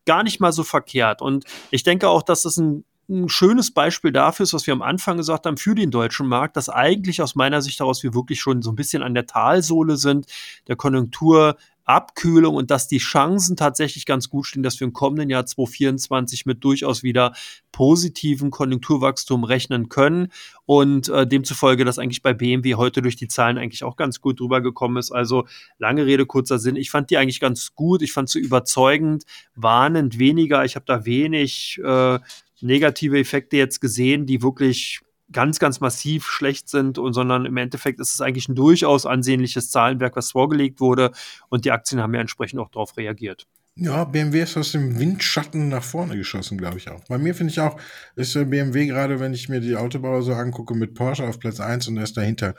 gar 0.06 0.22
nicht 0.22 0.40
mal 0.40 0.52
so 0.52 0.64
verkehrt. 0.64 1.22
Und 1.22 1.44
ich 1.70 1.82
denke 1.82 2.08
auch, 2.08 2.22
dass 2.22 2.42
das 2.42 2.56
ein 2.56 2.84
ein 3.10 3.28
schönes 3.28 3.72
Beispiel 3.72 4.12
dafür 4.12 4.44
ist, 4.44 4.54
was 4.54 4.66
wir 4.66 4.72
am 4.72 4.82
Anfang 4.82 5.16
gesagt 5.16 5.44
haben, 5.44 5.56
für 5.56 5.74
den 5.74 5.90
deutschen 5.90 6.28
Markt, 6.28 6.56
dass 6.56 6.68
eigentlich 6.68 7.20
aus 7.20 7.34
meiner 7.34 7.60
Sicht 7.60 7.80
daraus 7.80 8.02
wir 8.02 8.14
wirklich 8.14 8.40
schon 8.40 8.62
so 8.62 8.70
ein 8.70 8.76
bisschen 8.76 9.02
an 9.02 9.14
der 9.14 9.26
Talsohle 9.26 9.96
sind, 9.96 10.26
der 10.68 10.76
Konjunktur 10.76 11.56
Abkühlung 11.84 12.54
und 12.54 12.70
dass 12.70 12.88
die 12.88 12.98
Chancen 12.98 13.56
tatsächlich 13.56 14.06
ganz 14.06 14.28
gut 14.28 14.46
stehen, 14.46 14.62
dass 14.62 14.78
wir 14.80 14.86
im 14.86 14.92
kommenden 14.92 15.30
Jahr 15.30 15.46
2024 15.46 16.46
mit 16.46 16.62
durchaus 16.64 17.02
wieder 17.02 17.32
positiven 17.72 18.50
Konjunkturwachstum 18.50 19.44
rechnen 19.44 19.88
können 19.88 20.28
und 20.66 21.08
äh, 21.08 21.26
demzufolge, 21.26 21.84
dass 21.84 21.98
eigentlich 21.98 22.22
bei 22.22 22.32
BMW 22.32 22.74
heute 22.74 23.02
durch 23.02 23.16
die 23.16 23.28
Zahlen 23.28 23.58
eigentlich 23.58 23.84
auch 23.84 23.96
ganz 23.96 24.20
gut 24.20 24.40
drüber 24.40 24.60
gekommen 24.60 24.96
ist. 24.96 25.10
Also 25.10 25.46
lange 25.78 26.06
Rede, 26.06 26.26
kurzer 26.26 26.58
Sinn. 26.58 26.76
Ich 26.76 26.90
fand 26.90 27.10
die 27.10 27.16
eigentlich 27.16 27.40
ganz 27.40 27.74
gut. 27.74 28.02
Ich 28.02 28.12
fand 28.12 28.28
sie 28.28 28.40
überzeugend, 28.40 29.24
warnend 29.54 30.18
weniger. 30.18 30.64
Ich 30.64 30.76
habe 30.76 30.86
da 30.86 31.04
wenig 31.04 31.80
äh, 31.84 32.18
negative 32.60 33.18
Effekte 33.18 33.56
jetzt 33.56 33.80
gesehen, 33.80 34.26
die 34.26 34.42
wirklich 34.42 35.00
ganz, 35.32 35.58
ganz 35.58 35.80
massiv 35.80 36.26
schlecht 36.26 36.68
sind, 36.68 36.98
und, 36.98 37.12
sondern 37.12 37.46
im 37.46 37.56
Endeffekt 37.56 38.00
ist 38.00 38.14
es 38.14 38.20
eigentlich 38.20 38.48
ein 38.48 38.54
durchaus 38.54 39.06
ansehnliches 39.06 39.70
Zahlenwerk, 39.70 40.16
was 40.16 40.32
vorgelegt 40.32 40.80
wurde 40.80 41.12
und 41.48 41.64
die 41.64 41.70
Aktien 41.70 42.00
haben 42.00 42.14
ja 42.14 42.20
entsprechend 42.20 42.60
auch 42.60 42.70
darauf 42.70 42.96
reagiert. 42.96 43.46
Ja, 43.76 44.04
BMW 44.04 44.42
ist 44.42 44.56
aus 44.56 44.72
dem 44.72 44.98
Windschatten 44.98 45.68
nach 45.68 45.84
vorne 45.84 46.16
geschossen, 46.16 46.58
glaube 46.58 46.78
ich 46.78 46.90
auch. 46.90 47.02
Bei 47.08 47.18
mir 47.18 47.34
finde 47.34 47.52
ich 47.52 47.60
auch, 47.60 47.80
ist 48.16 48.34
BMW 48.34 48.86
gerade, 48.86 49.20
wenn 49.20 49.32
ich 49.32 49.48
mir 49.48 49.60
die 49.60 49.76
Autobauer 49.76 50.22
so 50.22 50.34
angucke, 50.34 50.74
mit 50.74 50.94
Porsche 50.94 51.24
auf 51.24 51.38
Platz 51.38 51.60
1 51.60 51.88
und 51.88 51.96
erst 51.96 52.16
dahinter 52.16 52.54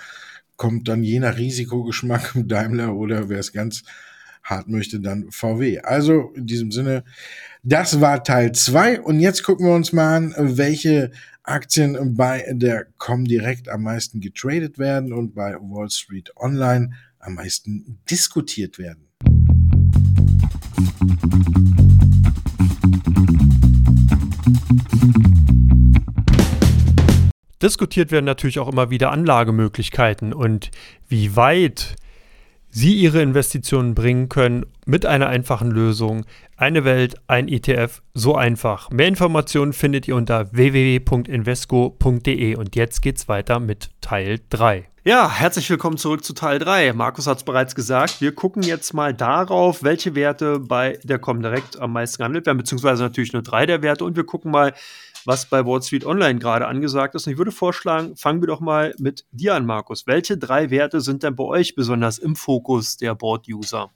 kommt 0.56 0.88
dann 0.88 1.04
je 1.04 1.20
nach 1.20 1.38
Risikogeschmack 1.38 2.34
Daimler 2.36 2.96
oder 2.96 3.30
wer 3.30 3.40
es 3.40 3.52
ganz 3.52 3.84
hart 4.44 4.68
möchte, 4.68 5.00
dann 5.00 5.28
VW. 5.32 5.80
Also 5.82 6.32
in 6.36 6.48
diesem 6.48 6.72
Sinne, 6.72 7.04
das 7.64 8.02
war 8.02 8.24
Teil 8.24 8.52
2 8.52 9.02
und 9.02 9.20
jetzt 9.20 9.44
gucken 9.44 9.68
wir 9.68 9.74
uns 9.74 9.94
mal 9.94 10.16
an, 10.16 10.36
welche 10.38 11.12
Aktien 11.44 12.16
bei 12.16 12.46
der 12.52 12.88
Comdirect 12.98 13.68
am 13.68 13.84
meisten 13.84 14.22
getradet 14.22 14.78
werden 14.78 15.12
und 15.12 15.34
bei 15.34 15.54
Wall 15.56 15.90
Street 15.90 16.32
Online 16.36 16.92
am 17.20 17.36
meisten 17.36 18.00
diskutiert 18.10 18.78
werden. 18.78 19.08
Diskutiert 27.62 28.12
werden 28.12 28.26
natürlich 28.26 28.58
auch 28.60 28.68
immer 28.68 28.90
wieder 28.90 29.12
Anlagemöglichkeiten 29.12 30.34
und 30.34 30.72
wie 31.08 31.36
weit 31.36 31.96
Sie 32.74 32.96
Ihre 32.96 33.22
Investitionen 33.22 33.96
bringen 33.96 34.30
können 34.30 34.66
mit 34.86 35.06
einer 35.06 35.28
einfachen 35.28 35.72
Lösung. 35.72 36.26
Eine 36.56 36.86
Welt, 36.86 37.16
ein 37.28 37.50
ETF, 37.50 38.02
so 38.14 38.36
einfach. 38.36 38.90
Mehr 38.92 39.10
Informationen 39.10 39.74
findet 39.74 40.08
ihr 40.08 40.16
unter 40.16 40.54
www.invesco.de 40.54 42.56
und 42.56 42.78
jetzt 42.78 43.02
geht's 43.02 43.28
weiter 43.28 43.60
mit 43.60 43.90
Teil 44.00 44.40
3. 44.50 44.88
Ja, 45.04 45.30
herzlich 45.30 45.70
willkommen 45.70 45.98
zurück 45.98 46.24
zu 46.24 46.34
Teil 46.34 46.60
3. 46.60 46.94
Markus 46.94 47.28
hat 47.28 47.40
es 47.40 47.44
bereits 47.44 47.76
gesagt. 47.76 48.22
Wir 48.22 48.34
gucken 48.34 48.64
jetzt 48.64 48.94
mal 48.94 49.14
darauf, 49.14 49.84
welche 49.84 50.16
Werte 50.16 50.60
bei 50.60 50.98
der 51.04 51.20
Comdirect 51.20 51.78
am 51.78 51.92
meisten 51.92 52.20
gehandelt 52.20 52.46
werden, 52.46 52.60
beziehungsweise 52.60 53.04
natürlich 53.04 53.34
nur 53.34 53.42
drei 53.42 53.66
der 53.66 53.82
Werte 53.82 54.06
und 54.06 54.16
wir 54.16 54.26
gucken 54.26 54.50
mal, 54.50 54.74
was 55.26 55.46
bei 55.46 55.66
Wall 55.66 55.82
Street 55.82 56.06
Online 56.06 56.40
gerade 56.40 56.68
angesagt 56.68 57.16
ist. 57.16 57.28
Und 57.28 57.34
ich 57.34 57.38
würde 57.38 57.52
vorschlagen, 57.52 58.16
fangen 58.16 58.42
wir 58.42 58.48
doch 58.48 58.60
mal 58.60 58.94
mit 58.98 59.26
dir 59.32 59.56
an, 59.56 59.66
Markus. 59.66 60.08
Welche 60.08 60.38
drei 60.38 60.70
Werte 60.70 61.02
sind 61.02 61.24
denn 61.24 61.36
bei 61.36 61.44
euch 61.44 61.76
besonders 61.76 62.18
im 62.18 62.36
Fokus 62.36 62.98
der 62.98 63.16
Board-User? 63.16 63.90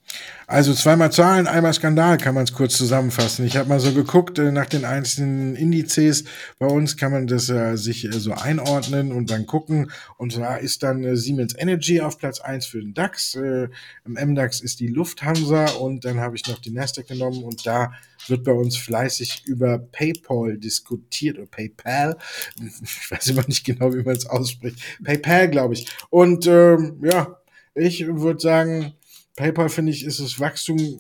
Also 0.48 0.74
zweimal 0.74 1.12
Zahlen, 1.12 1.48
einmal 1.48 1.74
Skandal, 1.74 2.18
kann 2.18 2.36
man 2.36 2.44
es 2.44 2.54
kurz 2.54 2.78
zusammenfassen. 2.78 3.46
Ich 3.46 3.58
habe 3.58 3.70
mal 3.70 3.80
so 3.80 3.94
geguckt 3.94 4.40
äh, 4.40 4.52
nach 4.52 4.68
den 4.68 4.86
einzelnen 4.86 5.56
Indizes. 5.56 6.26
Bei 6.60 6.68
uns 6.68 6.98
kann 6.98 7.12
man 7.12 7.28
das 7.28 7.50
äh, 7.50 7.76
sich 7.76 8.06
äh, 8.06 8.12
so 8.12 8.34
einordnen 8.34 9.12
und 9.12 9.32
dann 9.32 9.46
gucken. 9.46 9.92
Und 10.18 10.34
zwar 10.34 10.60
ist 10.60 10.84
dann 10.84 11.04
äh, 11.04 11.16
Siemens 11.16 11.56
Energy 11.58 12.02
auf 12.02 12.18
Platz 12.18 12.40
1 12.40 12.66
für 12.66 12.80
den 12.80 12.94
DAX. 12.94 13.36
Äh, 13.36 13.70
Im 14.06 14.14
MDAX 14.14 14.62
ist 14.62 14.80
die 14.80 14.88
Lufthansa 14.88 15.66
und 15.80 16.06
dann 16.06 16.20
habe 16.20 16.36
ich 16.36 16.48
noch 16.48 16.60
die 16.60 16.72
Nasdaq 16.72 17.08
genommen 17.08 17.44
und 17.44 17.66
da 17.66 17.92
wird 18.30 18.44
bei 18.44 18.52
uns 18.52 18.78
fleißig 18.78 19.44
über 19.46 19.78
PayPal 19.80 20.58
diskutiert 20.58 21.38
oder 21.38 21.48
PayPal. 21.48 22.18
Ich 22.82 23.12
weiß 23.12 23.28
immer 23.28 23.46
nicht 23.48 23.66
genau, 23.66 23.94
wie 23.94 24.04
man 24.04 24.16
es 24.16 24.26
ausspricht. 24.26 24.80
PayPal, 25.04 25.50
glaube 25.50 25.74
ich. 25.74 25.88
Und 26.10 26.48
ähm, 26.48 27.02
ja, 27.04 27.40
ich 27.74 28.06
würde 28.08 28.40
sagen, 28.40 28.94
PayPal 29.36 29.70
finde 29.70 29.92
ich, 29.92 30.06
ist 30.06 30.20
das 30.20 30.40
Wachstum, 30.40 31.00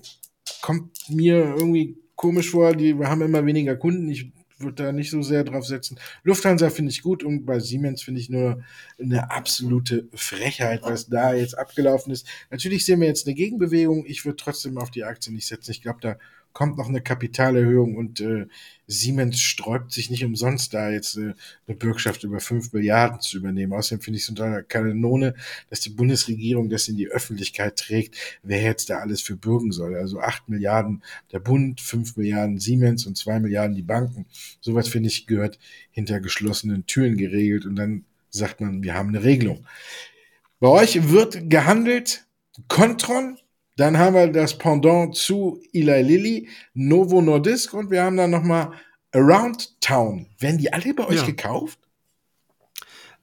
kommt 0.62 1.10
mir 1.10 1.56
irgendwie 1.58 1.98
komisch 2.16 2.52
vor. 2.52 2.76
Die, 2.76 2.98
wir 2.98 3.10
haben 3.10 3.22
immer 3.22 3.46
weniger 3.46 3.76
Kunden. 3.76 4.10
Ich 4.10 4.32
würde 4.58 4.84
da 4.84 4.92
nicht 4.92 5.10
so 5.10 5.22
sehr 5.22 5.44
drauf 5.44 5.66
setzen. 5.66 6.00
Lufthansa 6.24 6.70
finde 6.70 6.92
ich 6.92 7.02
gut 7.02 7.24
und 7.24 7.46
bei 7.46 7.60
Siemens 7.60 8.04
finde 8.04 8.22
ich 8.22 8.30
nur 8.30 8.64
eine 9.00 9.32
absolute 9.32 10.08
Frechheit, 10.14 10.82
was 10.84 11.08
da 11.08 11.34
jetzt 11.34 11.58
abgelaufen 11.58 12.14
ist. 12.14 12.26
Natürlich 12.52 12.86
sehen 12.86 13.02
wir 13.02 13.08
jetzt 13.08 13.28
eine 13.28 13.36
Gegenbewegung. 13.36 14.06
Ich 14.06 14.26
würde 14.26 14.38
trotzdem 14.38 14.78
auf 14.78 14.92
die 14.92 15.04
Aktie 15.04 15.34
nicht 15.34 15.48
setzen. 15.48 15.72
Ich 15.72 15.82
glaube, 15.82 16.00
da 16.02 16.18
kommt 16.56 16.78
noch 16.78 16.88
eine 16.88 17.02
Kapitalerhöhung 17.02 17.98
und 17.98 18.22
äh, 18.22 18.48
Siemens 18.88 19.42
sträubt 19.42 19.92
sich 19.92 20.10
nicht 20.10 20.24
umsonst 20.24 20.74
da 20.74 20.90
jetzt 20.90 21.18
äh, 21.18 21.34
eine 21.68 21.76
Bürgschaft 21.78 22.24
über 22.24 22.40
fünf 22.40 22.72
Milliarden 22.72 23.20
zu 23.20 23.38
übernehmen. 23.38 23.74
Außerdem 23.74 24.02
finde 24.02 24.18
ich 24.18 24.24
es 24.24 24.30
unter 24.30 24.46
einer 24.46 24.64
Kanone, 24.64 25.36
dass 25.70 25.82
die 25.82 25.90
Bundesregierung 25.90 26.70
das 26.70 26.88
in 26.88 26.96
die 26.96 27.10
Öffentlichkeit 27.10 27.76
trägt, 27.76 28.16
wer 28.42 28.62
jetzt 28.62 28.90
da 28.90 29.00
alles 29.00 29.22
für 29.22 29.36
bürgen 29.36 29.74
soll. 29.74 29.96
Also 29.96 30.22
acht 30.22 30.48
Milliarden 30.48 31.04
der 31.34 31.40
Bund, 31.40 31.82
fünf 31.82 32.16
Milliarden 32.16 32.58
Siemens 32.58 33.06
und 33.06 33.18
zwei 33.18 33.42
Milliarden 33.42 33.76
die 33.76 33.82
Banken. 33.82 34.26
Sowas 34.62 34.88
finde 34.88 35.10
ich 35.10 35.28
gehört 35.28 35.60
hinter 35.92 36.22
geschlossenen 36.22 36.86
Türen 36.86 37.18
geregelt 37.18 37.66
und 37.66 37.76
dann 37.76 38.06
sagt 38.30 38.62
man, 38.62 38.82
wir 38.82 38.94
haben 38.94 39.10
eine 39.10 39.26
Regelung. 39.26 39.68
Bei 40.62 40.70
euch 40.70 41.10
wird 41.10 41.50
gehandelt. 41.50 42.26
Contron 42.70 43.38
dann 43.78 43.98
haben 43.98 44.16
wir 44.16 44.32
das 44.32 44.58
Pendant 44.58 45.16
zu 45.16 45.62
Eli 45.74 46.02
Lilly, 46.02 46.50
Novo 46.74 47.22
Nordisk 47.22 47.74
und 47.74 47.92
wir 47.92 48.04
haben 48.04 48.18
dann 48.18 48.32
nochmal 48.32 48.72
Around 49.14 49.82
Town. 49.82 50.28
Werden 50.40 50.58
die 50.58 50.72
alle 50.72 50.94
bei 50.94 51.08
euch 51.08 51.18
ja. 51.18 51.26
gekauft? 51.26 51.80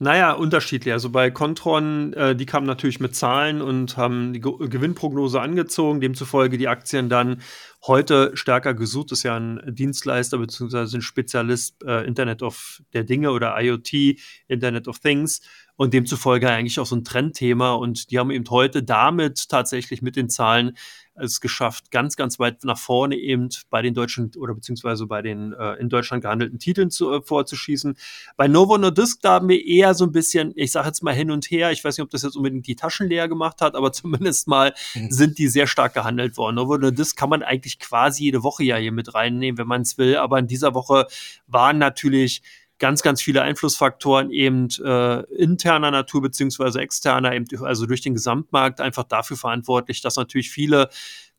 Naja, 0.03 0.33
unterschiedlich. 0.33 0.93
Also 0.93 1.11
bei 1.11 1.31
Contron, 1.31 2.13
äh, 2.15 2.35
die 2.35 2.45
kamen 2.45 2.67
natürlich 2.67 2.99
mit 2.99 3.15
Zahlen 3.15 3.63
und 3.63 3.97
haben 3.97 4.33
die 4.33 4.41
Ge 4.41 4.53
Gewinnprognose 4.69 5.41
angezogen, 5.41 6.01
demzufolge 6.01 6.59
die 6.59 6.67
Aktien 6.67 7.09
dann 7.09 7.41
heute 7.87 8.33
stärker 8.35 8.75
gesucht. 8.75 9.13
Das 9.13 9.21
ist 9.21 9.23
ja 9.23 9.37
ein 9.37 9.61
Dienstleister 9.65 10.39
bzw. 10.39 10.97
ein 10.97 11.03
Spezialist 11.03 11.85
äh, 11.85 12.05
Internet 12.05 12.43
of 12.43 12.83
der 12.95 13.05
Dinge 13.05 13.31
oder 13.31 13.55
IoT, 13.61 14.19
Internet 14.49 14.89
of 14.89 14.99
Things 14.99 15.41
und 15.83 15.93
demzufolge 15.93 16.49
eigentlich 16.49 16.79
auch 16.79 16.87
so 16.87 16.95
ein 16.95 17.03
Trendthema. 17.03 17.73
Und 17.73 18.13
die 18.13 18.21
haben 18.21 18.31
eben 18.31 18.49
heute 18.51 18.85
damit 18.85 19.49
tatsächlich 19.49 20.01
mit 20.01 20.15
den 20.15 20.29
Zahlen 20.29 20.77
es 21.15 21.41
geschafft, 21.41 21.91
ganz, 21.91 22.15
ganz 22.15 22.39
weit 22.39 22.63
nach 22.65 22.79
vorne 22.79 23.17
eben 23.17 23.49
bei 23.69 23.83
den 23.83 23.93
deutschen 23.93 24.31
oder 24.39 24.55
beziehungsweise 24.55 25.07
bei 25.07 25.23
den 25.23 25.53
äh, 25.53 25.75
in 25.75 25.89
Deutschland 25.89 26.23
gehandelten 26.23 26.61
Titeln 26.61 26.91
zu, 26.91 27.13
äh, 27.13 27.21
vorzuschießen. 27.21 27.97
Bei 28.37 28.47
Novo 28.47 28.79
Nordisk, 28.79 29.21
da 29.23 29.33
haben 29.33 29.49
wir 29.49 29.63
eher 29.63 29.95
so 29.95 30.05
ein 30.07 30.13
bisschen, 30.13 30.53
ich 30.55 30.71
sage 30.71 30.87
jetzt 30.87 31.03
mal 31.03 31.15
hin 31.15 31.33
und 31.33 31.51
her, 31.51 31.73
ich 31.73 31.85
weiß 31.85 31.99
nicht, 31.99 32.05
ob 32.05 32.11
das 32.11 32.23
jetzt 32.23 32.37
unbedingt 32.37 32.67
die 32.67 32.77
Taschen 32.77 33.09
leer 33.09 33.29
gemacht 33.29 33.61
hat, 33.61 33.75
aber 33.75 33.93
zumindest 33.93 34.47
mal 34.47 34.73
mhm. 34.95 35.11
sind 35.11 35.39
die 35.39 35.49
sehr 35.49 35.67
stark 35.67 35.95
gehandelt 35.95 36.37
worden. 36.37 36.55
Novo 36.57 36.79
Nordisk 36.79 37.17
kann 37.17 37.29
man 37.29 37.43
eigentlich 37.43 37.81
quasi 37.81 38.23
jede 38.23 38.45
Woche 38.45 38.63
ja 38.63 38.77
hier 38.77 38.93
mit 38.93 39.15
reinnehmen, 39.15 39.59
wenn 39.59 39.69
man 39.69 39.83
es 39.83 39.99
will, 39.99 40.17
aber 40.17 40.39
in 40.39 40.47
dieser 40.47 40.75
Woche 40.75 41.09
waren 41.49 41.79
natürlich 41.79 42.43
ganz, 42.83 43.03
ganz 43.03 43.23
viele 43.23 43.43
Einflussfaktoren 43.43 44.33
eben 44.33 44.67
äh, 44.85 45.21
interner 45.37 45.93
Natur 45.93 46.21
beziehungsweise 46.21 46.81
externer, 46.81 47.33
eben, 47.33 47.47
also 47.65 47.87
durch 47.87 48.01
den 48.01 48.13
Gesamtmarkt 48.13 48.81
einfach 48.81 49.05
dafür 49.05 49.37
verantwortlich, 49.37 50.01
dass 50.01 50.17
natürlich 50.17 50.51
viele 50.51 50.89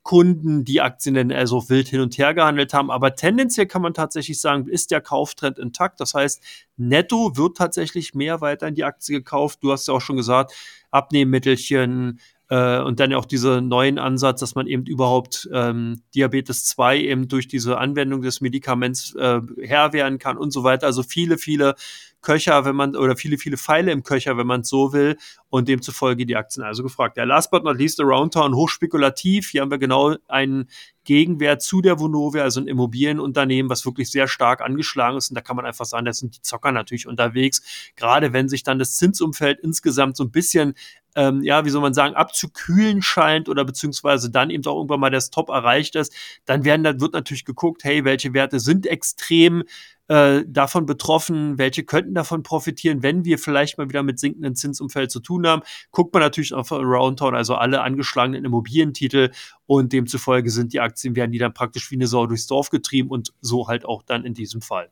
Kunden 0.04 0.64
die 0.64 0.80
Aktien 0.80 1.16
dann 1.16 1.34
also 1.34 1.70
wild 1.70 1.90
hin 1.90 2.00
und 2.00 2.18
her 2.18 2.34
gehandelt 2.34 2.74
haben. 2.74 2.90
Aber 2.90 3.16
tendenziell 3.16 3.66
kann 3.66 3.82
man 3.82 3.94
tatsächlich 3.94 4.40
sagen, 4.40 4.70
ist 4.70 4.92
der 4.92 5.02
Kauftrend 5.02 5.60
intakt. 5.60 6.00
Das 6.00 6.14
heißt, 6.14 6.42
netto 6.78 7.36
wird 7.36 7.58
tatsächlich 7.58 8.14
mehr 8.14 8.40
weiter 8.40 8.70
in 8.70 8.76
die 8.76 8.86
Aktie 8.86 9.18
gekauft. 9.18 9.60
Du 9.64 9.74
hast 9.74 9.90
ja 9.90 9.94
auch 9.94 10.02
schon 10.02 10.16
gesagt, 10.16 10.54
Abnehmmittelchen, 10.92 12.22
äh, 12.54 12.80
und 12.82 13.00
dann 13.00 13.12
auch 13.14 13.26
dieser 13.26 13.62
neuen 13.62 13.98
Ansatz, 13.98 14.40
dass 14.40 14.54
man 14.54 14.68
eben 14.68 14.86
überhaupt 14.86 15.50
ähm, 15.52 16.04
Diabetes 16.14 16.66
2 16.66 17.00
eben 17.00 17.28
durch 17.28 17.48
diese 17.48 17.80
Anwendung 17.80 18.22
des 18.22 18.42
Medikaments 18.42 19.16
äh, 19.16 19.42
Herr 19.64 19.92
werden 19.92 20.20
kann 20.20 20.38
und 20.38 20.52
so 20.52 20.64
weiter. 20.64 20.86
Also 20.86 21.02
viele, 21.02 21.40
viele 21.40 21.74
Köcher, 22.22 22.64
wenn 22.64 22.76
man, 22.76 22.96
oder 22.96 23.18
viele, 23.18 23.40
viele 23.40 23.58
Pfeile 23.58 23.92
im 23.92 24.04
Köcher, 24.04 24.38
wenn 24.38 24.46
man 24.46 24.62
es 24.62 24.70
so 24.70 24.94
will, 24.94 25.18
und 25.50 25.68
demzufolge 25.68 26.26
die 26.26 26.36
Aktien 26.36 26.64
also 26.64 26.84
gefragt. 26.84 27.18
Ja, 27.18 27.24
last 27.24 27.50
but 27.50 27.64
not 27.64 27.78
least, 27.78 28.00
Aroundtown, 28.00 28.56
hochspekulativ. 28.56 29.50
Hier 29.50 29.62
haben 29.62 29.72
wir 29.72 29.80
genau 29.80 30.16
einen 30.28 30.70
Gegenwert 31.04 31.62
zu 31.62 31.82
der 31.82 32.00
Vonovia, 32.00 32.44
also 32.44 32.62
ein 32.62 32.68
Immobilienunternehmen, 32.68 33.70
was 33.70 33.86
wirklich 33.86 34.10
sehr 34.10 34.28
stark 34.28 34.62
angeschlagen 34.62 35.18
ist. 35.18 35.32
Und 35.32 35.36
da 35.36 35.42
kann 35.42 35.56
man 35.56 35.66
einfach 35.66 35.86
sagen, 35.86 36.06
da 36.06 36.14
sind 36.14 36.38
die 36.38 36.42
Zocker 36.42 36.72
natürlich 36.72 37.08
unterwegs. 37.08 37.62
Gerade 37.96 38.32
wenn 38.32 38.48
sich 38.48 38.64
dann 38.64 38.80
das 38.80 38.96
Zinsumfeld 38.96 39.60
insgesamt 39.60 40.16
so 40.16 40.24
ein 40.24 40.32
bisschen 40.32 40.76
ähm, 41.16 41.44
ja, 41.44 41.66
wie 41.66 41.70
soll 41.70 41.82
man 41.82 41.94
sagen, 41.94 42.16
abzukühlen 42.16 43.02
scheint 43.02 43.50
oder 43.50 43.66
beziehungsweise 43.66 44.30
dann 44.32 44.50
eben 44.50 44.66
auch 44.66 44.78
irgendwann 44.78 45.00
mal 45.00 45.10
das 45.10 45.30
Top 45.30 45.50
erreicht 45.50 45.96
ist, 45.96 46.14
dann 46.46 46.66
werden, 46.66 46.84
dann 46.84 47.02
wird 47.02 47.14
natürlich 47.14 47.46
geguckt, 47.46 47.84
hey, 47.84 48.06
welche 48.06 48.34
Werte 48.34 48.60
sind 48.60 48.88
extrem 48.88 49.64
äh, 50.08 50.44
davon 50.48 50.86
betroffen, 50.86 51.58
welche 51.58 51.84
könnten 51.84 52.14
davon 52.14 52.44
profitieren, 52.44 53.04
wenn 53.04 53.26
wir 53.26 53.40
vielleicht 53.40 53.78
mal 53.78 53.90
wieder 53.90 54.04
mit 54.04 54.20
sinkenden 54.20 54.56
Zinsumfeld 54.56 55.12
zu 55.12 55.20
tun 55.20 55.48
haben. 55.48 55.62
Guckt 55.92 56.14
man 56.14 56.22
natürlich 56.22 56.54
auf 56.54 56.72
Aroundtown, 56.72 57.36
also 57.36 57.56
alle 57.56 57.82
angeschlagenen 57.82 58.46
Immobilientitel 58.46 59.32
und 59.66 59.94
demzufolge 59.94 60.50
sind 60.50 60.74
die 60.74 60.80
Aktien, 60.82 61.16
werden 61.16 61.32
die 61.32 61.40
dann 61.40 61.54
praktisch 61.54 61.90
wie 61.92 61.96
eine 61.96 62.08
Sau 62.08 62.28
durchs 62.28 62.48
Dorf 62.48 62.70
getrieben 62.70 63.10
und 63.10 63.34
so 63.42 63.68
halt 63.68 63.86
auch 63.86 64.04
dann 64.04 64.26
in 64.26 64.34
diesem 64.34 64.62
Fall. 64.62 64.90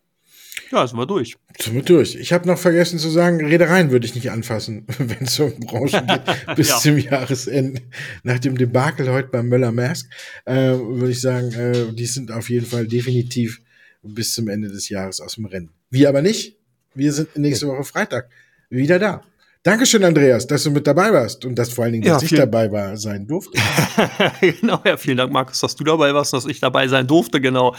Ja, 0.71 0.85
sind 0.85 0.97
wir 0.97 1.05
durch. 1.05 1.37
Sind 1.59 1.75
wir 1.75 1.81
durch. 1.81 2.15
Ich 2.15 2.33
habe 2.33 2.47
noch 2.47 2.57
vergessen 2.57 2.99
zu 2.99 3.09
sagen, 3.09 3.45
Reedereien 3.45 3.91
würde 3.91 4.05
ich 4.05 4.15
nicht 4.15 4.31
anfassen, 4.31 4.85
wenn 4.97 5.25
es 5.25 5.39
um 5.39 5.59
Branchen 5.59 6.05
geht, 6.07 6.21
bis 6.55 6.69
ja. 6.69 6.77
zum 6.77 6.97
Jahresende. 6.97 7.81
Nach 8.23 8.39
dem 8.39 8.57
Debakel 8.57 9.09
heute 9.09 9.29
beim 9.29 9.47
Möller-Mask 9.47 10.09
äh, 10.45 10.53
würde 10.53 11.11
ich 11.11 11.21
sagen, 11.21 11.51
äh, 11.53 11.93
die 11.93 12.05
sind 12.05 12.31
auf 12.31 12.49
jeden 12.49 12.65
Fall 12.65 12.87
definitiv 12.87 13.61
bis 14.03 14.33
zum 14.33 14.47
Ende 14.47 14.69
des 14.69 14.89
Jahres 14.89 15.21
aus 15.21 15.35
dem 15.35 15.45
Rennen. 15.45 15.69
Wir 15.89 16.09
aber 16.09 16.21
nicht. 16.21 16.57
Wir 16.93 17.13
sind 17.13 17.37
nächste 17.37 17.67
Woche 17.67 17.83
Freitag 17.83 18.29
wieder 18.69 18.99
da. 18.99 19.23
Dankeschön, 19.63 20.03
Andreas, 20.03 20.47
dass 20.47 20.63
du 20.63 20.71
mit 20.71 20.87
dabei 20.87 21.13
warst 21.13 21.45
und 21.45 21.53
dass 21.53 21.71
vor 21.71 21.83
allen 21.83 21.93
Dingen, 21.93 22.05
dass 22.05 22.23
ja, 22.23 22.29
ich 22.31 22.35
dabei 22.35 22.71
war, 22.71 22.97
sein 22.97 23.27
durfte. 23.27 23.59
genau, 24.41 24.81
ja, 24.83 24.97
vielen 24.97 25.17
Dank, 25.17 25.31
Markus, 25.31 25.59
dass 25.59 25.75
du 25.75 25.83
dabei 25.83 26.15
warst 26.15 26.33
und 26.33 26.43
dass 26.43 26.49
ich 26.49 26.59
dabei 26.59 26.87
sein 26.87 27.05
durfte, 27.05 27.39
genau. 27.39 27.75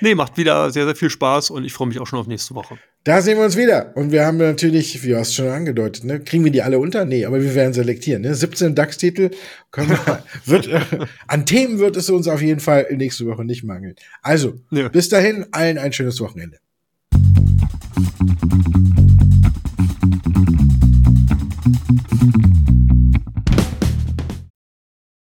Nee, 0.00 0.14
macht 0.14 0.36
wieder 0.36 0.70
sehr, 0.70 0.84
sehr 0.84 0.94
viel 0.94 1.10
Spaß 1.10 1.50
und 1.50 1.64
ich 1.64 1.72
freue 1.72 1.88
mich 1.88 1.98
auch 1.98 2.06
schon 2.06 2.20
auf 2.20 2.28
nächste 2.28 2.54
Woche. 2.54 2.78
Da 3.02 3.20
sehen 3.20 3.36
wir 3.36 3.44
uns 3.44 3.56
wieder. 3.56 3.96
Und 3.96 4.12
wir 4.12 4.24
haben 4.24 4.36
natürlich, 4.36 5.02
wie 5.02 5.08
du 5.08 5.18
hast 5.18 5.34
schon 5.34 5.48
angedeutet, 5.48 6.04
ne, 6.04 6.20
kriegen 6.20 6.44
wir 6.44 6.52
die 6.52 6.62
alle 6.62 6.78
unter? 6.78 7.04
Nee, 7.04 7.24
aber 7.24 7.42
wir 7.42 7.56
werden 7.56 7.72
selektieren. 7.72 8.22
Ne? 8.22 8.32
17 8.32 8.76
DAX-Titel 8.76 9.30
wird, 10.44 10.68
äh, 10.68 10.80
an 11.26 11.46
Themen 11.46 11.80
wird 11.80 11.96
es 11.96 12.10
uns 12.10 12.28
auf 12.28 12.42
jeden 12.42 12.60
Fall 12.60 12.86
nächste 12.92 13.26
Woche 13.26 13.44
nicht 13.44 13.64
mangeln. 13.64 13.96
Also, 14.22 14.54
ja. 14.70 14.88
bis 14.88 15.08
dahin, 15.08 15.46
allen 15.50 15.78
ein 15.78 15.92
schönes 15.92 16.20
Wochenende. 16.20 16.58